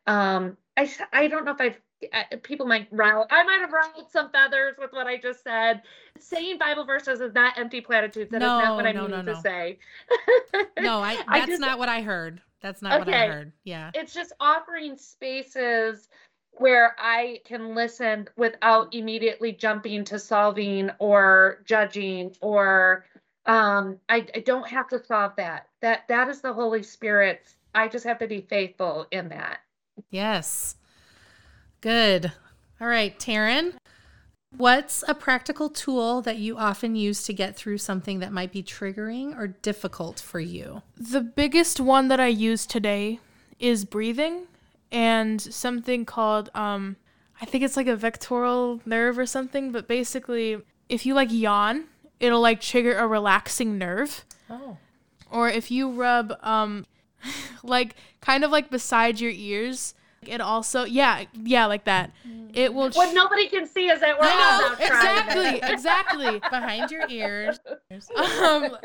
Um, 0.08 0.58
I 0.78 0.92
I 1.12 1.28
don't 1.28 1.46
know 1.46 1.52
if 1.52 1.62
I've 1.62 1.80
people 2.44 2.66
might 2.66 2.88
rile 2.92 3.28
i 3.30 3.44
might 3.44 3.60
have 3.60 3.72
riled 3.72 4.10
some 4.10 4.30
feathers 4.32 4.76
with 4.78 4.92
what 4.92 5.08
i 5.08 5.18
just 5.18 5.44
said. 5.44 5.82
Saying 6.20 6.58
bible 6.58 6.86
verses 6.86 7.22
is 7.22 7.34
not 7.34 7.58
empty 7.58 7.82
platitudes. 7.82 8.32
That 8.32 8.40
no, 8.40 8.60
is 8.60 8.64
not 8.64 8.76
what 8.76 8.86
i 8.86 8.92
no, 8.92 9.08
mean 9.08 9.26
no, 9.26 9.34
to 9.34 9.42
say. 9.42 9.78
No 10.80 11.00
i 11.00 11.16
that's 11.16 11.28
I 11.28 11.46
just, 11.46 11.62
not 11.62 11.80
what 11.80 11.90
i 11.90 12.02
heard. 12.02 12.42
That's 12.62 12.82
not 12.82 13.02
okay. 13.02 13.12
what 13.12 13.20
i 13.20 13.28
heard. 13.28 13.52
Yeah. 13.64 13.92
It's 13.94 14.14
just 14.14 14.34
offering 14.40 14.98
spaces 14.98 16.10
where 16.54 16.96
i 17.00 17.40
can 17.46 17.76
listen 17.76 18.28
without 18.36 18.94
immediately 18.94 19.52
jumping 19.52 20.04
to 20.06 20.20
solving 20.20 20.90
or 21.00 21.62
judging 21.66 22.36
or 22.42 23.06
um 23.46 23.98
I, 24.10 24.28
I 24.36 24.40
don't 24.40 24.68
have 24.68 24.88
to 24.90 25.04
solve 25.04 25.34
that. 25.38 25.68
That 25.82 26.08
that 26.08 26.28
is 26.30 26.42
the 26.42 26.54
holy 26.54 26.84
spirit 26.84 27.42
i 27.74 27.88
just 27.88 28.06
have 28.06 28.20
to 28.20 28.28
be 28.28 28.42
faithful 28.42 29.08
in 29.12 29.30
that. 29.30 29.60
Yes 30.10 30.76
Good. 31.82 32.32
All 32.80 32.88
right, 32.88 33.18
Taryn, 33.18 33.74
what's 34.56 35.04
a 35.08 35.16
practical 35.16 35.68
tool 35.68 36.22
that 36.22 36.38
you 36.38 36.56
often 36.56 36.96
use 36.96 37.24
to 37.24 37.34
get 37.34 37.56
through 37.56 37.80
something 37.80 38.20
that 38.20 38.32
might 38.32 38.52
be 38.52 38.62
triggering 38.62 39.36
or 39.36 39.48
difficult 39.48 40.20
for 40.20 40.40
you? 40.40 40.84
The 40.96 41.22
biggest 41.22 41.80
one 41.80 42.08
that 42.10 42.20
I 42.20 42.28
use 42.28 42.68
today 42.68 43.20
is 43.60 43.84
breathing 43.84 44.44
and 44.92 45.42
something 45.42 46.06
called 46.06 46.50
um 46.54 46.98
I 47.42 47.46
think 47.46 47.64
it's 47.64 47.78
like 47.78 47.88
a 47.88 47.96
vectoral 47.96 48.82
nerve 48.86 49.18
or 49.18 49.26
something, 49.26 49.72
but 49.72 49.88
basically 49.88 50.62
if 50.90 51.08
you 51.08 51.16
like 51.16 51.30
yawn, 51.32 51.86
it'll 52.20 52.42
like 52.42 52.62
trigger 52.62 52.96
a 52.96 53.08
relaxing 53.08 53.80
nerve. 53.80 54.24
Oh. 54.52 54.78
Or 55.32 55.50
if 55.50 55.72
you 55.72 55.90
rub 55.90 56.38
um 56.44 56.86
like 57.64 57.96
kind 58.20 58.44
of 58.44 58.52
like 58.52 58.70
beside 58.70 59.20
your 59.20 59.32
ears, 59.32 59.96
it 60.28 60.40
also, 60.40 60.84
yeah, 60.84 61.26
yeah, 61.34 61.66
like 61.66 61.86
that. 61.86 62.12
It 62.54 62.74
will. 62.74 62.92
What 62.92 63.14
nobody 63.16 63.48
can 63.48 63.66
see 63.66 63.90
is 63.90 64.02
that 64.02 64.20
we're 64.20 64.28
I 64.28 64.76
know, 64.78 64.86
exactly, 64.86 65.60
exactly 65.64 66.40
behind 66.50 66.92
your 66.92 67.08
ears. 67.10 67.60
Um, 68.16 68.78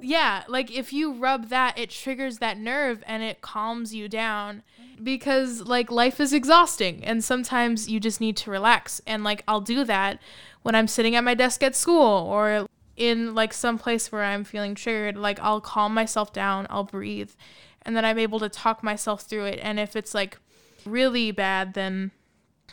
yeah, 0.00 0.44
like 0.46 0.70
if 0.70 0.92
you 0.92 1.14
rub 1.14 1.48
that, 1.48 1.78
it 1.78 1.90
triggers 1.90 2.38
that 2.38 2.58
nerve 2.58 3.02
and 3.06 3.22
it 3.22 3.40
calms 3.40 3.94
you 3.94 4.08
down 4.08 4.62
because 5.02 5.62
like 5.62 5.90
life 5.90 6.20
is 6.20 6.32
exhausting 6.32 7.04
and 7.04 7.24
sometimes 7.24 7.88
you 7.88 7.98
just 7.98 8.20
need 8.20 8.36
to 8.38 8.50
relax. 8.50 9.00
And 9.06 9.24
like 9.24 9.42
I'll 9.48 9.60
do 9.60 9.82
that 9.84 10.20
when 10.62 10.74
I'm 10.74 10.88
sitting 10.88 11.16
at 11.16 11.24
my 11.24 11.34
desk 11.34 11.62
at 11.62 11.74
school 11.74 12.26
or 12.28 12.68
in 12.96 13.34
like 13.34 13.54
some 13.54 13.78
place 13.78 14.12
where 14.12 14.24
I'm 14.24 14.44
feeling 14.44 14.74
triggered. 14.74 15.16
Like 15.16 15.40
I'll 15.40 15.60
calm 15.60 15.94
myself 15.94 16.32
down, 16.32 16.66
I'll 16.68 16.84
breathe 16.84 17.30
and 17.88 17.96
then 17.96 18.04
I'm 18.04 18.18
able 18.18 18.38
to 18.40 18.50
talk 18.50 18.82
myself 18.82 19.22
through 19.22 19.46
it. 19.46 19.60
And 19.62 19.80
if 19.80 19.96
it's 19.96 20.12
like 20.12 20.36
really 20.84 21.30
bad, 21.30 21.72
then 21.72 22.10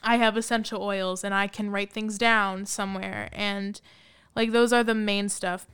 I 0.03 0.17
have 0.17 0.35
essential 0.35 0.83
oils 0.83 1.23
and 1.23 1.33
I 1.33 1.47
can 1.47 1.71
write 1.71 1.93
things 1.93 2.17
down 2.17 2.65
somewhere. 2.65 3.29
And 3.31 3.79
like 4.35 4.51
those 4.51 4.73
are 4.73 4.83
the 4.83 4.93
main 4.93 5.29
stuff. 5.29 5.67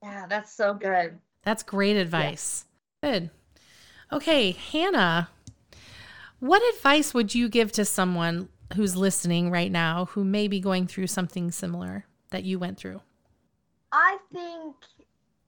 Yeah, 0.00 0.26
that's 0.28 0.54
so 0.54 0.74
good. 0.74 1.18
That's 1.42 1.64
great 1.64 1.96
advice. 1.96 2.66
Yeah. 3.02 3.10
Good. 3.10 3.30
Okay, 4.12 4.52
Hannah, 4.52 5.28
what 6.38 6.62
advice 6.76 7.12
would 7.12 7.34
you 7.34 7.48
give 7.48 7.72
to 7.72 7.84
someone 7.84 8.48
who's 8.76 8.94
listening 8.94 9.50
right 9.50 9.72
now 9.72 10.04
who 10.04 10.22
may 10.22 10.46
be 10.46 10.60
going 10.60 10.86
through 10.86 11.08
something 11.08 11.50
similar 11.50 12.06
that 12.30 12.44
you 12.44 12.60
went 12.60 12.78
through? 12.78 13.00
I 13.90 14.18
think 14.32 14.76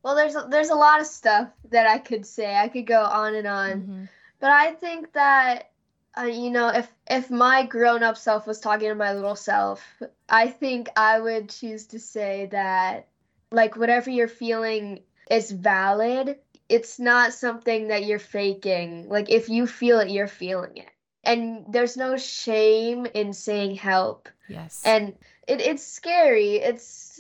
well, 0.07 0.15
there's 0.15 0.37
a, 0.37 0.47
there's 0.49 0.71
a 0.71 0.77
lot 0.77 1.01
of 1.01 1.07
stuff 1.09 1.49
that 1.71 1.89
I 1.89 1.99
could 1.99 2.25
say. 2.25 2.55
I 2.55 2.69
could 2.69 2.87
go 2.87 3.03
on 3.03 3.35
and 3.35 3.45
on, 3.49 3.71
mm-hmm. 3.71 4.05
but 4.39 4.51
I 4.51 4.71
think 4.71 5.13
that 5.15 5.73
uh, 6.17 6.27
you 6.27 6.51
know, 6.51 6.69
if 6.69 6.89
if 7.11 7.29
my 7.29 7.67
grown 7.67 8.05
up 8.05 8.17
self 8.17 8.47
was 8.47 8.61
talking 8.61 8.89
to 8.89 8.95
my 8.95 9.15
little 9.15 9.35
self, 9.35 9.85
I 10.29 10.47
think 10.47 10.91
I 10.97 11.19
would 11.19 11.49
choose 11.49 11.87
to 11.87 11.99
say 11.99 12.47
that 12.53 13.09
like 13.51 13.75
whatever 13.75 14.09
you're 14.09 14.29
feeling 14.29 15.01
is 15.29 15.51
valid. 15.51 16.39
It's 16.69 17.01
not 17.01 17.33
something 17.33 17.89
that 17.89 18.05
you're 18.05 18.21
faking. 18.21 19.09
Like 19.09 19.29
if 19.29 19.49
you 19.49 19.67
feel 19.67 19.99
it, 19.99 20.11
you're 20.11 20.29
feeling 20.29 20.77
it. 20.77 20.91
And 21.25 21.65
there's 21.69 21.97
no 21.97 22.17
shame 22.17 23.07
in 23.07 23.33
saying 23.33 23.75
help. 23.75 24.29
Yes. 24.49 24.83
And 24.85 25.17
it, 25.49 25.61
it's 25.61 25.85
scary. 25.85 26.59
It's 26.59 27.16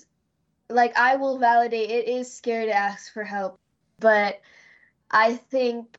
like 0.68 0.96
I 0.96 1.16
will 1.16 1.38
validate 1.38 1.90
it 1.90 2.08
is 2.08 2.32
scary 2.32 2.66
to 2.66 2.72
ask 2.72 3.12
for 3.12 3.24
help, 3.24 3.58
but 3.98 4.40
I 5.10 5.34
think 5.34 5.98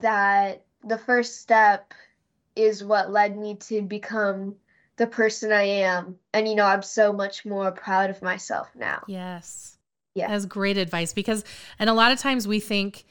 that 0.00 0.64
the 0.84 0.98
first 0.98 1.40
step 1.40 1.94
is 2.54 2.84
what 2.84 3.10
led 3.10 3.36
me 3.36 3.54
to 3.56 3.82
become 3.82 4.56
the 4.96 5.06
person 5.06 5.52
I 5.52 5.62
am. 5.62 6.16
And 6.32 6.46
you 6.46 6.54
know, 6.54 6.66
I'm 6.66 6.82
so 6.82 7.12
much 7.12 7.44
more 7.44 7.72
proud 7.72 8.10
of 8.10 8.22
myself 8.22 8.68
now. 8.74 9.02
Yes. 9.06 9.78
Yeah. 10.14 10.28
That's 10.28 10.44
great 10.44 10.76
advice 10.76 11.12
because 11.12 11.44
and 11.78 11.88
a 11.88 11.94
lot 11.94 12.12
of 12.12 12.18
times 12.18 12.46
we 12.46 12.60
think 12.60 13.04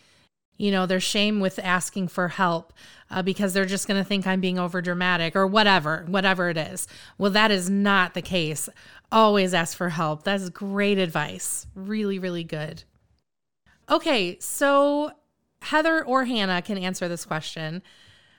you 0.62 0.70
know, 0.70 0.86
there's 0.86 1.01
shame 1.01 1.39
with 1.39 1.57
asking 1.64 2.07
for 2.07 2.28
help 2.28 2.72
uh, 3.09 3.24
because 3.24 3.51
they're 3.51 3.66
just 3.66 3.88
going 3.88 3.99
to 3.99 4.07
think 4.07 4.28
I'm 4.28 4.39
being 4.39 4.59
over 4.59 4.80
dramatic 4.80 5.36
or 5.36 5.47
whatever, 5.47 6.05
whatever 6.07 6.49
it 6.49 6.57
is. 6.57 6.88
Well, 7.18 7.32
that 7.32 7.49
is 7.49 7.68
not 7.68 8.14
the 8.14 8.22
case. 8.22 8.70
Always 9.12 9.55
ask 9.55 9.76
for 9.76 9.89
help. 9.89 10.24
That's 10.24 10.49
great 10.49 10.99
advice. 10.99 11.66
Really, 11.74 12.20
really 12.20 12.43
good. 12.43 12.84
Okay, 13.89 14.38
so 14.39 15.12
Heather 15.64 16.05
or 16.05 16.26
Hannah 16.26 16.62
can 16.62 16.78
answer 16.78 17.07
this 17.07 17.26
question. 17.26 17.82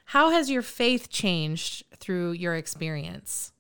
How 0.05 0.31
has 0.31 0.49
your 0.49 0.63
faith 0.63 1.11
changed 1.11 1.85
through 1.97 2.33
your 2.33 2.55
experience? 2.55 3.53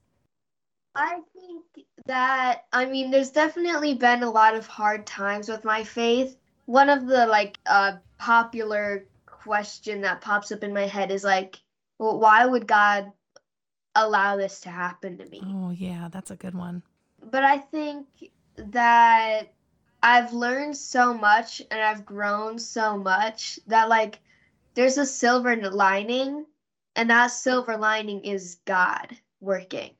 I 0.94 1.18
think 1.34 1.64
that, 2.06 2.66
I 2.72 2.84
mean, 2.84 3.10
there's 3.10 3.30
definitely 3.30 3.94
been 3.94 4.22
a 4.22 4.30
lot 4.30 4.54
of 4.54 4.68
hard 4.68 5.04
times 5.04 5.48
with 5.48 5.64
my 5.64 5.82
faith. 5.82 6.36
One 6.66 6.88
of 6.88 7.06
the 7.06 7.26
like 7.26 7.58
uh, 7.66 7.96
popular 8.18 9.06
question 9.26 10.02
that 10.02 10.20
pops 10.20 10.52
up 10.52 10.62
in 10.62 10.72
my 10.72 10.86
head 10.86 11.10
is 11.10 11.24
like, 11.24 11.60
well, 11.98 12.18
why 12.18 12.46
would 12.46 12.66
God 12.66 13.12
allow 13.94 14.36
this 14.36 14.60
to 14.60 14.70
happen 14.70 15.18
to 15.18 15.26
me. 15.26 15.42
Oh, 15.44 15.70
yeah, 15.70 16.08
that's 16.10 16.30
a 16.30 16.36
good 16.36 16.54
one. 16.54 16.82
But 17.30 17.44
I 17.44 17.58
think 17.58 18.06
that 18.56 19.52
I've 20.02 20.32
learned 20.32 20.76
so 20.76 21.14
much 21.14 21.62
and 21.70 21.80
I've 21.80 22.04
grown 22.04 22.58
so 22.58 22.96
much 22.96 23.60
that 23.66 23.88
like 23.88 24.20
there's 24.74 24.98
a 24.98 25.06
silver 25.06 25.54
lining 25.56 26.46
and 26.96 27.10
that 27.10 27.28
silver 27.28 27.76
lining 27.76 28.24
is 28.24 28.58
God 28.64 29.16
working. 29.40 29.90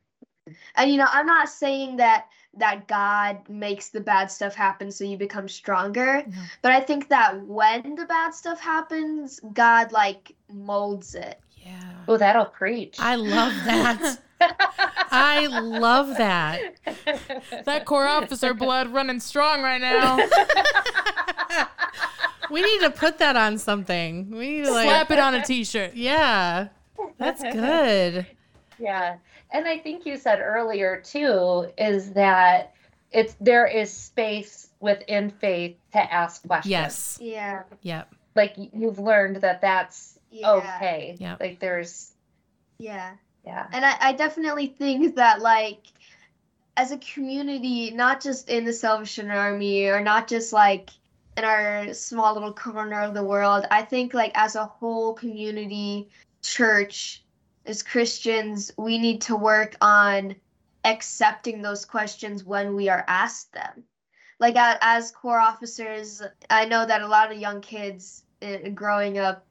And 0.75 0.91
you 0.91 0.97
know, 0.97 1.07
I'm 1.09 1.27
not 1.27 1.49
saying 1.49 1.97
that 1.97 2.27
that 2.57 2.87
God 2.87 3.49
makes 3.49 3.89
the 3.89 4.01
bad 4.01 4.31
stuff 4.31 4.55
happen 4.55 4.91
so 4.91 5.05
you 5.05 5.17
become 5.17 5.49
stronger, 5.49 6.23
No. 6.27 6.43
but 6.61 6.73
I 6.73 6.81
think 6.81 7.09
that 7.09 7.41
when 7.47 7.95
the 7.95 8.05
bad 8.05 8.35
stuff 8.35 8.61
happens, 8.61 9.41
God 9.53 9.91
like 9.93 10.35
molds 10.53 11.15
it. 11.15 11.41
Yeah. 11.57 11.93
Oh, 12.09 12.17
that'll 12.17 12.45
preach. 12.47 12.97
I 12.99 13.15
love 13.15 13.53
that. 13.65 14.19
I 15.11 15.47
love 15.47 16.09
that. 16.19 16.75
That 17.65 17.85
corps 17.85 18.09
officer 18.09 18.55
blood 18.55 18.89
running 18.89 19.21
strong 19.21 19.63
right 19.63 19.81
now. 19.81 20.19
We 22.51 22.61
need 22.61 22.81
to 22.81 22.91
put 22.91 23.19
that 23.19 23.35
on 23.35 23.57
something. 23.57 24.31
We 24.31 24.51
need 24.59 24.65
to 24.67 24.73
like 24.73 24.87
Slap 24.87 25.11
it 25.11 25.19
on 25.19 25.35
a 25.35 25.43
t-shirt. 25.43 25.95
Yeah. 25.95 26.69
That's 27.17 27.43
good. 27.43 28.27
Yeah. 28.79 29.17
And 29.53 29.69
I 29.69 29.79
think 29.79 30.07
you 30.07 30.17
said 30.17 30.41
earlier 30.41 31.01
too 31.05 31.71
is 31.77 32.13
that 32.13 32.75
it's 33.11 33.37
there 33.41 33.67
is 33.67 33.93
space 33.93 34.71
within 34.81 35.31
faith 35.31 35.77
to 35.93 36.13
ask 36.13 36.47
questions. 36.47 36.71
Yes. 36.71 37.19
Yeah. 37.21 37.63
Yep. 37.83 38.15
Like 38.35 38.55
you've 38.57 38.99
learned 38.99 39.37
that 39.37 39.61
that's 39.61 40.19
Yeah. 40.31 40.53
okay. 40.53 41.17
Yeah. 41.21 41.37
Like 41.39 41.61
there's 41.61 42.13
Yeah. 42.79 43.13
yeah. 43.45 43.67
And 43.73 43.85
I, 43.85 43.97
I 44.01 44.13
definitely 44.15 44.69
think 44.69 45.17
that 45.17 45.41
like 45.43 45.87
as 46.77 46.91
a 46.91 46.99
community, 46.99 47.91
not 47.91 48.23
just 48.23 48.49
in 48.49 48.65
the 48.65 48.73
Salvation 48.73 49.31
Army 49.31 49.87
or 49.89 50.01
not 50.01 50.27
just 50.27 50.53
like 50.55 50.89
in 51.37 51.45
our 51.45 51.93
small 51.93 52.33
little 52.33 52.53
corner 52.55 53.03
of 53.03 53.13
the 53.13 53.25
world, 53.25 53.67
I 53.71 53.83
think 53.83 54.15
like 54.15 54.33
as 54.35 54.57
a 54.57 54.65
whole 54.65 55.13
community, 55.13 56.09
church, 56.43 57.22
as 57.67 57.83
Christians, 57.83 58.73
we 58.77 58.99
need 58.99 59.21
to 59.23 59.37
work 59.37 59.77
on 59.81 60.37
accepting 60.85 61.63
those 61.63 61.85
questions 61.85 62.45
when 62.45 62.75
we 62.75 62.89
are 62.89 63.05
asked 63.07 63.53
them. 63.53 63.85
Like 64.39 64.57
as 64.57 65.13
corps 65.13 65.39
officers, 65.41 66.23
I 66.51 66.65
know 66.65 66.85
that 66.85 67.03
a 67.03 67.07
lot 67.07 67.31
of 67.31 67.39
young 67.39 67.61
kids 67.61 68.25
uh, 68.43 68.71
growing 68.75 69.19
up 69.19 69.47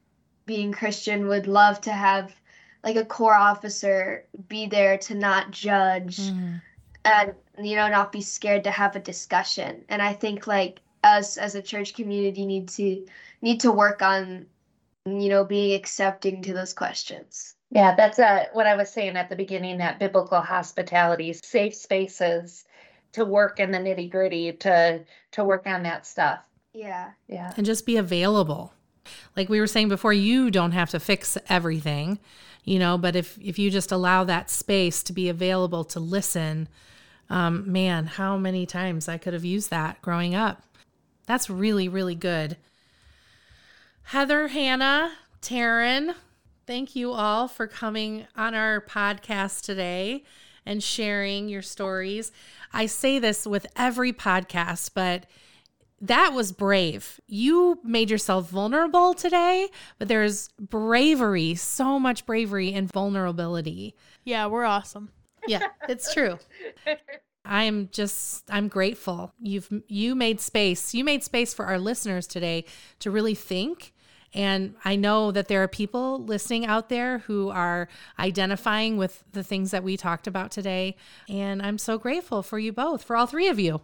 being 0.46 0.74
Christian 0.74 1.28
would 1.28 1.48
love 1.48 1.80
to 1.82 1.92
have 1.94 2.36
like 2.84 2.96
a 2.96 3.06
corps 3.06 3.36
officer 3.36 4.26
be 4.48 4.66
there 4.68 4.98
to 4.98 5.16
not 5.16 5.52
judge 5.52 6.18
Mhm. 6.18 6.62
and 7.06 7.34
you 7.62 7.76
know 7.76 7.88
not 7.88 8.12
be 8.12 8.22
scared 8.22 8.64
to 8.64 8.72
have 8.72 8.96
a 8.96 9.00
discussion 9.00 9.86
and 9.90 10.02
i 10.02 10.14
think 10.14 10.48
like 10.48 10.82
us 11.04 11.38
as 11.38 11.56
a 11.56 11.62
church 11.62 11.94
community 11.94 12.46
need 12.46 12.68
to 12.70 13.06
need 13.42 13.60
to 13.60 13.72
work 13.72 14.02
on 14.02 14.46
you 15.06 15.30
know 15.30 15.44
being 15.44 15.74
accepting 15.76 16.42
to 16.42 16.54
those 16.54 16.74
questions 16.74 17.56
Yeah, 17.72 17.96
that's 17.96 18.20
uh, 18.20 18.46
what 18.52 18.68
I 18.68 18.76
was 18.76 18.90
saying 18.90 19.16
at 19.16 19.30
the 19.30 19.36
beginning 19.36 19.78
that 19.78 19.98
biblical 19.98 20.42
hospitality, 20.42 21.34
safe 21.34 21.74
spaces 21.74 22.66
to 23.14 23.24
work 23.24 23.60
in 23.60 23.72
the 23.72 23.78
nitty 23.78 24.12
gritty, 24.12 24.52
to 24.52 25.04
to 25.32 25.44
work 25.44 25.66
on 25.66 25.84
that 25.84 26.06
stuff. 26.06 26.40
yeah 26.74 27.12
Yeah. 27.28 27.54
And 27.56 27.66
just 27.66 27.86
be 27.86 27.96
available. 27.96 28.74
Like 29.36 29.48
we 29.48 29.60
were 29.60 29.68
saying 29.68 29.88
before, 29.88 30.14
you 30.14 30.52
don't 30.52 30.74
have 30.74 30.90
to 30.92 31.00
fix 31.00 31.38
everything, 31.48 32.20
you 32.66 32.78
know, 32.78 32.98
but 32.98 33.16
if 33.16 33.38
if 33.42 33.58
you 33.58 33.72
just 33.72 33.92
allow 33.92 34.26
that 34.26 34.50
space 34.50 35.02
to 35.04 35.14
be 35.14 35.30
available 35.30 35.86
to 35.86 36.00
listen, 36.02 36.68
um, 37.30 37.72
man, 37.72 38.06
how 38.06 38.38
many 38.38 38.66
times 38.66 39.08
I 39.08 39.18
could 39.18 39.34
have 39.34 39.46
used 39.46 39.70
that 39.70 40.02
growing 40.02 40.36
up. 40.36 40.64
That's 41.26 41.50
really, 41.50 41.88
really 41.88 42.16
good. 42.16 42.58
Heather, 44.04 44.50
Hannah, 44.50 45.14
Taryn, 45.42 46.16
thank 46.72 46.96
you 46.96 47.12
all 47.12 47.50
for 47.50 47.68
coming 47.68 48.26
on 48.34 48.56
our 48.56 48.80
podcast 48.80 49.60
today 49.62 50.24
and 50.66 50.82
sharing 50.82 51.50
your 51.50 51.62
stories. 51.62 52.32
I 52.72 52.86
say 52.86 53.20
this 53.20 53.46
with 53.46 53.68
every 53.76 54.14
podcast, 54.14 54.92
but 54.96 55.26
that 56.00 56.32
was 56.32 56.54
brave. 56.54 57.20
You 57.28 57.82
made 57.84 58.10
yourself 58.10 58.50
vulnerable 58.50 59.14
today, 59.14 59.68
but 60.00 60.08
there's 60.08 60.48
bravery, 60.62 61.56
so 61.56 62.00
much 62.00 62.26
bravery 62.26 62.72
and 62.74 62.90
vulnerability. 62.90 63.94
Yeah, 64.24 64.46
we're 64.46 64.64
awesome. 64.64 65.10
Yeah, 65.46 65.68
it's 65.90 66.14
true. 66.14 66.40
I'm 67.44 67.90
just 67.92 68.50
I'm 68.50 68.70
grateful. 68.70 69.34
You've 69.42 69.68
you 69.90 70.16
made 70.16 70.40
space. 70.40 70.94
You 70.94 71.04
made 71.04 71.26
space 71.26 71.54
for 71.54 71.66
our 71.66 71.80
listeners 71.80 72.28
today 72.28 72.64
to 73.00 73.12
really 73.12 73.36
think. 73.36 73.92
And 74.34 74.76
I 74.86 74.96
know 74.96 75.32
that 75.32 75.48
there 75.48 75.62
are 75.64 75.68
people 75.68 76.24
listening 76.24 76.66
out 76.66 76.90
there 76.90 77.20
who 77.20 77.50
are 77.50 77.88
identifying 78.18 78.98
with 78.98 79.24
the 79.34 79.44
things 79.44 79.72
that 79.72 79.84
we 79.84 79.98
talked 79.98 80.28
about 80.28 80.52
today. 80.52 80.96
And 81.28 81.62
I'm 81.62 81.78
so 81.78 81.98
grateful 81.98 82.42
for 82.44 82.58
you 82.58 82.72
both, 82.72 83.04
for 83.04 83.16
all 83.16 83.26
three 83.26 83.48
of 83.48 83.60
you. 83.60 83.82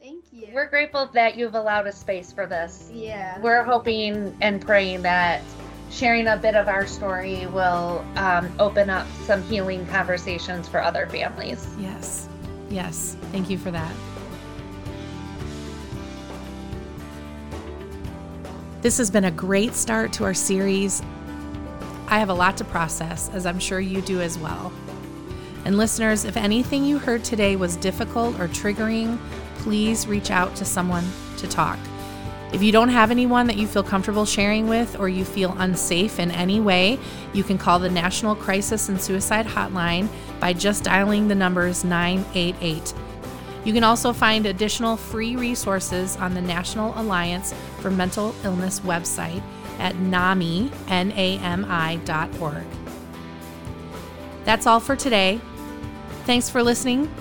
thank 0.00 0.24
you 0.32 0.48
We're 0.52 0.68
grateful 0.68 1.10
that 1.14 1.36
you've 1.36 1.54
allowed 1.54 1.86
a 1.86 1.92
space 1.92 2.32
for 2.32 2.46
this. 2.46 2.90
yeah 2.92 3.38
We're 3.40 3.64
hoping 3.64 4.36
and 4.40 4.60
praying 4.60 5.02
that 5.02 5.42
sharing 5.90 6.28
a 6.28 6.36
bit 6.36 6.54
of 6.54 6.68
our 6.68 6.86
story 6.86 7.46
will 7.46 8.04
um, 8.16 8.52
open 8.58 8.88
up 8.88 9.06
some 9.24 9.42
healing 9.44 9.86
conversations 9.86 10.68
for 10.68 10.80
other 10.80 11.06
families. 11.06 11.66
Yes. 11.78 12.28
Yes. 12.70 13.16
Thank 13.32 13.50
you 13.50 13.58
for 13.58 13.70
that. 13.70 13.92
This 18.82 18.96
has 18.96 19.10
been 19.10 19.24
a 19.24 19.30
great 19.30 19.74
start 19.74 20.10
to 20.14 20.24
our 20.24 20.32
series. 20.32 21.02
I 22.08 22.18
have 22.18 22.30
a 22.30 22.34
lot 22.34 22.56
to 22.56 22.64
process, 22.64 23.28
as 23.34 23.44
I'm 23.44 23.58
sure 23.58 23.78
you 23.78 24.00
do 24.00 24.22
as 24.22 24.38
well. 24.38 24.72
And 25.66 25.76
listeners, 25.76 26.24
if 26.24 26.34
anything 26.38 26.86
you 26.86 26.98
heard 26.98 27.22
today 27.22 27.56
was 27.56 27.76
difficult 27.76 28.40
or 28.40 28.48
triggering, 28.48 29.18
please 29.56 30.06
reach 30.06 30.30
out 30.30 30.56
to 30.56 30.64
someone 30.64 31.04
to 31.36 31.46
talk. 31.46 31.78
If 32.54 32.62
you 32.62 32.72
don't 32.72 32.88
have 32.88 33.10
anyone 33.10 33.46
that 33.48 33.58
you 33.58 33.66
feel 33.66 33.82
comfortable 33.82 34.24
sharing 34.24 34.66
with 34.66 34.98
or 34.98 35.10
you 35.10 35.26
feel 35.26 35.54
unsafe 35.58 36.18
in 36.18 36.30
any 36.30 36.58
way, 36.58 36.98
you 37.34 37.44
can 37.44 37.58
call 37.58 37.78
the 37.80 37.90
National 37.90 38.34
Crisis 38.34 38.88
and 38.88 38.98
Suicide 38.98 39.46
Hotline 39.46 40.08
by 40.40 40.54
just 40.54 40.84
dialing 40.84 41.28
the 41.28 41.34
numbers 41.34 41.84
988. 41.84 42.94
You 43.64 43.72
can 43.72 43.84
also 43.84 44.12
find 44.12 44.46
additional 44.46 44.96
free 44.96 45.36
resources 45.36 46.16
on 46.16 46.34
the 46.34 46.40
National 46.40 46.98
Alliance 46.98 47.54
for 47.80 47.90
Mental 47.90 48.34
Illness 48.44 48.80
website 48.80 49.42
at 49.78 49.96
NAMI, 49.96 50.70
N-A-M-I 50.88 51.96
dot 52.04 52.40
org. 52.40 52.64
That's 54.44 54.66
all 54.66 54.80
for 54.80 54.96
today. 54.96 55.40
Thanks 56.24 56.48
for 56.48 56.62
listening. 56.62 57.12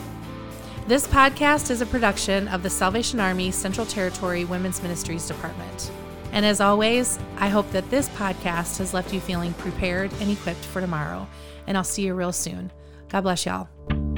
This 0.87 1.05
podcast 1.07 1.69
is 1.69 1.81
a 1.81 1.85
production 1.85 2.47
of 2.47 2.63
the 2.63 2.69
Salvation 2.69 3.19
Army 3.19 3.51
Central 3.51 3.85
Territory 3.85 4.45
Women's 4.45 4.81
Ministries 4.81 5.27
Department. 5.27 5.91
And 6.31 6.45
as 6.45 6.61
always, 6.61 7.19
I 7.37 7.49
hope 7.49 7.69
that 7.71 7.89
this 7.89 8.09
podcast 8.09 8.77
has 8.77 8.93
left 8.93 9.13
you 9.13 9.19
feeling 9.19 9.53
prepared 9.53 10.11
and 10.19 10.31
equipped 10.31 10.63
for 10.65 10.79
tomorrow. 10.79 11.27
And 11.67 11.77
I'll 11.77 11.83
see 11.83 12.03
you 12.03 12.13
real 12.13 12.31
soon. 12.31 12.71
God 13.09 13.21
bless 13.21 13.45
y'all. 13.45 14.08